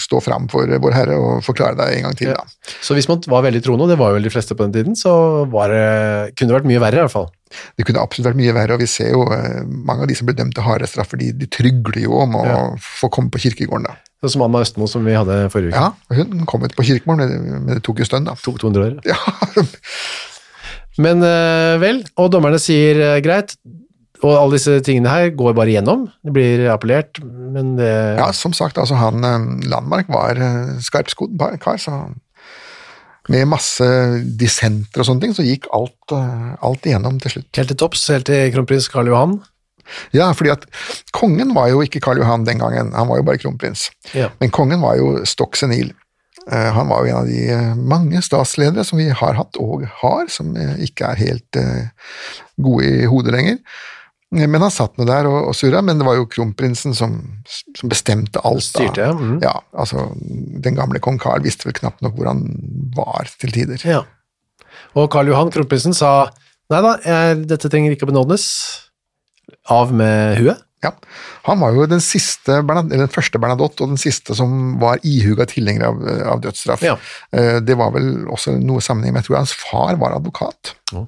stå 0.01 0.21
fram 0.25 0.47
for 0.53 0.69
Vår 0.85 0.95
Herre 0.97 1.17
og 1.19 1.43
forklare 1.47 1.77
deg 1.81 1.99
en 1.99 2.07
gang 2.09 2.17
til, 2.19 2.33
Ja. 2.35 2.45
Så 2.85 2.95
hvis 2.97 3.09
man 3.11 3.21
var 3.27 3.43
veldig 3.49 3.63
troende, 3.65 3.85
og 3.89 3.93
det 3.93 3.99
var 4.01 4.15
jo 4.15 4.23
de 4.25 4.33
fleste 4.33 4.55
på 4.57 4.65
den 4.69 4.73
tiden, 4.77 4.97
så 4.99 5.13
var 5.53 5.73
det, 5.73 6.37
kunne 6.37 6.53
det 6.53 6.59
vært 6.61 6.71
mye 6.71 6.83
verre 6.85 7.01
i 7.01 7.05
hvert 7.07 7.17
fall. 7.17 7.29
Det 7.77 7.85
kunne 7.89 8.01
absolutt 8.05 8.31
vært 8.31 8.41
mye 8.41 8.55
verre, 8.57 8.77
og 8.79 8.81
vi 8.85 8.89
ser 8.89 9.11
jo 9.13 9.27
eh, 9.35 9.61
mange 9.67 10.07
av 10.07 10.09
de 10.13 10.17
som 10.17 10.29
ble 10.29 10.37
dømt 10.39 10.55
til 10.57 10.65
harde 10.65 10.89
straffer, 10.89 11.21
de, 11.21 11.33
de 11.37 11.49
trygler 11.53 12.05
jo 12.07 12.15
om 12.25 12.39
å 12.41 12.47
Ja. 12.49 12.61
få 12.81 13.11
komme 13.13 13.33
på 13.35 13.43
kirkegården, 13.45 13.89
da. 13.91 13.99
Sånn 14.23 14.37
som 14.37 14.45
Anna 14.47 14.61
Østmo 14.63 14.87
som 14.87 15.03
vi 15.05 15.17
hadde 15.19 15.49
forrige 15.51 15.73
uke. 15.75 15.81
Ja, 15.83 16.21
hun 16.21 16.45
kom 16.47 16.63
ut 16.63 16.77
på 16.79 16.85
kirkegården, 16.87 17.33
men 17.67 17.67
det- 17.75 17.83
tok 17.83 17.99
jo 17.99 18.07
stund, 18.07 18.29
da. 18.31 18.37
Tok 18.39 18.61
200 18.63 18.87
år. 18.87 19.01
Ja, 19.05 19.19
Men 21.01 21.25
eh, 21.25 21.77
vel, 21.81 22.03
og 22.21 22.33
dommerne 22.35 22.61
sier 22.61 22.99
eh, 23.01 23.21
greit, 23.25 23.55
og 24.23 24.35
alle 24.37 24.59
disse 24.59 24.77
tingene 24.87 25.11
her 25.11 25.31
går 25.35 25.55
bare 25.57 25.73
igjennom. 25.73 26.05
Det 26.23 26.35
blir 26.35 26.67
appellert, 26.71 27.19
men 27.23 27.75
det 27.79 27.93
ja 28.21 28.29
som 28.37 28.55
sagt, 28.55 28.79
altså 28.79 28.99
han 29.01 29.25
eh, 29.27 29.47
Landmark 29.73 30.11
var 30.13 30.41
skarpskodd 30.85 31.41
kar, 31.63 31.81
så 31.81 32.05
med 33.31 33.47
masse 33.47 33.87
dissenter 34.39 35.01
og 35.01 35.07
sånne 35.07 35.23
ting, 35.23 35.35
så 35.37 35.47
gikk 35.47 35.69
alt, 35.75 36.13
alt 36.13 36.87
igjennom 36.89 37.21
til 37.23 37.37
slutt. 37.37 37.51
Helt 37.55 37.71
til 37.71 37.79
topps, 37.79 38.09
helt 38.11 38.27
til 38.27 38.51
kronprins 38.51 38.91
Karl 38.91 39.13
Johan. 39.13 39.37
Ja, 40.15 40.29
fordi 40.37 40.53
at 40.53 40.67
kongen 41.15 41.55
var 41.55 41.69
jo 41.71 41.83
ikke 41.85 42.03
Karl 42.03 42.21
Johan 42.21 42.47
den 42.47 42.59
gangen, 42.63 42.93
han 42.97 43.09
var 43.09 43.21
jo 43.21 43.27
bare 43.27 43.41
kronprins. 43.43 43.89
Ja. 44.17 44.31
Men 44.43 44.51
kongen 44.55 44.83
var 44.83 44.99
jo 44.99 45.15
stokk 45.29 45.59
senil. 45.59 45.93
Eh, 46.51 46.73
Han 46.75 46.89
var 46.89 47.05
jo 47.05 47.13
en 47.13 47.21
av 47.23 47.31
de 47.31 47.41
eh, 47.55 47.73
mange 47.79 48.23
statsledere 48.25 48.85
som 48.87 48.99
vi 48.99 49.09
har 49.11 49.39
hatt 49.39 49.59
og 49.63 49.85
har, 50.03 50.29
som 50.33 50.55
eh, 50.59 50.77
ikke 50.89 51.13
er 51.13 51.21
helt 51.23 51.59
gode 52.63 52.87
i 52.89 53.09
hodet 53.11 53.35
lenger. 53.37 53.59
Men 54.33 54.65
han 54.65 54.73
satt 54.73 54.97
nå 54.97 55.05
der 55.05 55.27
og, 55.29 55.51
og 55.51 55.55
surra, 55.55 55.83
men 55.85 55.99
det 56.01 56.07
var 56.09 56.17
jo 56.17 56.25
kronprinsen 56.31 56.95
som, 56.97 57.19
som 57.77 57.91
bestemte 57.93 58.41
alt. 58.49 58.65
Styrte, 58.65 59.05
ja. 59.05 59.13
Mhm. 59.13 59.43
Ja, 59.45 59.59
altså, 59.77 60.07
den 60.65 60.79
gamle 60.79 61.03
kong 61.05 61.21
Karl 61.21 61.45
visste 61.45 61.69
vel 61.69 61.77
knapt 61.77 62.01
nok 62.05 62.17
hvor 62.17 62.31
han 62.31 62.47
var 62.97 63.29
til 63.43 63.53
tider. 63.53 63.83
Ja. 63.85 64.01
Og 64.97 65.11
Karl 65.13 65.29
Johan, 65.29 65.53
kronprinsen, 65.53 65.93
sa 65.97 66.31
nei 66.73 66.81
da, 66.81 66.95
jeg, 67.05 67.43
dette 67.51 67.69
trenger 67.69 67.93
ikke 67.93 68.09
å 68.09 68.13
benådnes. 68.15 68.47
Av 69.71 69.93
med 69.93 70.39
huet. 70.41 70.63
Ja, 70.83 70.91
Han 71.47 71.61
var 71.63 71.73
jo 71.77 71.87
den, 71.87 72.01
siste, 72.03 72.59
den 72.91 73.09
første 73.09 73.39
Bernadotte 73.39 73.85
og 73.85 73.93
den 73.95 74.01
siste 74.03 74.35
som 74.35 74.79
var 74.83 74.99
ihuga 75.07 75.47
tilhenger 75.47 75.85
av, 75.89 76.03
av 76.35 76.41
dødsstraff. 76.43 76.83
Ja. 76.83 76.97
Eh, 77.33 77.61
Det 77.63 77.77
var 77.79 77.93
vel 77.95 78.27
også 78.27 78.57
noe 78.59 78.83
sammenheng 78.83 79.15
med 79.15 79.23
Jeg 79.23 79.31
tror 79.31 79.41
hans 79.45 79.55
far 79.55 79.97
var 80.03 80.17
advokat. 80.19 80.75
Ja. 80.93 81.05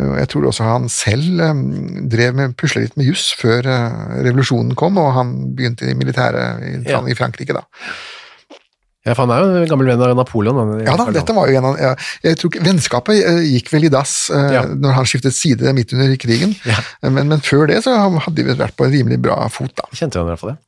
Eh, 0.00 0.14
Jeg 0.22 0.28
tror 0.32 0.48
også 0.48 0.64
han 0.64 0.88
selv 0.92 1.40
eh, 1.40 1.54
drev 2.16 2.34
med, 2.40 2.56
pusla 2.56 2.82
litt 2.86 2.96
med 2.96 3.06
juss 3.12 3.30
før 3.36 3.68
revolusjonen 4.24 4.74
kom, 4.76 4.96
og 4.98 5.12
han 5.16 5.54
begynte 5.56 5.88
i 5.90 5.94
militæret 5.94 6.64
i 7.10 7.14
Frankrike. 7.18 7.52
da. 7.52 7.64
Ja, 9.06 9.14
for 9.14 9.22
han 9.24 9.32
er 9.36 9.44
jo 9.44 9.62
en 9.62 9.68
gammel 9.70 9.86
venn 9.92 10.02
av 10.02 10.16
Napoleon. 10.18 10.56
han- 10.58 10.84
Ja 10.84 10.96
da, 10.98 11.06
dette 11.14 11.32
var 11.36 11.46
jo 11.48 11.56
en 11.60 11.64
av 11.70 11.78
ja, 11.78 11.94
Jeg 12.24 12.36
tror 12.40 12.50
ikke 12.50 12.64
Vennskapet 12.66 13.22
eh, 13.22 13.40
gikk 13.54 13.70
vel 13.72 13.84
i 13.86 13.92
dass 13.94 14.28
eh, 14.34 14.52
Ja. 14.56 14.62
når 14.66 14.96
han 14.98 15.04
skiftet 15.08 15.32
side 15.38 15.72
midt 15.78 15.92
under 15.94 16.16
krigen, 16.18 16.56
Ja. 16.66 16.80
Men, 17.08 17.28
men 17.30 17.40
før 17.40 17.68
det 17.70 17.84
så 17.86 17.94
hadde 17.96 18.34
de 18.42 18.54
vært 18.58 18.74
på 18.76 18.84
en 18.88 18.92
rimelig 18.92 19.20
bra 19.22 19.46
fot, 19.48 19.70
da. 19.78 19.86
Kjente 19.94 20.18
han 20.18 20.26
i 20.26 20.34
hvert 20.34 20.42
fall 20.42 20.56
det. 20.56 20.58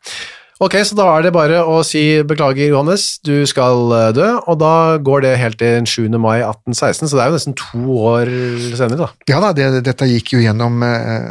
Ok, 0.61 0.74
så 0.83 0.96
da 0.98 1.05
er 1.16 1.22
det 1.22 1.31
bare 1.33 1.61
å 1.62 1.85
si 1.87 2.01
beklager, 2.27 2.66
Johannes, 2.72 3.20
du 3.22 3.44
skal 3.46 3.92
eh, 3.94 4.09
dø, 4.16 4.31
og 4.46 4.59
da 4.59 4.98
går 4.98 5.22
det 5.22 5.37
helt 5.38 5.59
til 5.61 5.77
den 5.77 5.87
7. 5.87 6.09
mai 6.18 6.40
1816, 6.42 7.07
så 7.07 7.14
det 7.14 7.22
er 7.22 7.31
jo 7.31 7.37
nesten 7.38 7.55
to 7.61 7.98
år 8.11 8.27
senere, 8.74 8.98
da. 9.05 9.09
Ja 9.31 9.38
da, 9.44 9.53
det, 9.55 9.85
dette 9.87 10.09
gikk 10.11 10.33
jo 10.35 10.40
gjennom 10.42 10.83
eh, 10.83 11.31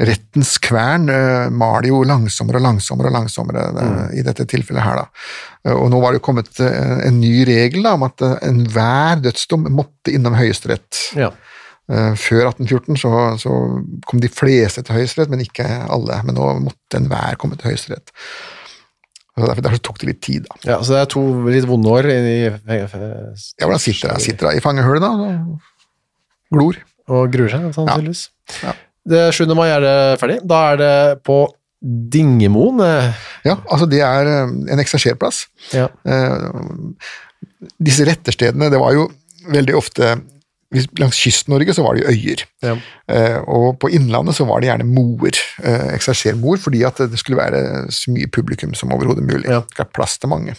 rettens 0.00 0.54
kvern, 0.64 1.10
uh, 1.12 1.50
mal 1.52 1.84
jo 1.84 1.98
langsommere 2.08 2.56
og 2.60 2.64
langsommere 2.64 3.10
og 3.10 3.16
langsommere 3.18 3.64
eh, 3.82 4.18
i 4.20 4.22
dette 4.24 4.46
tilfellet 4.48 4.80
her, 4.86 5.00
da. 5.02 5.24
Eh, 5.68 5.74
Og 5.76 5.90
nå 5.92 6.00
var 6.00 6.14
det 6.14 6.20
jo 6.22 6.26
kommet 6.30 6.60
eh, 6.64 7.02
en 7.08 7.18
ny 7.20 7.42
regel 7.48 7.84
da, 7.84 7.92
om 7.98 8.06
at 8.08 8.22
eh, 8.24 8.36
enhver 8.48 9.20
dødsdom 9.26 9.66
måtte 9.76 10.14
innom 10.16 10.38
Høyesterett. 10.38 11.02
Ja. 11.20 11.28
Eh, 11.90 12.14
Før 12.16 12.46
1814 12.52 12.96
så, 13.02 13.12
så 13.42 13.52
kom 14.08 14.22
de 14.22 14.30
fleste 14.32 14.86
til 14.86 14.96
Høyesterett, 15.00 15.30
men 15.34 15.44
ikke 15.44 15.66
alle. 15.90 16.20
Men 16.24 16.38
nå 16.38 16.48
måtte 16.70 17.00
enhver 17.02 17.36
komme 17.42 17.58
til 17.60 17.72
Høyesterett. 17.72 18.14
Derfor, 19.40 19.62
derfor 19.64 19.78
tok 19.84 19.98
det 20.02 20.08
litt 20.10 20.18
tid, 20.24 20.44
da. 20.48 20.56
ja, 20.68 20.74
så 20.84 20.92
det 20.96 20.98
er 21.00 21.10
to 21.14 21.20
litt 21.48 21.64
vonde 21.68 21.88
år 21.88 22.08
i, 22.12 22.16
Ja, 22.50 22.84
hvordan 23.64 23.80
sitter 23.80 24.10
jeg? 24.10 24.24
Sitter 24.26 24.50
jeg 24.50 24.60
i 24.60 24.64
fangehullet, 24.64 25.00
da? 25.00 25.10
og 25.16 26.56
Glor. 26.56 26.76
og 27.08 27.30
gruer 27.32 27.48
seg, 27.52 27.68
sannsynligvis. 27.76 28.24
Ja. 28.64 28.74
Det 29.08 29.30
7. 29.34 29.46
mai 29.56 29.68
er 29.72 29.80
det 29.84 29.96
ferdig. 30.20 30.38
Da 30.46 30.72
er 30.72 30.76
det 30.80 31.22
på 31.24 31.38
Dingemoen. 31.80 32.80
eh, 32.84 33.12
Ja, 33.46 33.56
altså 33.70 33.86
det 33.88 34.00
er 34.04 34.26
eh, 34.28 34.50
en 34.74 34.82
ekserserplass. 34.82 35.46
Ja. 35.72 35.88
Eh, 36.04 36.50
disse 37.80 38.04
retterstedene, 38.08 38.68
det 38.70 38.80
var 38.80 38.92
jo 38.92 39.06
veldig 39.48 39.74
ofte 39.78 40.18
Langs 41.00 41.16
Kyst-Norge 41.18 41.74
så 41.74 41.82
var 41.82 41.96
det 41.96 42.04
jo 42.04 42.12
øyer, 42.14 42.42
Ja. 42.62 42.76
eh, 43.10 43.38
og 43.50 43.80
på 43.82 43.88
Innlandet 43.90 44.36
så 44.36 44.44
var 44.46 44.60
det 44.60 44.68
gjerne 44.68 44.84
moer, 44.86 45.34
eh, 45.64 45.94
eksersermoer, 45.96 46.60
fordi 46.62 46.84
at 46.86 46.96
det 47.10 47.18
skulle 47.18 47.38
være 47.40 47.90
så 47.90 48.12
mye 48.14 48.28
publikum 48.30 48.72
som 48.78 48.92
overhodet 48.94 49.24
mulig. 49.26 49.48
Ja. 49.50 49.60
Det 49.66 49.78
hadde 49.82 49.90
plass 49.96 50.14
til 50.22 50.30
mange. 50.30 50.54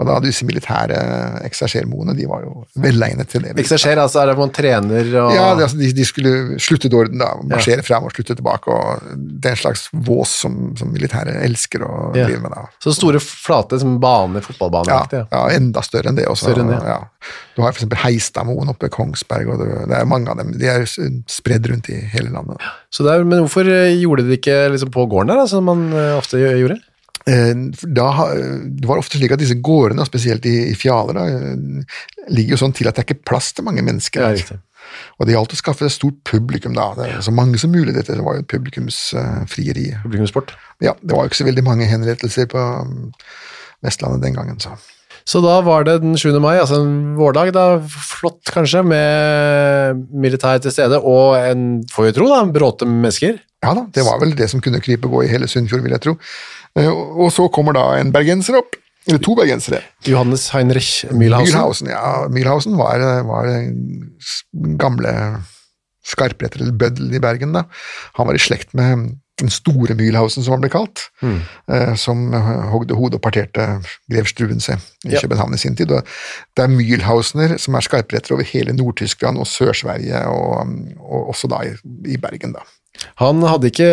Og 0.00 0.06
da 0.08 0.14
hadde 0.16 0.26
disse 0.26 0.42
militære 0.48 0.98
eksersermoene, 1.46 2.16
de 2.18 2.26
var 2.26 2.42
jo 2.42 2.64
velegnet 2.82 3.28
til 3.30 3.42
det. 3.46 3.54
Ekserser, 3.62 4.00
altså 4.02 4.22
er 4.24 4.32
det 4.32 4.36
man 4.40 4.50
trener 4.50 5.12
og 5.22 5.34
Ja, 5.36 5.54
det, 5.54 5.68
altså, 5.68 5.78
de, 5.78 5.92
de 5.92 6.04
skulle 6.08 6.58
slutte 6.62 6.90
orden, 6.92 7.18
da, 7.22 7.30
marsjere 7.46 7.84
frem 7.86 8.08
og 8.08 8.12
slutte 8.16 8.34
tilbake, 8.38 8.66
og 8.66 9.14
det 9.14 9.52
er 9.52 9.56
en 9.56 9.62
slags 9.62 9.86
vås 9.94 10.34
som, 10.42 10.58
som 10.76 10.90
militæret 10.92 11.38
elsker 11.46 11.86
å 11.86 11.92
Ja. 12.16 12.26
drive 12.26 12.42
med. 12.42 12.50
da. 12.50 12.66
Så 12.82 12.92
store, 12.98 13.20
flate 13.22 13.78
som 13.80 13.98
baner, 14.02 14.40
Ja, 14.42 14.46
fotballbaner. 14.50 15.06
Ja. 15.12 15.24
ja, 15.30 15.46
enda 15.54 15.82
større 15.86 16.10
enn 16.10 16.16
det 16.18 16.26
også. 16.26 16.50
Større 16.50 16.64
enn 16.66 16.74
det. 16.74 16.82
Ja. 16.82 16.98
Du 17.54 17.62
har 17.62 17.70
for 17.72 17.78
eksempel 17.82 17.98
Heistadmoen 18.02 18.68
oppe 18.72 18.88
ved 18.88 18.90
Kongsberg, 18.96 19.51
og 19.52 19.60
det, 19.62 19.96
er 19.96 20.08
mange 20.08 20.32
av 20.32 20.40
dem. 20.40 20.54
De 20.58 20.70
er 20.70 20.86
spredd 21.30 21.68
rundt 21.70 21.90
i 21.92 21.98
hele 22.12 22.32
landet. 22.34 22.62
Så 22.92 23.04
det 23.06 23.12
er, 23.14 23.26
men 23.28 23.44
hvorfor 23.44 23.68
eh, 23.68 23.92
gjorde 24.00 24.24
de 24.24 24.32
det 24.32 24.40
ikke 24.40 24.56
liksom 24.74 24.92
på 24.94 25.06
gården 25.10 25.32
der, 25.32 25.42
da, 25.42 25.50
som 25.50 25.68
man 25.68 25.86
eh, 25.92 26.16
ofte 26.18 26.40
gjorde? 26.40 26.78
Eh, 27.30 27.52
Da, 27.84 28.08
det 28.66 28.88
var 28.88 28.98
ofte 28.98 29.20
slik 29.20 29.34
at 29.34 29.42
disse 29.42 29.58
gårdene, 29.62 30.06
spesielt 30.08 30.46
i, 30.48 30.56
i 30.72 30.76
Fjaler, 30.78 31.20
da, 31.20 31.86
ligger 32.32 32.56
jo 32.56 32.62
sånn 32.64 32.76
til 32.76 32.90
at 32.90 32.98
det 32.98 33.04
er 33.04 33.10
ikke 33.10 33.28
plass 33.32 33.52
til 33.54 33.66
mange 33.68 33.84
mennesker. 33.86 34.24
Ja, 34.24 34.32
riktig. 34.34 34.58
og 35.18 35.28
det 35.28 35.36
gjaldt 35.36 35.54
å 35.54 35.60
skaffe 35.60 35.86
et 35.86 35.94
stort 35.94 36.18
publikum, 36.28 36.74
da. 36.76 36.90
Det 36.98 37.12
så 37.24 37.34
mange 37.34 37.60
som 37.62 37.72
mulig. 37.74 37.94
Dette 37.96 38.18
var 38.18 38.38
jo 38.38 38.44
et 38.44 38.50
publikumsfrieri. 38.50 39.86
Publikumssport. 40.02 40.56
ja, 40.82 40.96
det 41.00 41.14
var 41.14 41.24
jo 41.24 41.32
ikke 41.32 41.42
så 41.44 41.48
veldig 41.48 41.66
mange 41.68 41.88
henrettelser 41.90 42.50
på 42.50 42.58
um, 42.82 43.12
Vestlandet 43.82 44.22
den 44.26 44.36
gangen, 44.36 44.60
så. 44.62 44.76
Så 45.28 45.40
da 45.44 45.60
var 45.62 45.84
det 45.86 46.00
den 46.02 46.16
7. 46.18 46.32
mai, 46.42 46.56
altså 46.58 46.80
en 46.82 47.14
vårdag, 47.18 47.52
da, 47.54 47.64
flott 47.86 48.50
kanskje, 48.52 48.82
med 48.86 50.02
militær 50.10 50.58
til 50.64 50.74
stede, 50.74 50.98
og 50.98 51.36
en, 51.38 51.82
får 51.92 52.08
vi 52.08 52.14
tro 52.16 52.28
da, 52.30 52.40
en 52.42 52.52
bråte 52.54 52.88
med 52.88 53.04
mennesker. 53.06 53.38
Ja 53.62 53.74
da, 53.78 53.84
det 53.94 54.02
var 54.06 54.18
vel 54.22 54.34
det 54.38 54.48
som 54.50 54.60
kunne 54.64 54.80
krype 54.82 55.06
og 55.06 55.18
gå 55.18 55.24
i 55.26 55.30
hele 55.30 55.46
Sunnfjord, 55.50 55.84
vil 55.86 55.94
jeg 55.94 56.02
tro. 56.02 56.16
Eh, 56.78 56.88
Og 56.90 57.30
så 57.34 57.46
kommer 57.54 57.76
da 57.76 57.84
en 58.00 58.10
bergenser 58.14 58.58
opp, 58.58 58.74
eller 59.06 59.18
to 59.22 59.34
bergensere. 59.38 59.80
Johannes 60.06 60.48
Heinrich 60.54 61.04
Mühlhausen. 61.10 61.52
Mühlhausen, 61.54 61.88
ja, 61.90 62.26
Mühlhausen 62.30 62.76
var, 62.78 63.02
var 63.26 63.46
den 63.50 64.76
gamle 64.78 65.14
skarpretter 66.06 66.62
eller 66.64 66.74
bøddel 66.74 67.14
i 67.14 67.20
Bergen. 67.22 67.52
da. 67.54 67.64
Han 68.18 68.26
var 68.26 68.34
i 68.34 68.42
slekt 68.42 68.74
med 68.74 69.18
den 69.40 69.50
store 69.50 69.94
Mühlhausen, 69.94 70.44
som 70.44 70.52
han 70.52 70.60
ble 70.60 70.70
kalt, 70.70 71.00
eh, 71.22 71.94
som 71.96 72.32
hogde 72.72 72.94
hodet 72.94 73.14
og 73.18 73.22
parterte 73.24 73.80
grev 74.10 74.26
Struensee 74.26 74.76
i 75.04 75.14
Ja. 75.14 75.20
København 75.20 75.54
i 75.54 75.58
sin 75.58 75.76
tid. 75.76 75.90
Og 75.90 76.04
det 76.56 76.62
er 76.64 76.68
Mühlhausener 76.68 77.56
som 77.58 77.74
er 77.74 77.80
skarpretter 77.80 78.34
over 78.34 78.42
hele 78.44 78.72
Nord-Tyskland 78.76 79.38
og 79.38 79.46
Sør-Sverige, 79.46 80.26
og, 80.26 80.68
og 81.00 81.28
også 81.28 81.48
da 81.48 81.62
i, 81.66 81.74
i 82.12 82.16
Bergen, 82.16 82.52
da. 82.52 82.60
Han 83.18 83.40
hadde 83.42 83.70
ikke 83.70 83.86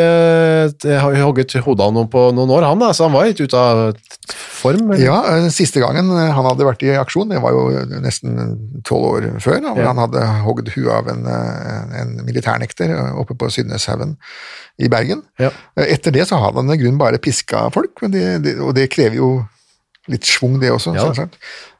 eh, 0.85 1.05
hogget 1.23 1.53
hodet 1.65 1.85
av 1.87 1.93
noen 1.95 2.09
på 2.11 2.27
noen 2.35 2.51
år, 2.53 2.65
han 2.67 2.81
da, 2.81 2.89
så 2.93 3.07
han 3.07 3.13
var 3.15 3.25
litt 3.29 3.39
ute 3.41 3.57
av 3.57 3.95
form. 4.29 4.91
eller? 4.91 5.01
Ja, 5.05 5.17
den 5.39 5.53
siste 5.55 5.81
gangen 5.81 6.11
eh, 6.13 6.29
han 6.35 6.45
hadde 6.45 6.67
vært 6.67 6.83
i 6.85 6.91
aksjon, 6.99 7.31
det 7.31 7.39
var 7.41 7.55
jo 7.55 7.63
nesten 8.03 8.35
tolv 8.87 9.07
år 9.13 9.27
før, 9.41 9.61
da, 9.63 9.71
hvor 9.73 9.81
Ja. 9.85 9.93
han 9.93 10.01
hadde 10.03 10.25
hogd 10.45 10.71
huet 10.75 10.91
av 10.93 11.07
en, 11.15 11.23
eh, 11.25 12.01
en 12.01 12.13
militærnekter 12.27 12.91
eh, 12.95 13.13
oppe 13.23 13.37
på 13.39 13.49
Sydneshaugen 13.55 14.17
i 14.79 14.91
Bergen. 14.91 15.23
Ja. 15.39 15.49
Eh, 15.79 15.93
Etter 15.95 16.11
det 16.15 16.27
så 16.29 16.37
hadde 16.43 16.61
han 16.61 16.71
i 16.75 16.77
grunnen 16.81 16.99
bare 17.01 17.17
piska 17.23 17.69
folk, 17.73 17.95
men 18.03 18.11
det, 18.11 18.25
det, 18.45 18.57
og 18.59 18.75
det 18.77 18.89
krever 18.93 19.15
jo 19.21 19.31
litt 20.09 20.27
schwung, 20.27 20.57
det 20.61 20.71
også. 20.73 20.93
Ja. 20.97 21.07
selvsagt. 21.07 21.37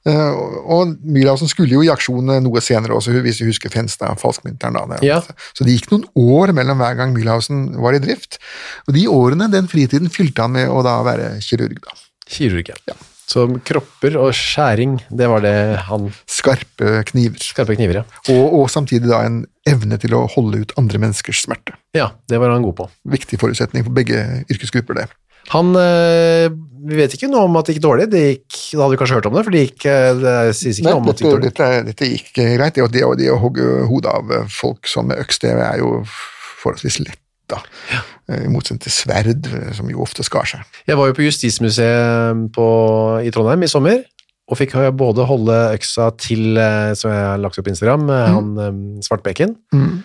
Eh, 0.07 0.32
Og, 0.69 0.93
Mühlhausen 1.03 1.49
skulle 1.51 1.75
jo 1.75 1.82
i 1.84 1.89
aksjon 1.91 2.30
eh, 2.32 2.39
noe 2.45 2.61
senere 2.63 2.95
også, 2.95 3.17
hvis 3.25 3.41
du 3.41 3.47
husker 3.49 3.73
Fenstad, 3.73 4.15
falskmynteren. 4.21 4.77
da. 4.93 4.99
Ja. 5.05 5.19
Så 5.53 5.65
det 5.67 5.75
gikk 5.75 5.91
noen 5.91 6.05
år 6.15 6.53
mellom 6.55 6.80
hver 6.80 6.95
gang 7.01 7.13
Mühlhausen 7.17 7.75
var 7.82 7.97
i 7.97 8.01
drift, 8.03 8.39
og 8.88 8.95
de 8.95 9.07
årene, 9.11 9.49
den 9.51 9.67
fritiden, 9.67 10.09
fylte 10.13 10.45
han 10.47 10.55
med 10.55 10.69
å 10.71 10.82
da 10.86 10.99
være 11.03 11.34
kirurg. 11.43 11.82
da. 11.84 11.97
Kirurg, 12.30 12.69
ja. 12.88 12.95
Så 13.30 13.43
kropper 13.61 14.15
og 14.17 14.32
skjæring, 14.34 14.95
det 15.13 15.27
var 15.30 15.43
det 15.45 15.53
han 15.86 16.07
Skarpe 16.25 17.03
kniver. 17.11 17.38
Skarpe 17.38 17.75
kniver, 17.77 17.99
ja. 18.01 18.03
Og, 18.34 18.55
og 18.61 18.69
samtidig 18.73 19.11
da 19.11 19.19
en 19.27 19.43
evne 19.69 19.99
til 20.01 20.15
å 20.17 20.23
holde 20.34 20.63
ut 20.63 20.73
andre 20.82 20.97
menneskers 21.03 21.43
smerte. 21.45 21.75
Ja, 21.93 22.07
det 22.32 22.39
var 22.41 22.49
han 22.55 22.65
god 22.65 22.75
på. 22.80 22.88
Viktig 23.05 23.38
forutsetning 23.38 23.86
for 23.86 23.93
begge 23.93 24.23
yrkesgrupper, 24.49 25.03
det. 25.03 25.07
Han 25.50 25.72
eh, 25.80 26.47
Vi 26.89 26.95
vet 27.00 27.14
ikke 27.18 27.28
noe 27.32 27.47
om 27.50 27.56
at 27.60 27.66
det 27.70 27.76
gikk 27.76 27.84
dårlig. 27.86 28.06
Det 28.12 28.20
gikk, 28.26 28.58
da 28.74 28.84
hadde 28.84 28.93
vi 28.93 29.00
kanskje 29.02 29.18
hørt 29.20 29.30
om 29.30 29.34
det, 29.38 29.43
for 29.47 29.56
det 29.56 29.64
gikk 29.66 29.86
eh, 29.89 30.12
Det 30.22 30.36
sies 30.58 30.78
ikke 30.80 30.86
Nei, 30.88 30.93
noe 30.93 31.02
om 31.04 31.10
at 31.10 31.18
det 31.18 31.26
gikk 31.26 31.34
dårlig. 31.36 31.50
dette, 31.50 31.70
dette 31.89 32.10
gikk 32.14 32.30
eh, 32.43 32.52
greit. 32.60 32.76
Det, 32.78 32.84
å- 33.08 33.16
det, 33.18 33.32
å- 33.34 33.39
hogge 33.41 33.66
hodet 33.89 34.14
av 34.14 34.36
folk 34.54 34.88
som 34.89 35.10
med 35.10 35.20
øks, 35.24 35.41
det 35.43 35.56
er 35.58 35.82
jo 35.82 35.95
forholdsvis 36.62 37.00
lett, 37.06 37.20
da. 37.50 37.60
Eh, 38.30 38.45
I 38.45 38.52
motsetning 38.54 38.82
til 38.86 38.93
sverd, 38.93 39.50
som 39.78 39.89
jo 39.89 40.02
ofte 40.06 40.24
skar 40.28 40.45
seg. 40.50 40.64
Jeg 40.89 40.97
var 41.00 41.10
jo 41.10 41.18
på 41.18 41.26
Justismuseet 41.28 42.45
på, 42.56 42.68
i 43.26 43.32
Trondheim 43.34 43.64
i 43.66 43.70
sommer, 43.72 44.02
og 44.50 44.58
fikk 44.58 44.74
både 44.97 45.26
holde 45.30 45.56
øksa 45.76 46.10
til, 46.18 46.58
som 46.97 47.12
jeg 47.14 47.26
har 47.26 47.41
lagt 47.41 47.58
opp 47.62 47.68
på 47.68 47.74
Instagram, 47.74 48.08
mm. 48.10 48.38
han 48.38 49.02
Svartbekken, 49.06 49.56
Mm. 49.74 50.00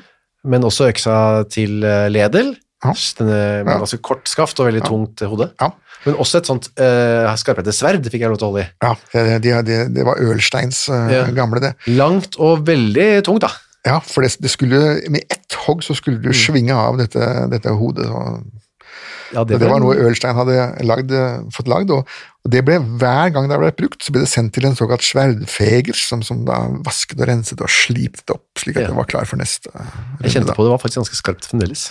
men 0.44 0.66
også 0.68 0.90
øksa 0.92 1.14
til 1.48 1.78
Ledel, 2.12 2.52
Ja. 2.84 2.92
denne 3.18 3.64
med 3.64 3.72
Ja. 3.72 3.78
ganske 3.82 4.00
kort 4.04 4.28
skaft 4.28 4.60
og 4.60 4.66
veldig 4.68 4.84
tungt 4.84 5.20
hode. 5.26 5.50
Ja. 5.60 5.70
Men 6.04 6.18
også 6.20 6.36
et 6.42 6.46
sånt 6.50 6.66
uh, 6.76 7.32
skarpete 7.40 7.72
sverd 7.72 8.04
fikk 8.12 8.20
jeg 8.20 8.28
lov 8.28 8.36
til 8.38 8.46
å 8.46 8.50
holde 8.52 8.64
i. 8.64 8.70
Ja, 8.84 8.94
det, 9.14 9.42
det, 9.42 9.54
det, 9.64 9.78
det 9.94 10.04
var 10.04 10.20
Ølsteins 10.20 10.82
uh, 10.92 11.08
Ja. 11.10 11.22
gamle, 11.32 11.60
det. 11.64 11.70
Langt 11.96 12.36
og 12.38 12.66
veldig 12.68 13.22
tungt, 13.24 13.40
da. 13.46 13.48
Ja, 13.86 13.98
for 14.00 14.20
det, 14.24 14.34
det 14.40 14.50
skulle, 14.52 15.00
med 15.12 15.24
ett 15.32 15.56
hogg 15.66 15.82
så 15.84 15.94
skulle 15.96 16.18
Mm. 16.20 16.28
du 16.28 16.32
svinge 16.36 16.72
av 16.76 16.96
dette, 17.00 17.24
dette 17.52 17.72
hodet. 17.76 18.04
Så 18.08 18.20
Ja, 19.34 19.42
Det, 19.48 19.58
var 19.66 19.80
noe 19.82 19.96
Ølstein 19.98 20.36
hadde 20.36 20.54
lagd, 20.86 21.10
fått 21.54 21.66
lagd, 21.70 21.90
og, 21.90 22.06
det 22.44 22.60
ble 22.66 22.76
hver 23.00 23.30
gang 23.32 23.46
det 23.48 23.56
ble 23.56 23.70
brukt, 23.72 24.02
så 24.04 24.12
ble 24.12 24.20
det 24.20 24.28
sendt 24.28 24.52
til 24.52 24.66
en 24.68 24.74
såkalt 24.76 25.00
sverdfeger, 25.02 25.96
som, 25.96 26.20
som 26.22 26.42
da 26.44 26.58
vasket 26.84 27.22
og 27.24 27.30
renset 27.30 27.62
og 27.64 27.72
slipte 27.72 28.20
det 28.28 28.34
opp, 28.36 28.44
slik 28.60 28.76
at 28.76 28.82
Ja. 28.84 28.90
det 28.92 28.98
var 28.98 29.08
klar 29.08 29.24
for 29.24 29.40
neste 29.40 29.72
Jeg 30.20 30.34
kjente 30.34 30.52
på 30.54 30.66
det 30.66 30.74
var 30.74 30.82
faktisk 30.82 31.00
ganske 31.00 31.16
skarpt 31.22 31.48
fremdeles. 31.48 31.86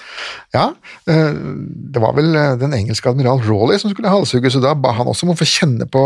Ja, 0.54 0.68
eh, 1.10 1.34
det 1.34 2.04
var 2.04 2.14
vel 2.14 2.30
eh, 2.38 2.54
den 2.62 2.76
engelske 2.78 3.10
admiral 3.10 3.42
Rawley 3.48 3.82
som 3.82 3.90
skulle 3.96 4.14
halshugge, 4.14 4.52
så 4.54 4.62
da 4.62 4.76
ba 4.78 4.94
han 4.94 5.10
også 5.10 5.26
om 5.26 5.34
å 5.34 5.40
få 5.42 5.50
kjenne 5.50 5.90
på 5.90 6.06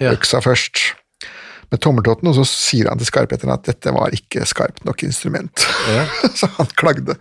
Ja. 0.00 0.14
øksa 0.14 0.38
først. 0.40 0.94
Med 1.70 1.78
tommeltotten, 1.84 2.26
og 2.26 2.34
så 2.34 2.42
sier 2.48 2.88
han 2.90 2.98
til 2.98 3.06
skarpheteren 3.06 3.52
at 3.54 3.62
dette 3.68 3.92
var 3.94 4.10
ikke 4.14 4.42
skarpt 4.48 4.82
nok 4.86 5.02
instrument. 5.06 5.66
Ja. 5.90 6.06
så 6.38 6.48
han 6.56 6.66
klagde. 6.78 7.14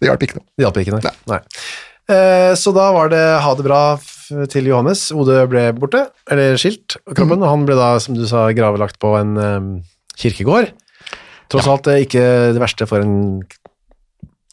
Det 0.00 0.08
hjalp 0.10 0.24
ikke 0.26 0.36
noe. 0.40 0.44
Det 0.56 0.66
hjalp 0.66 0.80
ikke, 0.82 0.96
noe, 0.96 1.04
Nei. 1.06 1.14
nei. 1.36 1.38
Eh, 2.06 2.52
så 2.54 2.70
da 2.76 2.90
var 2.94 3.10
det 3.10 3.24
ha 3.42 3.52
det 3.58 3.66
bra 3.66 3.82
til 4.52 4.70
Johannes. 4.70 5.08
Hodet 5.14 5.44
ble 5.50 5.68
borte, 5.76 6.06
eller 6.30 6.58
skilt, 6.60 6.98
kroppen, 7.12 7.42
og 7.42 7.52
han 7.52 7.66
ble 7.68 7.78
da, 7.78 7.94
som 8.02 8.16
du 8.18 8.24
sa, 8.30 8.48
gravelagt 8.54 9.00
på 9.02 9.14
en 9.18 9.36
kirkegård. 10.16 10.72
Tross 11.52 11.68
alt 11.70 11.86
eh, 11.92 12.02
ikke 12.06 12.24
det 12.54 12.62
verste 12.62 12.88
for 12.90 13.04
en 13.04 13.44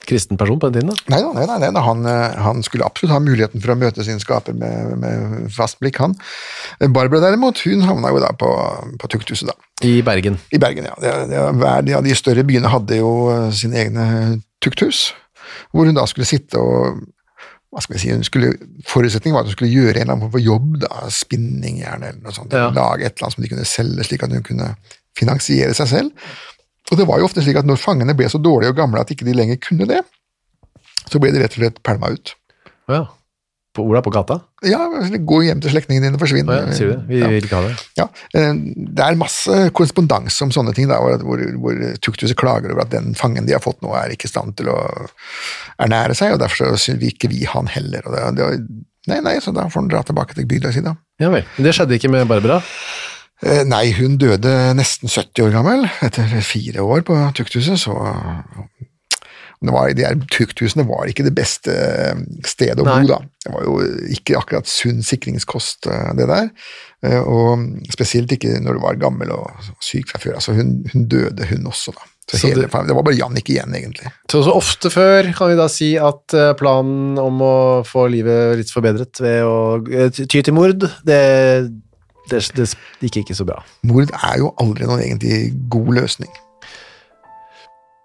kristen 0.03 0.35
person 0.35 0.59
på 0.59 0.67
den 0.67 0.81
tiden, 0.81 0.91
da. 0.91 1.13
Nei 1.13 1.21
nei, 1.23 1.45
da, 1.47 1.69
nei. 1.71 1.83
Han, 1.85 2.03
eh, 2.09 2.35
han 2.43 2.63
skulle 2.65 2.85
absolutt 2.85 3.13
ha 3.15 3.21
muligheten 3.23 3.63
for 3.63 3.73
å 3.73 3.77
møte 3.79 4.03
sin 4.05 4.19
skaper 4.21 4.55
med, 4.57 4.97
med 4.99 5.47
fast 5.55 5.79
blikk, 5.81 6.01
han. 6.03 6.17
Barbara 6.83 7.23
derimot, 7.23 7.63
hun 7.63 7.85
havna 7.87 8.11
jo 8.11 8.21
da 8.21 8.33
på, 8.37 8.51
på 8.99 9.11
tukthuset, 9.15 9.49
da. 9.49 9.55
I 9.87 10.01
Bergen. 10.05 10.37
I 10.53 10.59
Bergen, 10.61 10.89
ja. 10.91 10.97
Det, 11.01 11.15
det, 11.31 11.43
hver 11.61 11.87
de, 11.87 11.95
ja, 11.95 12.03
de 12.03 12.17
større 12.19 12.45
byene 12.47 12.71
hadde 12.71 12.99
jo 12.99 13.13
sine 13.55 13.79
egne 13.85 14.07
tukthus, 14.63 15.11
hvor 15.71 15.87
hun 15.87 15.97
da 15.97 16.05
skulle 16.09 16.27
sitte 16.27 16.59
og 16.59 17.01
hva 17.74 17.82
skal 17.82 17.95
vi 17.97 18.01
si, 18.03 18.11
hun 18.13 18.24
skulle, 18.28 18.53
Forutsetningen 18.88 19.34
var 19.36 19.43
at 19.45 19.49
hun 19.51 19.55
skulle 19.57 19.74
gjøre 19.74 19.95
en 19.97 20.01
eller 20.03 20.13
annen 20.13 20.26
form 20.28 20.36
for 20.36 20.43
jobb, 20.45 20.76
da, 20.84 21.03
spinning 21.13 21.80
gjerne, 21.82 22.11
eller 22.13 22.21
noe 22.24 22.36
sånt, 22.36 22.53
Ja. 22.53 22.67
lage 22.69 23.05
et 23.07 23.15
eller 23.17 23.26
annet 23.28 23.38
som 23.38 23.43
de 23.45 23.49
kunne 23.49 23.65
selge, 23.65 24.03
slik 24.07 24.24
at 24.24 24.32
hun 24.36 24.43
kunne 24.45 24.76
finansiere 25.17 25.74
seg 25.78 25.88
selv. 25.89 26.11
Og 26.91 26.97
det 26.99 27.07
var 27.07 27.19
jo 27.19 27.26
ofte 27.26 27.41
slik 27.41 27.57
at 27.57 27.65
når 27.65 27.80
fangene 27.82 28.13
ble 28.17 28.28
så 28.30 28.38
dårlige 28.41 28.69
og 28.74 28.78
gamle 28.78 28.99
at 29.01 29.09
ikke 29.13 29.26
de 29.26 29.34
lenger 29.34 29.57
kunne 29.63 29.88
det, 29.89 30.01
så 31.09 31.19
ble 31.19 31.32
de 31.34 31.41
rett 31.41 31.55
og 31.57 31.61
slett 31.63 31.82
pælma 31.84 32.11
ut. 32.13 32.36
Ja. 32.91 33.05
På, 33.74 33.82
hvor 33.88 33.97
da? 33.97 34.01
På 34.05 34.11
gata? 34.13 34.36
Ja, 34.69 34.84
gå 35.26 35.39
hjem 35.47 35.61
til 35.63 35.74
slektningene 35.74 36.11
dine 36.11 36.19
forsvinn. 36.21 36.45
Ja, 36.45 36.67
sier 36.78 36.91
du 36.91 36.93
det? 36.93 37.07
Vi 37.09 37.19
Ja. 37.24 37.28
vil 37.32 37.43
ikke 37.47 37.57
ha 37.57 37.61
det. 37.67 37.71
Ja, 37.97 38.05
eh, 38.38 38.53
Det 38.53 38.99
er 39.05 39.15
masse 39.17 39.55
korrespondanse 39.74 40.45
om 40.45 40.51
sånne 40.53 40.76
ting, 40.78 40.88
da, 40.91 40.99
hvor, 41.01 41.17
hvor, 41.57 41.80
tukthuset 41.99 42.38
klager 42.38 42.71
over 42.71 42.84
at 42.86 42.91
den 42.93 43.15
fangen 43.17 43.47
de 43.49 43.53
har 43.57 43.63
fått 43.63 43.82
nå, 43.82 43.89
er 43.97 44.13
ikke 44.13 44.30
i 44.30 44.34
stand 44.34 44.55
til 44.57 44.69
å 44.69 44.78
ernære 45.82 46.13
seg, 46.15 46.34
og 46.36 46.39
derfor 46.43 46.78
så 46.78 46.93
vil 46.99 47.09
ikke 47.15 47.32
vi 47.34 47.45
han 47.49 47.65
heller. 47.74 48.05
Og 48.05 48.13
det, 48.13 48.38
det, 48.38 48.61
nei, 49.09 49.19
nei, 49.26 49.39
så 49.41 49.51
da 49.55 49.65
får 49.67 49.82
han 49.82 49.89
dra 49.89 50.03
tilbake 50.05 50.36
til 50.38 50.45
bygda 50.45 50.71
si, 50.71 50.82
da. 50.86 50.93
Ja 51.19 51.30
vel. 51.34 51.43
Det 51.57 51.74
skjedde 51.74 51.97
ikke 51.97 52.11
med 52.13 52.28
Barbara? 52.30 52.61
Eh, 53.43 53.63
Nei, 53.67 53.91
hun 53.97 54.15
døde 54.21 54.53
nesten 54.78 55.09
70 55.09 55.43
år 55.47 55.51
gammel, 55.57 55.89
etter 56.05 56.30
fire 56.45 56.86
år 56.86 57.01
på 57.03 57.17
tukthuset, 57.36 57.76
så 57.82 57.97
var, 59.72 59.93
de 59.95 60.03
her 60.03 60.16
tukthusene 60.28 60.84
var 60.89 61.05
ikke 61.07 61.24
det 61.24 61.32
beste 61.38 61.72
eh, 61.72 62.16
stedet 62.43 62.80
å 62.82 62.84
bo, 62.84 62.97
da. 63.07 63.20
Det 63.45 63.51
var 63.53 63.64
jo 63.64 63.78
ikke 64.11 64.36
akkurat 64.39 64.68
sunn 64.68 64.99
sikringskost, 65.03 65.88
eh, 65.88 66.09
det 66.20 66.28
der. 66.28 66.49
Eh, 67.03 67.20
Og 67.22 67.64
spesielt 67.93 68.32
ikke 68.32 68.59
når 68.64 68.74
du 68.76 68.82
var 68.84 68.95
gammel 68.99 69.32
og 69.32 69.51
syk 69.80 70.09
fra 70.11 70.20
før. 70.20 70.36
Altså, 70.41 70.53
hun, 70.57 70.84
hun 70.91 71.07
døde, 71.07 71.45
hun 71.49 71.66
også, 71.72 71.91
da. 71.95 72.09
Så 72.32 72.38
Så 72.39 72.47
hele, 72.47 72.61
det- 72.61 72.72
var 72.95 73.03
bare 73.03 73.16
Jannik 73.18 73.49
igjen, 73.49 73.74
egentlig. 73.76 74.11
Så, 74.32 74.43
så 74.43 74.51
ofte 74.55 74.89
før 74.89 75.28
kan 75.36 75.49
vi 75.49 75.55
da 75.59 75.68
si 75.68 75.97
at 75.99 76.36
planen 76.57 77.18
om 77.20 77.41
å 77.43 77.55
få 77.86 78.09
livet 78.09 78.57
litt 78.57 78.72
forbedret 78.72 79.20
ved 79.20 79.43
å 79.43 80.14
ty 80.16 80.41
til 80.41 80.53
mord, 80.55 80.80
det, 81.03 81.20
det, 82.32 82.39
det 82.55 82.70
gikk 83.01 83.26
ikke 83.26 83.36
så 83.36 83.43
bra. 83.45 83.59
Mord 83.84 84.07
er 84.24 84.38
jo 84.39 84.53
aldri 84.64 84.88
noen 84.88 85.03
egentlig 85.03 85.51
god 85.70 85.91
løsning. 85.99 86.32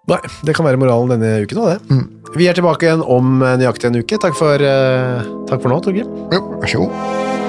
Nei, 0.09 0.21
det 0.45 0.55
kan 0.57 0.65
være 0.65 0.79
moralen 0.81 1.13
denne 1.13 1.43
uken 1.45 1.61
òg, 1.61 1.75
det. 1.75 1.99
Vi 2.37 2.47
er 2.49 2.57
tilbake 2.57 2.87
igjen 2.87 3.05
om 3.05 3.39
nøyaktig 3.41 3.89
en 3.89 4.01
uke. 4.01 4.17
Takk 4.21 4.37
for, 4.37 4.61
uh, 4.61 5.25
takk 5.49 5.61
for 5.61 5.73
nå, 5.73 5.79
Torgrim. 5.85 6.09
Jo, 6.33 6.43
vær 6.61 6.71
så 6.73 6.83
god. 6.83 7.48